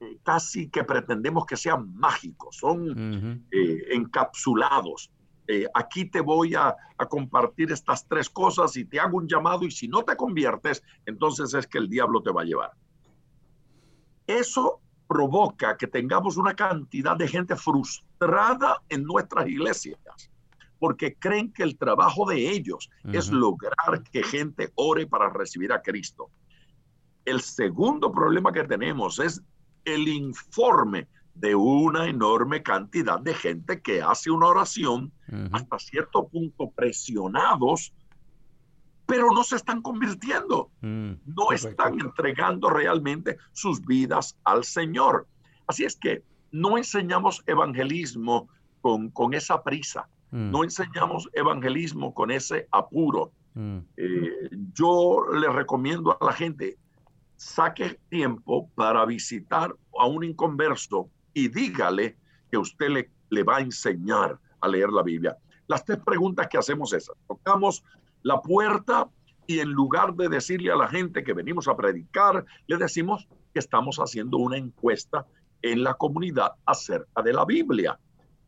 eh, 0.00 0.18
casi 0.22 0.68
que 0.68 0.84
pretendemos 0.84 1.46
que 1.46 1.56
sean 1.56 1.94
mágicos, 1.94 2.56
son 2.56 3.46
eh, 3.50 3.78
encapsulados. 3.92 5.10
Eh, 5.46 5.66
aquí 5.74 6.06
te 6.06 6.20
voy 6.20 6.54
a, 6.54 6.74
compartir 7.08 7.70
estas 7.70 8.08
tres 8.08 8.30
cosas 8.30 8.76
y 8.78 8.86
te 8.86 8.98
hago 8.98 9.18
un 9.18 9.28
llamado 9.28 9.64
y 9.64 9.70
si 9.70 9.88
no 9.88 10.02
te 10.04 10.16
conviertes, 10.16 10.82
entonces 11.04 11.52
es 11.52 11.66
que 11.66 11.76
el 11.76 11.88
diablo 11.88 12.22
te 12.22 12.32
va 12.32 12.42
a 12.42 12.44
llevar. 12.46 12.72
Eso 14.26 14.80
provoca 15.06 15.76
que 15.76 15.86
tengamos 15.86 16.38
una 16.38 16.54
cantidad 16.54 17.14
de 17.14 17.28
gente 17.28 17.56
frustrada 17.56 18.82
en 18.88 19.04
nuestras 19.04 19.46
iglesias, 19.46 19.98
porque 20.78 21.14
creen 21.16 21.52
que 21.52 21.62
el 21.62 21.76
trabajo 21.76 22.26
de 22.26 22.50
ellos 22.50 22.88
es 23.12 23.30
lograr 23.30 24.02
que 24.10 24.22
gente 24.22 24.72
ore 24.76 25.06
para 25.06 25.28
recibir 25.28 25.72
a 25.72 25.82
Cristo. 25.82 26.30
El 27.26 27.42
segundo 27.42 28.10
problema 28.10 28.50
que 28.50 28.64
tenemos 28.64 29.18
es 29.18 29.42
el 29.84 30.08
informe 30.08 31.06
de 31.34 31.54
una 31.54 32.06
enorme 32.06 32.62
cantidad 32.62 33.20
de 33.20 33.34
gente 33.34 33.80
que 33.80 34.02
hace 34.02 34.30
una 34.30 34.46
oración 34.46 35.12
hasta 35.52 35.78
cierto 35.78 36.28
punto 36.28 36.70
presionados, 36.70 37.92
pero 39.06 39.30
no 39.32 39.42
se 39.42 39.56
están 39.56 39.82
convirtiendo, 39.82 40.70
mm, 40.80 41.12
no 41.26 41.52
están 41.52 42.00
entregando 42.00 42.70
realmente 42.70 43.36
sus 43.52 43.84
vidas 43.84 44.36
al 44.44 44.64
Señor. 44.64 45.26
Así 45.66 45.84
es 45.84 45.96
que 45.96 46.22
no 46.52 46.78
enseñamos 46.78 47.42
evangelismo 47.46 48.48
con, 48.80 49.10
con 49.10 49.34
esa 49.34 49.62
prisa, 49.62 50.08
mm. 50.30 50.50
no 50.50 50.62
enseñamos 50.62 51.28
evangelismo 51.32 52.14
con 52.14 52.30
ese 52.30 52.68
apuro. 52.70 53.32
Mm. 53.54 53.78
Eh, 53.96 54.50
yo 54.72 55.26
le 55.32 55.48
recomiendo 55.50 56.16
a 56.20 56.24
la 56.24 56.32
gente, 56.32 56.78
saque 57.36 57.98
tiempo 58.08 58.70
para 58.74 59.04
visitar 59.04 59.74
a 59.98 60.06
un 60.06 60.22
inconverso 60.24 61.10
y 61.34 61.48
dígale 61.48 62.16
que 62.50 62.56
usted 62.56 62.88
le, 62.88 63.10
le 63.30 63.42
va 63.42 63.56
a 63.56 63.60
enseñar 63.60 64.38
a 64.60 64.68
leer 64.68 64.90
la 64.90 65.02
Biblia. 65.02 65.36
Las 65.66 65.84
tres 65.84 65.98
preguntas 65.98 66.46
que 66.48 66.58
hacemos 66.58 66.92
es, 66.92 67.10
tocamos 67.26 67.84
la 68.22 68.40
puerta 68.40 69.08
y 69.46 69.58
en 69.58 69.70
lugar 69.70 70.14
de 70.14 70.28
decirle 70.28 70.72
a 70.72 70.76
la 70.76 70.88
gente 70.88 71.22
que 71.22 71.34
venimos 71.34 71.68
a 71.68 71.76
predicar, 71.76 72.44
le 72.66 72.76
decimos 72.76 73.28
que 73.52 73.58
estamos 73.58 73.98
haciendo 73.98 74.38
una 74.38 74.56
encuesta 74.56 75.26
en 75.60 75.82
la 75.82 75.94
comunidad 75.94 76.52
acerca 76.64 77.22
de 77.22 77.32
la 77.32 77.44
Biblia, 77.44 77.98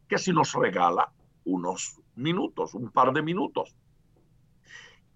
que 0.08 0.18
si 0.18 0.32
nos 0.32 0.52
regala 0.54 1.12
unos 1.44 2.00
minutos, 2.14 2.74
un 2.74 2.90
par 2.90 3.12
de 3.12 3.22
minutos. 3.22 3.74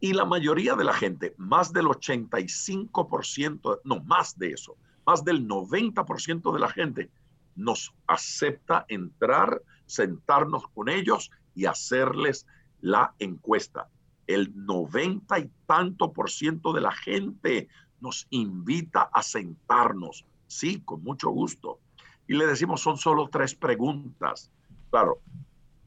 Y 0.00 0.14
la 0.14 0.24
mayoría 0.24 0.74
de 0.74 0.84
la 0.84 0.94
gente, 0.94 1.34
más 1.36 1.72
del 1.72 1.86
85%, 1.86 3.80
no 3.84 4.00
más 4.04 4.38
de 4.38 4.52
eso, 4.52 4.76
más 5.06 5.24
del 5.24 5.46
90% 5.46 6.52
de 6.52 6.58
la 6.58 6.68
gente 6.70 7.10
nos 7.54 7.94
acepta 8.06 8.84
entrar, 8.88 9.62
sentarnos 9.86 10.66
con 10.68 10.88
ellos 10.88 11.30
y 11.54 11.66
hacerles 11.66 12.46
la 12.80 13.14
encuesta. 13.18 13.88
El 14.26 14.52
noventa 14.54 15.38
y 15.38 15.50
tanto 15.66 16.12
por 16.12 16.30
ciento 16.30 16.72
de 16.72 16.80
la 16.80 16.92
gente 16.92 17.68
nos 18.00 18.26
invita 18.30 19.02
a 19.12 19.22
sentarnos. 19.22 20.24
Sí, 20.46 20.80
con 20.84 21.02
mucho 21.02 21.30
gusto. 21.30 21.80
Y 22.26 22.34
le 22.34 22.46
decimos, 22.46 22.80
son 22.80 22.96
solo 22.96 23.28
tres 23.28 23.54
preguntas. 23.54 24.50
Claro, 24.90 25.20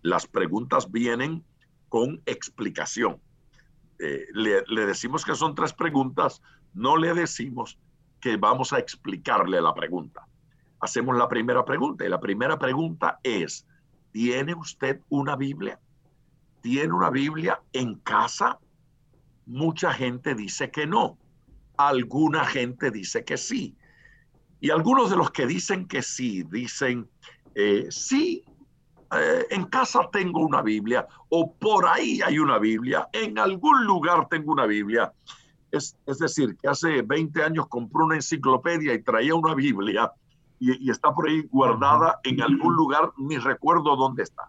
las 0.02 0.28
preguntas 0.28 0.92
vienen 0.92 1.44
con 1.90 2.22
explicación. 2.26 3.22
Eh, 4.00 4.26
le, 4.34 4.64
le 4.68 4.86
decimos 4.86 5.24
que 5.24 5.36
son 5.36 5.56
tres 5.56 5.74
preguntas, 5.74 6.42
no 6.74 6.98
le 6.98 7.14
decimos 7.14 7.78
que 8.20 8.38
vamos 8.38 8.74
a 8.74 8.80
explicarle 8.80 9.62
la 9.62 9.74
pregunta. 9.74 10.28
Hacemos 10.84 11.16
la 11.16 11.30
primera 11.30 11.64
pregunta 11.64 12.06
y 12.06 12.10
la 12.10 12.20
primera 12.20 12.60
pregunta 12.60 13.18
es, 13.24 13.66
¿tiene 14.12 14.54
usted 14.54 15.00
una 15.08 15.38
Biblia? 15.38 15.80
¿Tiene 16.62 16.92
una 16.92 17.10
Biblia 17.10 17.62
en 17.72 17.96
casa? 18.00 18.60
Mucha 19.46 19.94
gente 19.94 20.36
dice 20.36 20.72
que 20.72 20.86
no. 20.86 21.18
Alguna 21.78 22.44
gente 22.44 22.92
dice 22.92 23.24
que 23.24 23.38
sí. 23.38 23.78
Y 24.60 24.72
algunos 24.72 25.10
de 25.10 25.16
los 25.16 25.32
que 25.32 25.48
dicen 25.48 25.88
que 25.88 26.02
sí, 26.02 26.44
dicen, 26.44 27.08
eh, 27.56 27.88
sí, 27.90 28.44
eh, 29.16 29.48
en 29.52 29.64
casa 29.68 30.10
tengo 30.12 30.42
una 30.42 30.62
Biblia 30.62 31.08
o 31.30 31.54
por 31.54 31.88
ahí 31.88 32.20
hay 32.26 32.40
una 32.40 32.60
Biblia, 32.60 33.08
en 33.14 33.40
algún 33.40 33.86
lugar 33.86 34.28
tengo 34.28 34.52
una 34.52 34.66
Biblia. 34.66 35.14
Es, 35.72 35.98
es 36.06 36.20
decir, 36.20 36.58
que 36.58 36.68
hace 36.68 37.04
20 37.04 37.42
años 37.42 37.68
compró 37.70 38.04
una 38.04 38.16
enciclopedia 38.16 38.94
y 38.94 39.02
traía 39.02 39.34
una 39.34 39.56
Biblia 39.56 40.12
y, 40.72 40.88
y 40.88 40.90
está 40.90 41.14
por 41.14 41.28
ahí 41.28 41.42
guardada 41.52 42.20
en 42.24 42.42
algún 42.42 42.76
lugar, 42.76 43.12
ni 43.18 43.38
recuerdo 43.38 43.96
dónde 43.96 44.24
está. 44.24 44.44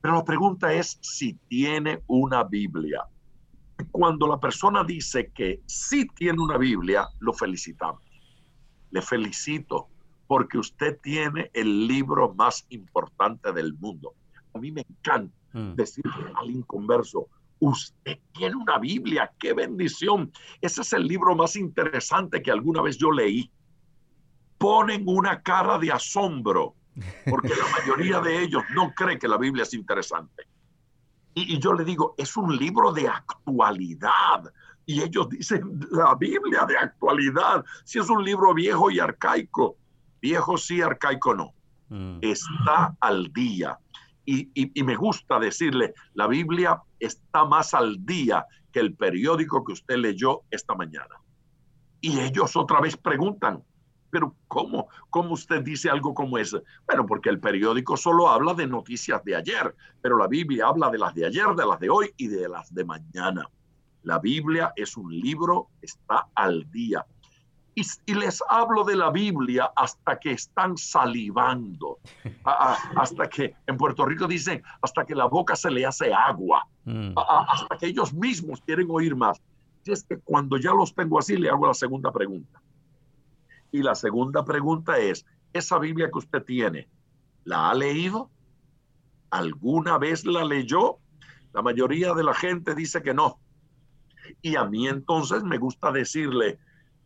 Pero 0.00 0.14
la 0.14 0.24
pregunta 0.24 0.72
es 0.72 0.98
si 1.02 1.34
tiene 1.48 2.02
una 2.06 2.44
Biblia. 2.44 3.02
Cuando 3.90 4.26
la 4.26 4.38
persona 4.38 4.84
dice 4.84 5.30
que 5.34 5.60
sí 5.66 6.06
tiene 6.14 6.40
una 6.40 6.56
Biblia, 6.56 7.06
lo 7.20 7.32
felicitamos. 7.32 8.02
Le 8.90 9.02
felicito 9.02 9.88
porque 10.26 10.58
usted 10.58 10.98
tiene 11.02 11.50
el 11.54 11.86
libro 11.86 12.34
más 12.34 12.66
importante 12.68 13.52
del 13.52 13.74
mundo. 13.74 14.14
A 14.54 14.58
mí 14.58 14.70
me 14.70 14.84
encanta 14.88 15.34
mm. 15.52 15.74
decirle 15.74 16.32
al 16.36 16.50
inconverso, 16.50 17.28
usted 17.60 18.18
tiene 18.32 18.56
una 18.56 18.78
Biblia, 18.78 19.32
qué 19.38 19.52
bendición. 19.52 20.30
Ese 20.60 20.82
es 20.82 20.92
el 20.92 21.06
libro 21.06 21.34
más 21.34 21.56
interesante 21.56 22.42
que 22.42 22.50
alguna 22.50 22.82
vez 22.82 22.98
yo 22.98 23.10
leí. 23.10 23.50
Ponen 24.58 25.04
una 25.06 25.40
cara 25.42 25.78
de 25.78 25.92
asombro 25.92 26.74
porque 27.28 27.48
la 27.48 27.68
mayoría 27.78 28.20
de 28.20 28.42
ellos 28.42 28.62
no 28.74 28.92
cree 28.92 29.18
que 29.18 29.28
la 29.28 29.38
Biblia 29.38 29.62
es 29.62 29.74
interesante. 29.74 30.44
Y, 31.34 31.54
y, 31.54 31.58
yo 31.58 31.72
le 31.72 31.84
digo, 31.84 32.14
es 32.18 32.36
un 32.36 32.56
libro 32.56 32.92
de 32.92 33.08
actualidad. 33.08 34.52
Y 34.86 35.02
ellos 35.02 35.28
dicen, 35.28 35.86
la 35.90 36.14
Biblia 36.14 36.64
de 36.66 36.76
actualidad, 36.76 37.64
si 37.84 37.98
es 37.98 38.08
un 38.10 38.24
libro 38.24 38.54
viejo 38.54 38.90
y 38.90 38.98
arcaico. 38.98 39.76
Viejo 40.20 40.58
sí, 40.58 40.82
arcaico 40.82 41.34
no. 41.34 41.52
Mm. 41.88 42.18
Está 42.22 42.96
al 43.00 43.32
día. 43.32 43.78
Y, 44.24 44.50
y, 44.54 44.78
y 44.78 44.82
me 44.82 44.96
gusta 44.96 45.38
decirle, 45.38 45.94
la 46.14 46.26
Biblia 46.26 46.82
está 46.98 47.44
más 47.44 47.74
al 47.74 48.04
día 48.04 48.44
que 48.72 48.80
el 48.80 48.94
periódico 48.94 49.64
que 49.64 49.72
usted 49.72 49.96
leyó 49.96 50.42
esta 50.50 50.74
mañana. 50.74 51.14
Y 52.00 52.20
ellos 52.20 52.56
otra 52.56 52.80
vez 52.80 52.96
preguntan, 52.96 53.62
pero 54.10 54.34
¿cómo? 54.48 54.88
¿Cómo 55.10 55.32
usted 55.32 55.62
dice 55.62 55.90
algo 55.90 56.14
como 56.14 56.38
ese? 56.38 56.62
Bueno, 56.86 57.06
porque 57.06 57.28
el 57.28 57.40
periódico 57.40 57.96
solo 57.96 58.28
habla 58.28 58.54
de 58.54 58.66
noticias 58.66 59.22
de 59.24 59.36
ayer, 59.36 59.74
pero 60.00 60.16
la 60.16 60.26
Biblia 60.26 60.66
habla 60.68 60.90
de 60.90 60.98
las 60.98 61.14
de 61.14 61.26
ayer, 61.26 61.46
de 61.54 61.66
las 61.66 61.80
de 61.80 61.90
hoy 61.90 62.12
y 62.16 62.28
de 62.28 62.48
las 62.48 62.72
de 62.74 62.84
mañana. 62.84 63.48
La 64.02 64.18
Biblia 64.18 64.72
es 64.76 64.96
un 64.96 65.12
libro, 65.12 65.68
está 65.82 66.28
al 66.34 66.70
día. 66.70 67.04
Y, 67.74 67.82
y 68.06 68.14
les 68.14 68.42
hablo 68.48 68.82
de 68.82 68.96
la 68.96 69.10
Biblia 69.10 69.70
hasta 69.76 70.18
que 70.18 70.32
están 70.32 70.76
salivando, 70.76 71.98
a, 72.44 72.72
a, 72.72 72.74
hasta 73.00 73.28
que 73.28 73.54
en 73.66 73.76
Puerto 73.76 74.04
Rico 74.04 74.26
dicen, 74.26 74.62
hasta 74.82 75.04
que 75.04 75.14
la 75.14 75.26
boca 75.26 75.54
se 75.54 75.70
le 75.70 75.86
hace 75.86 76.12
agua, 76.12 76.66
mm. 76.84 77.12
a, 77.16 77.46
hasta 77.52 77.78
que 77.78 77.86
ellos 77.86 78.12
mismos 78.12 78.60
quieren 78.62 78.88
oír 78.90 79.14
más. 79.14 79.40
Y 79.84 79.92
es 79.92 80.02
que 80.04 80.18
cuando 80.18 80.56
ya 80.56 80.72
los 80.72 80.92
tengo 80.94 81.18
así, 81.18 81.36
le 81.36 81.48
hago 81.48 81.66
la 81.66 81.74
segunda 81.74 82.10
pregunta. 82.10 82.60
Y 83.70 83.82
la 83.82 83.94
segunda 83.94 84.44
pregunta 84.44 84.98
es, 84.98 85.26
¿esa 85.52 85.78
Biblia 85.78 86.10
que 86.10 86.18
usted 86.18 86.42
tiene, 86.42 86.88
la 87.44 87.70
ha 87.70 87.74
leído? 87.74 88.30
¿Alguna 89.30 89.98
vez 89.98 90.24
la 90.24 90.44
leyó? 90.44 90.98
La 91.52 91.62
mayoría 91.62 92.14
de 92.14 92.24
la 92.24 92.34
gente 92.34 92.74
dice 92.74 93.02
que 93.02 93.14
no. 93.14 93.38
Y 94.42 94.56
a 94.56 94.64
mí 94.64 94.88
entonces 94.88 95.42
me 95.42 95.58
gusta 95.58 95.90
decirle, 95.92 96.58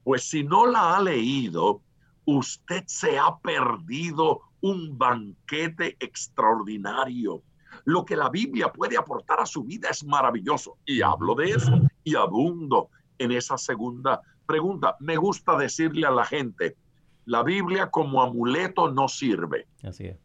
pues 0.04 0.28
si 0.28 0.44
no 0.44 0.66
la 0.66 0.96
ha 0.96 1.02
leído, 1.02 1.82
usted 2.24 2.84
se 2.86 3.18
ha 3.18 3.36
perdido 3.38 4.42
un 4.60 4.96
banquete 4.96 5.96
extraordinario. 6.00 7.42
Lo 7.84 8.04
que 8.04 8.16
la 8.16 8.28
Biblia 8.28 8.72
puede 8.72 8.96
aportar 8.96 9.40
a 9.40 9.46
su 9.46 9.64
vida 9.64 9.88
es 9.90 10.04
maravilloso. 10.04 10.76
Y 10.84 11.02
hablo 11.02 11.34
de 11.34 11.50
eso 11.50 11.80
y 12.04 12.14
abundo 12.14 12.90
en 13.18 13.32
esa 13.32 13.58
segunda 13.58 14.20
pregunta. 14.52 14.96
Me 15.00 15.16
gusta 15.16 15.56
decirle 15.56 16.06
a 16.06 16.10
la 16.10 16.26
gente, 16.26 16.76
la 17.24 17.42
Biblia 17.42 17.90
como 17.90 18.20
amuleto 18.20 18.92
no 18.92 19.08
sirve. 19.08 19.66
Así 19.82 20.04
es. 20.04 20.18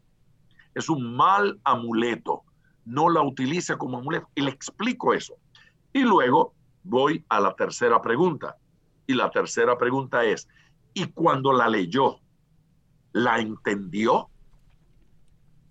Es 0.74 0.90
un 0.90 1.16
mal 1.16 1.58
amuleto. 1.64 2.42
No 2.84 3.08
la 3.08 3.22
utilice 3.22 3.78
como 3.78 3.98
amuleto. 3.98 4.28
Y 4.34 4.42
le 4.42 4.50
explico 4.50 5.14
eso. 5.14 5.34
Y 5.94 6.02
luego 6.02 6.52
voy 6.82 7.24
a 7.30 7.40
la 7.40 7.54
tercera 7.54 8.02
pregunta. 8.02 8.56
Y 9.06 9.14
la 9.14 9.30
tercera 9.30 9.78
pregunta 9.78 10.24
es, 10.24 10.46
¿y 10.92 11.06
cuando 11.06 11.54
la 11.54 11.68
leyó, 11.68 12.18
la 13.12 13.38
entendió? 13.38 14.28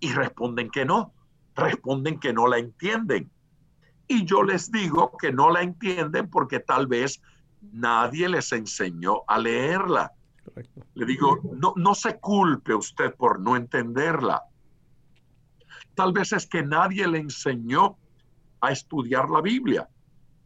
Y 0.00 0.12
responden 0.12 0.68
que 0.68 0.84
no. 0.84 1.12
Responden 1.54 2.18
que 2.18 2.32
no 2.32 2.48
la 2.48 2.58
entienden. 2.58 3.30
Y 4.08 4.24
yo 4.24 4.42
les 4.42 4.72
digo 4.72 5.12
que 5.16 5.30
no 5.30 5.50
la 5.50 5.62
entienden 5.62 6.28
porque 6.28 6.58
tal 6.58 6.88
vez 6.88 7.22
nadie 7.60 8.28
les 8.28 8.52
enseñó 8.52 9.22
a 9.26 9.38
leerla. 9.38 10.12
Correcto. 10.44 10.80
Le 10.94 11.06
digo, 11.06 11.40
no, 11.52 11.74
no 11.76 11.94
se 11.94 12.18
culpe 12.18 12.74
usted 12.74 13.14
por 13.14 13.40
no 13.40 13.56
entenderla. 13.56 14.42
Tal 15.94 16.12
vez 16.12 16.32
es 16.32 16.46
que 16.46 16.62
nadie 16.62 17.06
le 17.08 17.18
enseñó 17.18 17.96
a 18.60 18.72
estudiar 18.72 19.28
la 19.28 19.40
Biblia. 19.40 19.88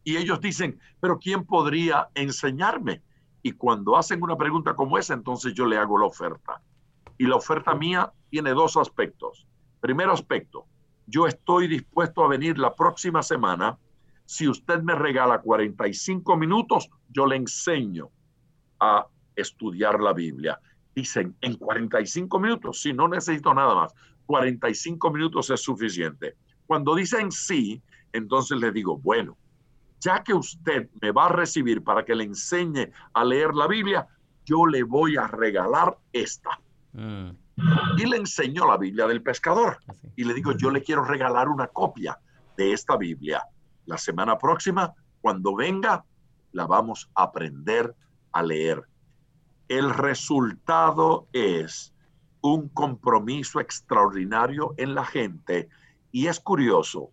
Y 0.03 0.17
ellos 0.17 0.41
dicen, 0.41 0.79
pero 0.99 1.19
¿quién 1.19 1.45
podría 1.45 2.09
enseñarme? 2.15 3.01
Y 3.41 3.53
cuando 3.53 3.97
hacen 3.97 4.21
una 4.23 4.37
pregunta 4.37 4.75
como 4.75 4.97
esa, 4.97 5.13
entonces 5.13 5.53
yo 5.53 5.65
le 5.65 5.77
hago 5.77 5.97
la 5.97 6.07
oferta. 6.07 6.61
Y 7.17 7.25
la 7.25 7.35
oferta 7.35 7.73
mía 7.75 8.11
tiene 8.29 8.51
dos 8.51 8.77
aspectos. 8.77 9.45
Primer 9.79 10.09
aspecto, 10.09 10.65
yo 11.05 11.27
estoy 11.27 11.67
dispuesto 11.67 12.23
a 12.23 12.27
venir 12.27 12.57
la 12.57 12.73
próxima 12.73 13.21
semana 13.21 13.77
si 14.33 14.47
usted 14.47 14.81
me 14.81 14.95
regala 14.95 15.41
45 15.41 16.35
minutos, 16.37 16.89
yo 17.09 17.27
le 17.27 17.35
enseño 17.35 18.09
a 18.79 19.05
estudiar 19.35 19.99
la 20.01 20.11
Biblia. 20.11 20.59
Dicen, 20.95 21.35
en 21.41 21.55
45 21.55 22.39
minutos, 22.39 22.81
si 22.81 22.93
no 22.93 23.07
necesito 23.07 23.53
nada 23.53 23.75
más, 23.75 23.93
45 24.25 25.11
minutos 25.11 25.51
es 25.51 25.61
suficiente. 25.61 26.35
Cuando 26.65 26.95
dicen 26.95 27.31
sí, 27.31 27.79
entonces 28.11 28.59
le 28.59 28.71
digo, 28.71 28.97
bueno, 28.97 29.37
ya 29.99 30.23
que 30.23 30.33
usted 30.33 30.89
me 30.99 31.11
va 31.11 31.27
a 31.27 31.29
recibir 31.29 31.83
para 31.83 32.03
que 32.03 32.15
le 32.15 32.23
enseñe 32.23 32.91
a 33.13 33.23
leer 33.23 33.53
la 33.53 33.67
Biblia, 33.67 34.07
yo 34.45 34.65
le 34.65 34.81
voy 34.81 35.15
a 35.15 35.27
regalar 35.27 35.95
esta. 36.11 36.59
Mm. 36.93 37.29
Y 37.99 38.05
le 38.07 38.17
enseño 38.17 38.65
la 38.65 38.77
Biblia 38.77 39.05
del 39.05 39.21
pescador. 39.21 39.77
Y 40.15 40.23
le 40.23 40.33
digo, 40.33 40.53
yo 40.57 40.71
le 40.71 40.81
quiero 40.81 41.05
regalar 41.05 41.49
una 41.49 41.67
copia 41.67 42.17
de 42.57 42.73
esta 42.73 42.97
Biblia. 42.97 43.43
La 43.85 43.97
semana 43.97 44.37
próxima, 44.37 44.93
cuando 45.21 45.55
venga, 45.55 46.05
la 46.51 46.67
vamos 46.67 47.09
a 47.15 47.23
aprender 47.23 47.95
a 48.31 48.43
leer. 48.43 48.83
El 49.67 49.89
resultado 49.89 51.27
es 51.33 51.93
un 52.41 52.67
compromiso 52.69 53.59
extraordinario 53.59 54.73
en 54.77 54.95
la 54.95 55.05
gente 55.05 55.69
y 56.11 56.27
es 56.27 56.39
curioso, 56.39 57.09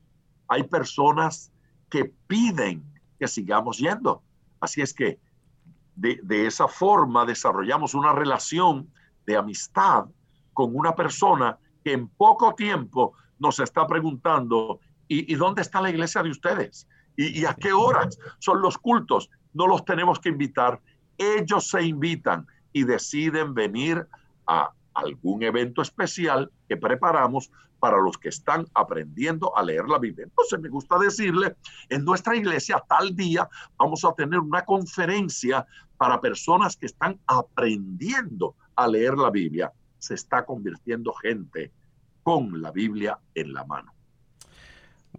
hay 0.49 0.65
personas 0.65 1.53
que 1.89 2.13
piden 2.27 2.85
que 3.19 3.29
sigamos 3.29 3.79
yendo. 3.79 4.23
Así 4.61 4.83
es 4.83 4.93
que 4.93 5.19
de, 5.95 6.47
esa 6.47 6.67
forma 6.67 7.25
desarrollamos 7.25 7.95
una 7.95 8.13
relación 8.13 8.91
de 9.27 9.37
amistad 9.37 10.07
con 10.53 10.75
una 10.75 10.95
persona 10.95 11.59
que 11.85 11.93
en 11.93 12.09
poco 12.09 12.55
tiempo 12.55 13.13
nos 13.39 13.59
está 13.61 13.87
preguntando, 13.87 14.81
¿Y, 15.13 15.35
dónde 15.35 15.63
está 15.63 15.81
la 15.81 15.91
iglesia 15.91 16.23
de 16.23 16.31
ustedes? 16.31 16.87
¿Y, 17.17 17.41
¿Y 17.41 17.45
a 17.45 17.55
qué 17.55 17.73
horas 17.73 18.17
son 18.39 18.63
los 18.63 18.79
cultos? 18.79 19.29
No 19.53 19.67
los 19.67 19.85
tenemos 19.85 20.21
que 20.21 20.29
invitar. 20.29 20.81
Ellos 21.19 21.69
se 21.69 21.83
invitan 21.83 22.47
y 22.73 22.85
deciden 22.85 23.53
venir 23.53 24.07
a, 24.47 24.71
algún 24.95 25.43
evento 25.43 25.83
especial 25.83 26.51
que 26.69 26.77
preparamos 26.77 27.51
para 27.79 27.99
los 27.99 28.19
que 28.19 28.29
están 28.29 28.67
aprendiendo 28.75 29.57
a 29.57 29.63
leer 29.63 29.87
la 29.89 29.99
Biblia. 29.99 30.25
Entonces 30.25 30.61
me 30.61 30.69
gusta 30.69 30.99
decirle, 30.99 31.57
en 31.89 32.05
nuestra 32.05 32.37
iglesia 32.37 32.83
tal 32.89 33.17
día 33.17 33.49
vamos 33.79 34.05
a 34.05 34.13
tener 34.13 34.39
una 34.39 34.65
conferencia 34.65 35.67
para 35.97 36.21
personas 36.21 36.77
que 36.77 36.87
están 36.87 37.19
aprendiendo 37.27 38.55
a 38.77 38.87
leer 38.87 39.15
la 39.15 39.31
Biblia. 39.31 39.73
Se 39.99 40.15
está 40.15 40.45
convirtiendo 40.45 41.13
gente 41.15 41.73
con 42.23 42.61
la 42.61 42.71
Biblia 42.71 43.19
en 43.35 43.53
la 43.53 43.65
mano. 43.65 43.93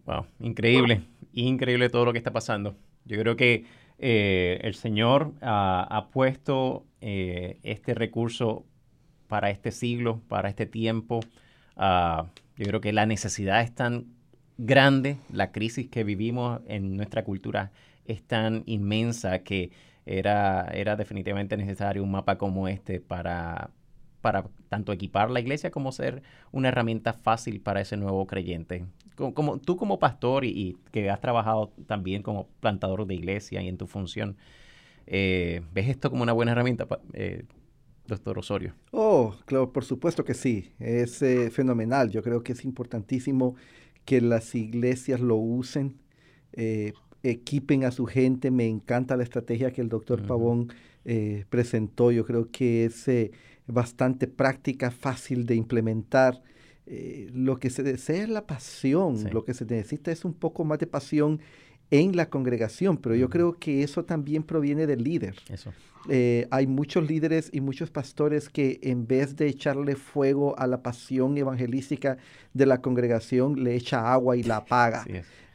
Wow, 0.06 0.26
increíble, 0.40 1.04
increíble 1.34 1.90
todo 1.90 2.06
lo 2.06 2.12
que 2.12 2.18
está 2.18 2.32
pasando. 2.32 2.76
Yo 3.06 3.20
creo 3.20 3.36
que 3.36 3.66
eh, 4.00 4.60
el 4.64 4.74
Señor 4.74 5.34
ha 5.42 6.10
puesto 6.12 6.86
eh, 7.02 7.58
este 7.64 7.96
recurso 7.96 8.66
para 9.28 9.50
este 9.50 9.72
siglo, 9.72 10.22
para 10.28 10.50
este 10.50 10.66
tiempo. 10.66 11.22
Ah, 11.76 12.28
yo 12.58 12.66
creo 12.66 12.82
que 12.82 12.94
la 12.94 13.06
necesidad 13.06 13.62
es 13.62 13.74
tan 13.74 14.06
grande, 14.58 15.18
la 15.32 15.52
crisis 15.52 15.88
que 15.88 16.04
vivimos 16.04 16.62
en 16.68 16.96
nuestra 16.96 17.24
cultura 17.24 17.72
es 18.06 18.22
tan 18.24 18.64
inmensa 18.68 19.40
que 19.40 19.72
era, 20.06 20.66
era 20.74 20.96
definitivamente 20.96 21.58
necesario 21.58 22.04
un 22.04 22.12
mapa 22.12 22.38
como 22.38 22.68
este 22.68 23.00
para, 23.00 23.72
para 24.22 24.46
tanto 24.70 24.92
equipar 24.92 25.32
la 25.32 25.40
iglesia 25.40 25.72
como 25.72 25.92
ser 25.92 26.22
una 26.52 26.68
herramienta 26.68 27.14
fácil 27.14 27.62
para 27.62 27.82
ese 27.82 27.98
nuevo 27.98 28.28
creyente. 28.28 28.86
Como, 29.34 29.60
tú 29.60 29.78
como 29.78 30.00
pastor 30.00 30.46
y, 30.46 30.78
que 30.92 31.10
has 31.10 31.22
trabajado 31.22 31.72
también 31.86 32.24
como 32.24 32.48
plantador 32.60 33.06
de 33.06 33.16
iglesia 33.16 33.62
y 33.62 33.68
en 33.68 33.78
tu 33.78 33.88
función, 33.88 34.38
eh, 35.08 35.62
¿ves 35.74 35.90
esto 35.90 36.10
como 36.10 36.24
una 36.24 36.34
buena 36.34 36.54
herramienta, 36.54 36.88
eh, 37.14 37.44
doctor 38.08 38.40
Osorio? 38.40 38.74
Oh, 38.92 39.36
claro, 39.46 39.72
por 39.72 39.86
supuesto 39.86 40.24
que 40.26 40.34
sí, 40.34 40.72
es 40.80 41.22
eh, 41.22 41.52
fenomenal. 41.52 42.10
Yo 42.10 42.24
creo 42.24 42.44
que 42.44 42.54
es 42.54 42.66
importantísimo 42.66 43.56
que 44.06 44.22
las 44.22 44.56
iglesias 44.56 45.20
lo 45.20 45.36
usen, 45.36 46.00
equipen 47.24 47.86
a 47.86 47.92
su 47.92 48.06
gente. 48.08 48.50
Me 48.50 48.68
encanta 48.68 49.16
la 49.16 49.24
estrategia 49.24 49.72
que 49.72 49.82
el 49.82 49.90
doctor 49.90 50.26
Pavón 50.26 50.74
presentó. 51.50 52.12
Yo 52.12 52.26
creo 52.26 52.50
que 52.52 52.86
es 52.86 53.08
bastante 53.68 54.28
práctica, 54.28 54.90
fácil 54.90 55.46
de 55.46 55.56
implementar. 55.56 56.42
Eh, 56.88 57.30
lo 57.34 57.58
que 57.58 57.70
se 57.70 57.84
desea 57.84 58.24
es 58.24 58.30
la 58.30 58.48
pasión, 58.48 59.30
lo 59.32 59.46
que 59.46 59.54
se 59.54 59.66
necesita 59.66 60.12
es 60.12 60.26
un 60.26 60.34
poco 60.34 60.66
más 60.66 60.80
de 60.80 60.88
pasión 60.88 61.40
en 61.92 62.16
la 62.16 62.30
congregación, 62.30 62.98
pero 62.98 63.16
yo 63.16 63.30
creo 63.30 63.54
que 63.60 63.84
eso 63.84 64.06
también 64.06 64.44
proviene 64.44 64.88
del 64.88 65.04
líder. 65.04 65.36
Eh, 66.10 66.48
hay 66.50 66.66
muchos 66.66 67.08
líderes 67.08 67.50
y 67.54 67.62
muchos 67.62 67.92
pastores 67.92 68.50
que 68.50 68.80
en 68.82 69.06
vez 69.06 69.36
de 69.36 69.48
echarle 69.48 69.96
fuego 69.96 70.58
a 70.58 70.68
la 70.68 70.82
pasión 70.82 71.38
evangelística 71.38 72.18
de 72.54 72.66
la 72.66 72.82
congregación, 72.82 73.64
le 73.64 73.76
echa 73.76 74.12
agua 74.12 74.38
y 74.38 74.44
la 74.44 74.58
apaga. 74.58 75.06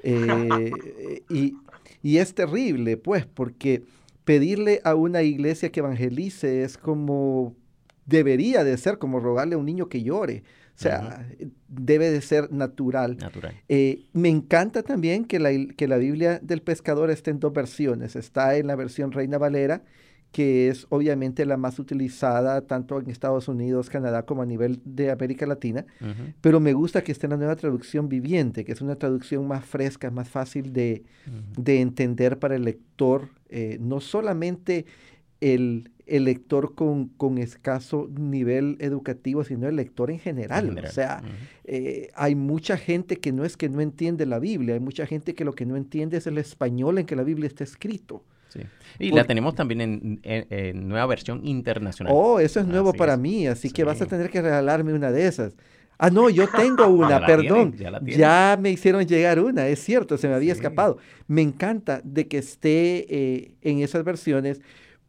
Eh, 0.03 1.21
y, 1.31 1.55
y 2.03 2.19
es 2.19 2.35
terrible, 2.35 2.97
pues, 2.99 3.27
porque 3.27 3.83
pedirle 4.25 4.81
a 4.85 4.95
una 4.95 5.23
iglesia 5.23 5.73
que 5.73 5.81
evangelice 5.81 6.63
es 6.63 6.77
como 6.77 7.55
debería 8.05 8.63
de 8.63 8.77
ser 8.77 8.99
como 8.99 9.21
rogarle 9.21 9.55
a 9.55 9.59
un 9.59 9.67
niño 9.67 9.89
que 9.89 10.03
llore. 10.03 10.43
O 10.77 10.79
sea, 10.79 11.27
debe 11.69 12.11
de 12.11 12.21
ser 12.21 12.53
natural. 12.53 13.17
Eh, 13.69 14.05
me 14.13 14.29
encanta 14.29 14.83
también 14.83 15.25
que 15.25 15.39
la, 15.39 15.51
que 15.75 15.89
la 15.89 15.97
Biblia 15.97 16.39
del 16.43 16.61
pescador 16.61 17.11
esté 17.11 17.31
en 17.31 17.41
dos 17.41 17.55
versiones. 17.55 18.15
Está 18.15 18.57
en 18.57 18.67
la 18.67 18.77
versión 18.77 19.11
Reina 19.11 19.39
Valera, 19.39 19.83
que 20.33 20.69
es 20.69 20.87
obviamente 20.91 21.47
la 21.47 21.57
más 21.57 21.79
utilizada 21.79 22.61
tanto 22.61 23.01
en 23.01 23.09
Estados 23.09 23.49
Unidos, 23.49 23.89
Canadá, 23.89 24.27
como 24.27 24.43
a 24.43 24.47
nivel 24.47 24.83
de 24.85 25.11
América 25.11 25.47
Latina. 25.47 25.87
Pero 26.43 26.61
me 26.61 26.75
gusta 26.75 27.03
que 27.03 27.13
esté 27.13 27.25
en 27.25 27.31
la 27.31 27.37
nueva 27.39 27.57
traducción 27.57 28.11
viviente, 28.11 28.67
que 28.67 28.73
es 28.73 28.83
una 28.83 28.97
traducción 28.97 29.49
más 29.49 29.65
fresca, 29.65 30.11
más 30.11 30.29
fácil 30.29 30.75
de, 30.75 31.05
entender 31.65 32.39
para 32.39 32.55
el 32.55 32.65
lector. 32.65 33.31
Eh, 33.49 33.79
no 33.81 34.01
solamente 34.01 34.85
el, 35.41 35.91
el 36.07 36.25
lector 36.25 36.75
con, 36.75 37.09
con, 37.09 37.39
escaso 37.39 38.09
nivel 38.17 38.77
educativo, 38.81 39.43
sino 39.45 39.69
el 39.69 39.77
lector 39.77 40.11
en 40.11 40.21
general. 40.21 40.79
O 40.85 40.89
sea, 40.89 41.23
eh, 41.65 42.11
hay 42.15 42.35
mucha 42.35 42.77
gente 42.77 43.17
que 43.17 43.33
no 43.33 43.45
es 43.45 43.57
que 43.57 43.69
no 43.69 43.81
entiende 43.81 44.25
la 44.25 44.39
Biblia, 44.39 44.75
hay 44.75 44.81
mucha 44.81 45.07
gente 45.07 45.35
que 45.35 45.45
lo 45.45 45.53
que 45.53 45.67
no 45.67 45.77
entiende 45.77 46.17
es 46.17 46.27
el 46.27 46.39
español 46.39 46.99
en 46.99 47.07
que 47.07 47.17
la 47.17 47.25
Biblia 47.25 47.49
está 47.49 47.65
escrito. 47.65 48.23
Sí. 48.49 48.61
Y 49.01 49.11
la 49.11 49.25
tenemos 49.25 49.57
también 49.57 50.21
en, 50.23 50.89
nueva 50.89 51.07
versión 51.07 51.45
internacional. 51.45 52.13
Oh, 52.15 52.39
eso 52.39 52.61
es 52.61 52.67
nuevo 52.67 52.93
para 52.93 53.17
mí, 53.17 53.47
así 53.49 53.71
que 53.71 53.83
vas 53.83 54.01
a 54.01 54.07
tener 54.07 54.31
que 54.31 54.41
regalarme 54.41 54.93
una 54.95 55.11
de 55.11 55.27
esas. 55.27 55.55
Ah, 55.99 56.11
no, 56.11 56.31
yo 56.31 56.47
tengo 56.49 56.87
una, 56.89 57.25
perdón. 57.27 57.75
ya, 58.05 58.57
me 58.61 58.71
hicieron 58.71 59.05
llegar 59.07 59.41
una, 59.41 59.67
es 59.67 59.83
cierto, 59.83 60.19
se 60.19 60.29
me 60.29 60.35
había 60.35 60.53
escapado. 60.53 60.99
Me 61.27 61.43
encanta 61.43 62.01
de 62.05 62.29
que 62.29 62.39
esté 62.39 63.07
eh, 63.09 63.55
en 63.63 63.81
esas 63.81 64.05
versiones 64.05 64.61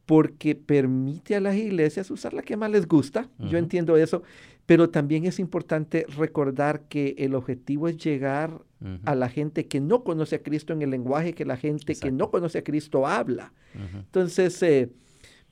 porque 0.08 0.56
permite 0.56 1.36
a 1.36 1.42
las 1.42 1.56
iglesias 1.56 2.10
usar 2.10 2.34
la 2.34 2.42
que 2.42 2.56
más 2.56 2.72
les 2.72 2.88
gusta. 2.88 3.30
Yo 3.38 3.58
entiendo 3.58 3.98
eso, 3.98 4.24
pero 4.66 4.90
también 4.90 5.26
es 5.26 5.38
importante 5.38 6.06
recordar 6.18 6.88
que 6.88 7.14
el 7.18 7.36
objetivo 7.36 7.90
es 7.90 7.98
llegar 7.98 8.62
a 9.04 9.16
la 9.16 9.28
gente 9.28 9.68
que 9.68 9.82
no 9.82 10.06
conoce 10.06 10.38
a 10.38 10.42
Cristo 10.42 10.72
en 10.72 10.82
el 10.82 10.92
lenguaje 10.92 11.34
que 11.34 11.44
la 11.44 11.58
gente 11.58 11.94
que 11.94 12.12
no 12.12 12.32
conoce 12.32 12.60
a 12.60 12.64
Cristo 12.64 13.06
habla. 13.06 13.52
Entonces, 13.94 14.64
eh, 14.64 14.90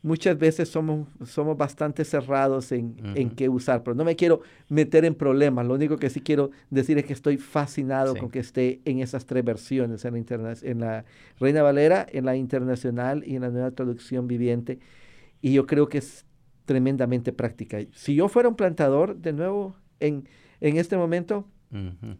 muchas 0.05 0.37
veces 0.37 0.69
somos, 0.69 1.07
somos 1.25 1.57
bastante 1.57 2.05
cerrados 2.05 2.71
en, 2.71 3.31
qué 3.35 3.49
usar, 3.49 3.81
pero 3.81 3.95
no 3.95 4.05
me 4.05 4.15
quiero 4.15 4.41
meter 4.69 5.03
en 5.03 5.15
problemas. 5.15 5.65
Lo 5.65 5.73
único 5.73 5.97
que 5.97 6.11
sí 6.11 6.21
quiero 6.21 6.51
decir 6.69 6.99
es 6.99 7.05
que 7.05 7.13
estoy 7.13 7.37
fascinado 7.37 8.15
con 8.15 8.29
que 8.29 8.37
esté 8.37 8.81
en 8.85 8.99
esas 8.99 9.25
tres 9.25 9.43
versiones, 9.43 10.05
en 10.05 10.13
la, 10.43 10.55
en 10.61 10.79
la 10.79 11.05
Reina 11.39 11.63
Valera, 11.63 12.05
en 12.11 12.25
la 12.25 12.35
internacional 12.35 13.23
y 13.25 13.35
en 13.35 13.41
la 13.41 13.49
nueva 13.49 13.71
traducción 13.71 14.27
viviente. 14.27 14.77
Y 15.41 15.53
yo 15.53 15.65
creo 15.65 15.89
que 15.89 15.97
es 15.97 16.23
tremendamente 16.65 17.33
práctica. 17.33 17.79
Si 17.91 18.13
yo 18.13 18.27
fuera 18.27 18.47
un 18.47 18.55
plantador, 18.55 19.17
de 19.17 19.33
nuevo, 19.33 19.75
en, 19.99 20.29
en 20.61 20.77
este 20.77 20.97
momento, 20.97 21.47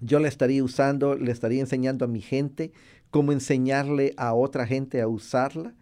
yo 0.02 0.18
la 0.18 0.28
estaría 0.28 0.64
usando, 0.64 1.16
le 1.16 1.32
estaría 1.32 1.62
enseñando 1.62 2.04
a 2.04 2.08
mi 2.08 2.20
gente 2.20 2.72
cómo 3.12 3.32
enseñarle 3.32 4.14
a 4.18 4.34
otra 4.34 4.66
gente 4.66 5.02
a 5.02 5.08
usarla 5.08 5.76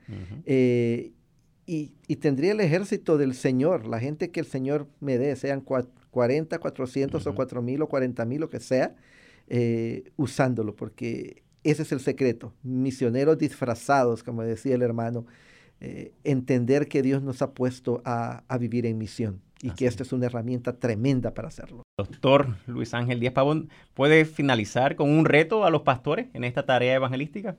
y, 1.65 1.91
tendría 2.17 2.51
el 2.51 2.59
ejército 2.59 3.17
del 3.17 3.33
Señor, 3.33 3.87
la 3.87 3.99
gente 3.99 4.31
que 4.31 4.39
el 4.39 4.45
Señor 4.45 4.87
me 4.99 5.17
dé, 5.17 5.35
sean 5.35 5.61
40, 5.61 6.59
400 6.59 7.25
o 7.25 7.35
4 7.35 7.61
mil 7.61 7.81
o 7.81 7.87
40 7.87 8.25
mil, 8.25 8.41
lo 8.41 8.49
que 8.49 8.59
sea, 8.59 8.95
eh, 9.47 10.11
usándolo, 10.17 10.75
porque 10.75 11.43
ese 11.63 11.83
es 11.83 11.91
el 11.91 11.99
secreto. 11.99 12.53
Misioneros 12.63 13.37
disfrazados, 13.37 14.23
como 14.23 14.43
decía 14.43 14.75
el 14.75 14.81
hermano, 14.81 15.25
eh, 15.79 16.13
entender 16.23 16.87
que 16.87 17.01
Dios 17.01 17.23
nos 17.23 17.41
ha 17.41 17.51
puesto 17.51 18.01
a, 18.05 18.43
vivir 18.59 18.85
en 18.85 18.97
misión 18.97 19.41
y 19.61 19.71
que 19.71 19.85
esta 19.85 20.03
es 20.03 20.11
una 20.11 20.25
herramienta 20.25 20.77
tremenda 20.77 21.33
para 21.33 21.47
hacerlo. 21.47 21.83
Doctor 21.97 22.55
Luis 22.67 22.93
Ángel 22.93 23.19
Díaz 23.19 23.33
Pavón, 23.33 23.69
¿puede 23.93 24.25
finalizar 24.25 24.95
con 24.95 25.09
un 25.09 25.25
reto 25.25 25.65
a 25.65 25.69
los 25.69 25.83
pastores 25.83 26.27
en 26.33 26.43
esta 26.43 26.65
tarea 26.65 26.95
evangelística? 26.95 27.55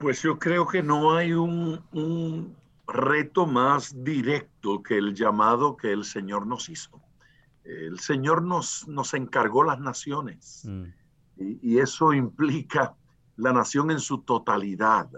Pues 0.00 0.22
yo 0.22 0.38
creo 0.38 0.66
que 0.66 0.82
no 0.82 1.14
hay 1.14 1.34
un, 1.34 2.56
reto 2.86 3.46
más 3.46 4.02
directo 4.02 4.82
que 4.82 4.96
el 4.96 5.14
llamado 5.14 5.76
que 5.76 5.92
el 5.92 6.04
Señor 6.04 6.46
nos 6.46 6.70
hizo. 6.70 7.02
El 7.64 8.00
Señor 8.00 8.42
nos, 8.42 8.88
nos 8.88 9.12
encargó 9.12 9.62
las 9.62 9.78
naciones 9.78 10.62
mm. 10.64 10.84
y, 11.36 11.78
eso 11.78 12.14
implica 12.14 12.96
la 13.36 13.52
nación 13.52 13.90
en 13.90 14.00
su 14.00 14.22
totalidad. 14.22 15.10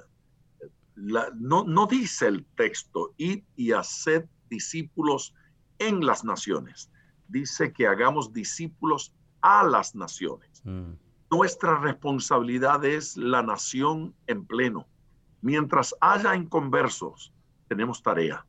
no, 0.97 1.65
no 1.65 1.87
dice 1.87 2.27
el 2.27 2.45
texto, 2.57 3.15
id 3.17 3.45
y 3.55 3.71
haced 3.71 4.25
discípulos 4.51 5.33
en 5.79 6.05
las 6.05 6.25
naciones. 6.25 6.91
Dice 7.29 7.73
que 7.73 7.87
hagamos 7.87 8.33
discípulos 8.33 9.15
a 9.43 9.63
las 9.63 9.95
naciones. 9.95 10.61
Mm. 10.65 10.95
Nuestra 11.33 11.79
responsabilidad 11.79 12.85
es 12.85 13.17
la 13.17 13.43
nación 13.43 14.15
en 14.27 14.45
pleno. 14.45 14.87
Mientras 15.41 15.95
haya 15.99 16.37
inconversos, 16.37 17.33
tenemos 17.69 18.03
tarea. 18.03 18.45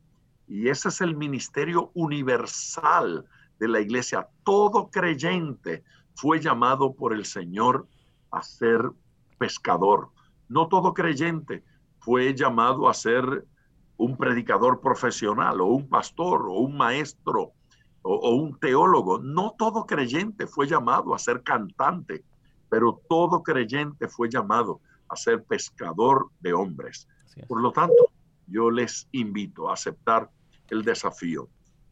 Y 0.49 0.67
ese 0.67 0.89
es 0.89 0.99
el 0.99 1.15
ministerio 1.15 1.91
universal 1.93 3.25
de 3.57 3.67
la 3.69 3.79
iglesia. 3.79 4.27
Todo 4.43 4.89
creyente 4.91 5.85
fue 6.13 6.41
llamado 6.41 6.93
por 6.93 7.13
el 7.13 7.23
Señor 7.23 7.87
a 8.31 8.41
ser 8.41 8.91
pescador. 9.37 10.09
No 10.49 10.67
todo 10.67 10.93
creyente 10.93 11.63
fue 11.99 12.35
llamado 12.35 12.89
a 12.89 12.93
ser 12.93 13.47
un 13.95 14.17
predicador 14.17 14.81
profesional 14.81 15.61
o 15.61 15.67
un 15.67 15.87
pastor 15.87 16.47
o 16.49 16.55
un 16.55 16.75
maestro 16.75 17.53
o, 18.01 18.13
o, 18.13 18.35
un 18.35 18.59
teólogo. 18.59 19.19
No 19.19 19.55
todo 19.57 19.85
creyente 19.85 20.47
fue 20.47 20.67
llamado 20.67 21.15
a 21.15 21.17
ser 21.17 21.43
cantante 21.43 22.25
pero 22.73 22.99
todo 23.07 23.43
creyente 23.43 24.07
fue 24.07 24.31
llamado 24.31 24.81
a 25.07 25.15
ser 25.15 25.43
pescador 25.43 26.31
de 26.39 26.53
hombres. 26.53 27.07
Por 27.47 27.61
lo 27.61 27.71
tanto, 27.71 28.09
yo 28.47 28.71
les 28.71 29.07
invito 29.11 29.69
a 29.69 29.73
aceptar 29.73 30.31
el 30.71 30.83
desafío. 30.83 31.47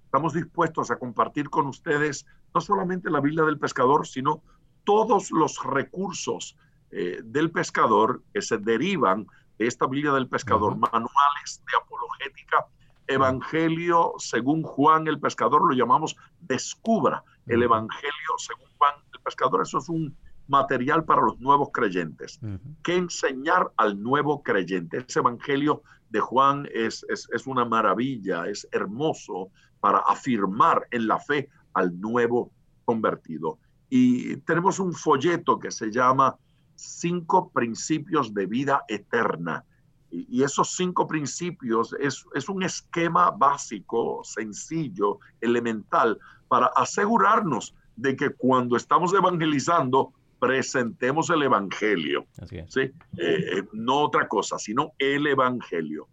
estamos 0.06 0.34
dispuestos 0.34 0.90
a 0.90 0.98
compartir 0.98 1.52
con 1.52 1.68
ustedes 1.68 2.26
no 2.56 2.62
solamente 2.62 3.12
la 3.12 3.20
Biblia 3.20 3.46
del 3.46 3.60
pescador, 3.60 4.08
sino 4.08 4.42
todos 4.84 5.30
los 5.30 5.64
recursos 5.64 6.58
eh, 6.90 7.20
del 7.24 7.52
pescador 7.52 8.24
que 8.34 8.42
se 8.42 8.58
derivan 8.58 9.28
de 9.60 9.68
esta 9.68 9.86
Biblia 9.86 10.14
del 10.14 10.28
pescador, 10.28 10.76
manuales 10.78 11.64
de 11.72 11.78
apologética, 11.80 12.66
Evangelio 13.06 14.14
según 14.18 14.64
Juan 14.64 15.08
el 15.08 15.20
pescador, 15.20 15.62
lo 15.62 15.76
llamamos 15.76 16.18
descubra 16.40 17.24
el 17.46 17.62
Evangelio 17.62 18.34
según 18.38 18.66
Juan 18.80 18.96
el 19.14 19.20
pescador, 19.20 19.62
eso 19.62 19.78
es 19.78 19.88
un 19.88 20.18
material 20.52 21.04
para 21.06 21.22
los 21.22 21.40
nuevos 21.40 21.70
creyentes. 21.74 22.40
¿Qué 22.84 22.98
enseñar 22.98 23.72
al 23.78 24.00
nuevo 24.04 24.44
creyente? 24.44 25.04
Ese 25.08 25.20
Evangelio 25.20 25.82
de 26.10 26.20
Juan 26.20 26.68
es, 26.74 27.04
es, 27.10 27.28
es 27.34 27.48
una 27.48 27.66
maravilla, 27.66 28.48
es 28.48 28.68
hermoso 28.72 29.50
para 29.80 30.00
afirmar 30.00 30.86
en 30.92 31.08
la 31.08 31.18
fe 31.20 31.50
al 31.74 32.00
nuevo 32.00 32.52
convertido. 32.86 33.58
Y 33.90 34.38
tenemos 34.38 34.80
un 34.80 34.94
folleto 34.94 35.58
que 35.58 35.72
se 35.72 35.90
llama 35.92 36.36
Cinco 36.76 37.50
Principios 37.50 38.34
de 38.34 38.46
Vida 38.46 38.84
Eterna. 38.88 39.64
Y, 40.12 40.44
esos 40.44 40.76
cinco 40.76 41.08
principios 41.08 41.96
es, 42.00 42.26
es 42.36 42.50
un 42.50 42.64
esquema 42.64 43.32
básico, 43.32 44.22
sencillo, 44.26 45.20
elemental, 45.40 46.20
para 46.50 46.68
asegurarnos 46.68 47.74
de 47.96 48.16
que 48.16 48.32
cuando 48.32 48.76
estamos 48.76 49.14
evangelizando, 49.14 50.12
presentemos 50.42 51.30
el 51.30 51.44
Evangelio. 51.44 52.26
¿sí? 52.68 52.80
Eh, 52.80 52.92
eh, 53.18 53.64
no 53.74 54.00
otra 54.00 54.28
cosa, 54.28 54.58
sino 54.58 54.94
el 54.98 55.28
Evangelio. 55.28 56.08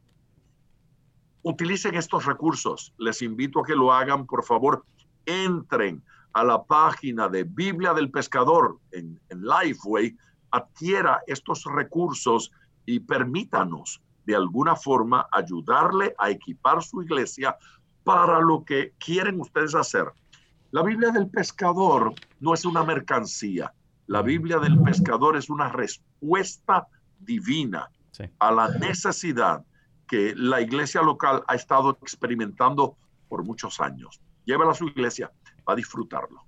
Utilicen 1.40 1.94
estos 1.94 2.26
recursos. 2.26 2.92
Les 2.98 3.22
invito 3.22 3.60
a 3.60 3.64
que 3.64 3.74
lo 3.74 3.90
hagan, 3.90 4.26
por 4.26 4.44
favor. 4.44 4.84
Entren 5.24 6.02
a 6.34 6.44
la 6.44 6.62
página 6.62 7.26
de 7.30 7.44
Biblia 7.44 7.94
del 7.94 8.10
Pescador 8.10 8.78
en, 8.92 9.18
en 9.30 9.42
Lifeway, 9.42 10.14
adquiera 10.50 11.22
estos 11.26 11.64
recursos 11.64 12.52
y 12.84 13.00
permítanos 13.00 14.02
de 14.26 14.36
alguna 14.36 14.76
forma 14.76 15.26
ayudarle 15.32 16.14
a 16.18 16.28
equipar 16.28 16.82
su 16.82 17.02
iglesia 17.02 17.56
para 18.04 18.40
lo 18.40 18.62
que 18.62 18.92
quieren 18.98 19.40
ustedes 19.40 19.74
hacer. 19.74 20.12
La 20.70 20.82
Biblia 20.82 21.12
del 21.12 21.30
pescador 21.30 22.12
no 22.40 22.52
es 22.52 22.66
una 22.66 22.84
mercancía. 22.84 23.72
La 24.08 24.22
Biblia 24.22 24.58
del 24.58 24.80
pescador 24.80 25.36
es 25.36 25.50
una 25.50 25.68
respuesta 25.68 26.86
divina 27.20 27.90
a 28.38 28.50
la 28.50 28.70
necesidad 28.78 29.62
que 30.08 30.32
la 30.34 30.62
iglesia 30.62 31.02
local 31.02 31.44
ha 31.46 31.54
estado 31.54 31.90
experimentando 32.02 32.96
por 33.28 33.44
muchos 33.44 33.80
años. 33.80 34.18
Llévala 34.46 34.72
a 34.72 34.74
su 34.74 34.86
iglesia 34.86 35.30
a 35.66 35.74
disfrutarlo. 35.74 36.42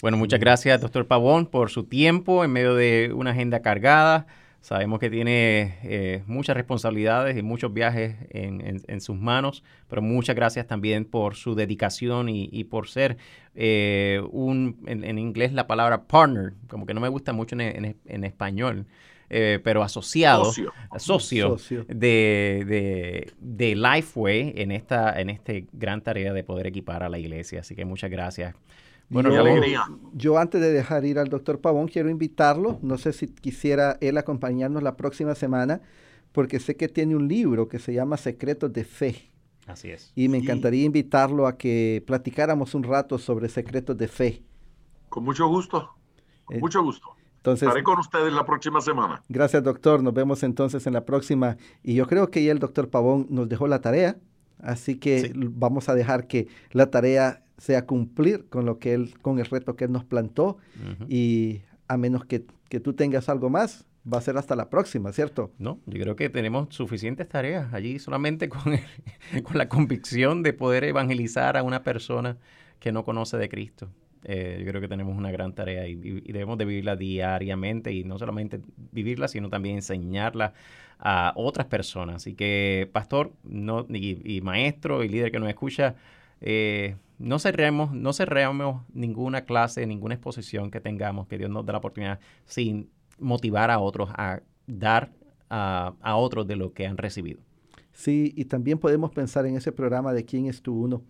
Bueno, 0.00 0.16
muchas 0.16 0.40
gracias, 0.40 0.80
doctor 0.80 1.06
Pavón, 1.06 1.44
por 1.44 1.68
su 1.68 1.84
tiempo 1.84 2.42
en 2.42 2.52
medio 2.52 2.74
de 2.74 3.12
una 3.14 3.32
agenda 3.32 3.60
cargada. 3.60 4.26
Sabemos 4.62 5.00
que 5.00 5.10
tiene 5.10 5.76
eh, 5.82 6.22
muchas 6.28 6.56
responsabilidades 6.56 7.36
y 7.36 7.42
muchos 7.42 7.74
viajes 7.74 8.14
en, 8.30 9.00
sus 9.00 9.18
manos, 9.18 9.64
pero 9.88 10.02
muchas 10.02 10.36
gracias 10.36 10.68
también 10.68 11.04
por 11.04 11.34
su 11.34 11.56
dedicación 11.56 12.28
y, 12.28 12.62
por 12.62 12.86
ser 12.88 13.16
eh, 13.56 14.22
un, 14.30 14.78
en, 14.86 15.18
inglés 15.18 15.52
la 15.52 15.66
palabra 15.66 16.04
partner, 16.04 16.52
como 16.68 16.86
que 16.86 16.94
no 16.94 17.00
me 17.00 17.08
gusta 17.08 17.32
mucho 17.32 17.56
en, 17.58 18.24
español, 18.24 18.86
eh, 19.30 19.58
pero 19.64 19.82
asociado, 19.82 20.52
socio, 20.96 21.56
De, 21.88 22.62
de, 22.64 23.32
de, 23.40 23.74
Lifeway 23.74 24.52
en 24.56 24.70
esta, 24.70 25.20
en 25.20 25.28
esta 25.28 25.54
gran 25.72 26.02
tarea 26.02 26.32
de 26.32 26.44
poder 26.44 26.68
equipar 26.68 27.02
a 27.02 27.08
la 27.08 27.18
iglesia. 27.18 27.60
Así 27.62 27.74
que 27.74 27.84
muchas 27.84 28.12
gracias 28.12 28.54
bueno, 29.12 29.30
yo, 29.30 29.40
alegría. 29.40 29.84
Yo 30.12 30.38
antes 30.38 30.60
de 30.60 30.72
dejar 30.72 31.04
ir 31.04 31.18
al 31.18 31.28
doctor 31.28 31.60
Pavón, 31.60 31.88
quiero 31.88 32.08
invitarlo. 32.08 32.78
No 32.82 32.98
sé 32.98 33.12
si 33.12 33.28
quisiera 33.28 33.98
él 34.00 34.18
acompañarnos 34.18 34.82
la 34.82 34.96
próxima 34.96 35.34
semana, 35.34 35.80
porque 36.32 36.58
sé 36.58 36.76
que 36.76 36.88
tiene 36.88 37.14
un 37.14 37.28
libro 37.28 37.68
que 37.68 37.78
se 37.78 37.92
llama 37.92 38.16
Secretos 38.16 38.72
de 38.72 38.84
Fe. 38.84 39.32
Así 39.66 39.90
es. 39.90 40.12
Y 40.14 40.28
me 40.28 40.38
encantaría 40.38 40.84
invitarlo 40.84 41.46
a 41.46 41.56
que 41.56 42.02
platicáramos 42.06 42.74
un 42.74 42.82
rato 42.82 43.18
sobre 43.18 43.48
secretos 43.48 43.96
de 43.96 44.08
fe. 44.08 44.42
Con 45.08 45.24
mucho 45.24 45.46
gusto. 45.46 45.94
Con 46.44 46.56
eh, 46.56 46.60
mucho 46.60 46.82
gusto. 46.82 47.08
Entonces, 47.36 47.68
Estaré 47.68 47.82
con 47.82 47.98
ustedes 47.98 48.32
la 48.32 48.44
próxima 48.44 48.80
semana. 48.80 49.22
Gracias, 49.28 49.62
doctor. 49.62 50.02
Nos 50.02 50.14
vemos 50.14 50.42
entonces 50.42 50.86
en 50.86 50.92
la 50.92 51.04
próxima. 51.04 51.56
Y 51.82 51.94
yo 51.94 52.06
creo 52.06 52.30
que 52.30 52.44
ya 52.44 52.52
el 52.52 52.58
doctor 52.58 52.88
Pavón 52.88 53.26
nos 53.30 53.48
dejó 53.48 53.66
la 53.66 53.80
tarea, 53.80 54.16
así 54.60 54.96
que 54.96 55.32
vamos 55.34 55.88
a 55.88 55.94
dejar 55.94 56.26
que 56.28 56.48
la 56.70 56.90
tarea 56.90 57.42
sea 57.62 57.86
cumplir 57.86 58.48
con 58.48 58.66
lo 58.66 58.80
que 58.80 58.92
él, 58.92 59.14
con 59.22 59.38
el 59.38 59.44
reto 59.46 59.76
que 59.76 59.84
él 59.84 59.92
nos 59.92 60.02
plantó. 60.04 60.56
Y 61.08 61.62
a 61.86 61.96
menos 61.96 62.24
que, 62.24 62.40
tú 62.40 62.92
tengas 62.94 63.28
algo 63.28 63.50
más, 63.50 63.86
va 64.10 64.18
a 64.18 64.20
ser 64.20 64.36
hasta 64.36 64.56
la 64.56 64.68
próxima, 64.68 65.12
¿cierto? 65.12 65.52
No, 65.60 65.78
yo 65.86 66.02
creo 66.02 66.16
que 66.16 66.28
tenemos 66.28 66.74
suficientes 66.74 67.28
tareas 67.28 67.72
allí 67.72 68.00
solamente 68.00 68.48
con, 68.48 68.62
con 69.44 69.58
la 69.58 69.68
convicción 69.68 70.42
de 70.42 70.52
poder 70.54 70.82
evangelizar 70.82 71.56
a 71.56 71.62
una 71.62 71.84
persona 71.84 72.36
que 72.80 72.90
no 72.90 73.04
conoce 73.04 73.36
de 73.36 73.48
Cristo. 73.48 73.88
Eh, 74.24 74.56
yo 74.58 74.66
creo 74.66 74.80
que 74.80 74.88
tenemos 74.88 75.16
una 75.16 75.30
gran 75.30 75.54
tarea 75.54 75.86
y, 75.86 75.94
debemos 75.94 76.58
de 76.58 76.64
vivirla 76.64 76.96
diariamente 76.96 77.92
y 77.92 78.02
no 78.02 78.18
solamente 78.18 78.60
vivirla, 78.90 79.28
sino 79.28 79.50
también 79.50 79.76
enseñarla 79.76 80.52
a 80.98 81.32
otras 81.36 81.66
personas. 81.66 82.16
Así 82.16 82.34
que, 82.34 82.90
pastor 82.92 83.34
no, 83.44 83.86
y, 83.88 84.36
y 84.36 84.40
maestro 84.40 85.04
y 85.04 85.08
líder 85.08 85.30
que 85.30 85.38
nos 85.38 85.48
escucha, 85.48 85.94
eh, 86.44 86.96
no 87.22 87.38
cerremos, 87.38 87.92
no 87.92 88.12
cerremos 88.12 88.82
ninguna 88.92 89.42
clase, 89.42 89.86
ninguna 89.86 90.14
exposición 90.14 90.70
que 90.70 90.80
tengamos, 90.80 91.28
que 91.28 91.38
Dios 91.38 91.50
nos 91.50 91.64
dé 91.64 91.72
la 91.72 91.78
oportunidad, 91.78 92.18
sin 92.46 92.90
motivar 93.18 93.70
a 93.70 93.78
otros 93.78 94.10
a 94.16 94.40
dar 94.66 95.12
a, 95.48 96.16
otros 96.16 96.46
de 96.46 96.56
lo 96.56 96.72
que 96.72 96.86
han 96.86 96.96
recibido. 96.96 97.40
Sí, 97.92 98.32
y 98.36 98.46
también 98.46 98.78
podemos 98.78 99.10
pensar 99.12 99.46
en 99.46 99.56
ese 99.56 99.70
programa 99.70 100.12
de 100.12 100.24
quién 100.24 100.46
es 100.46 100.62
tu 100.62 100.74
uno, 100.74 101.02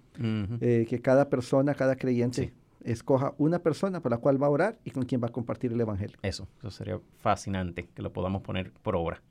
eh, 0.61 0.87
que 0.89 1.01
cada 1.01 1.31
persona, 1.31 1.75
cada 1.75 1.97
creyente 1.97 2.53
escoja 2.85 3.35
una 3.39 3.61
persona 3.61 4.01
por 4.01 4.11
la 4.11 4.19
cual 4.19 4.43
va 4.43 4.49
a 4.49 4.51
orar 4.51 4.79
y 4.85 4.91
con 4.91 5.05
quien 5.05 5.23
va 5.23 5.29
a 5.29 5.33
compartir 5.33 5.73
el 5.73 5.81
Evangelio. 5.81 6.19
Eso, 6.23 6.49
eso 6.59 6.71
sería 6.71 7.01
fascinante 7.21 7.89
que 7.95 8.03
lo 8.03 8.13
podamos 8.13 8.43
poner 8.43 8.73
por 8.83 8.97
obra. 8.97 9.23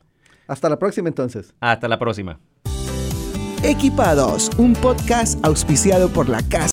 Hasta 0.47 0.69
la 0.69 0.79
próxima 0.79 1.09
entonces. 1.09 1.53
Hasta 1.59 1.87
la 1.87 1.99
próxima. 1.99 2.39
Equipados, 3.63 4.49
un 4.57 4.73
podcast 4.73 5.37
auspiciado 5.45 6.09
por 6.09 6.27
la 6.27 6.41
Casa 6.41 6.67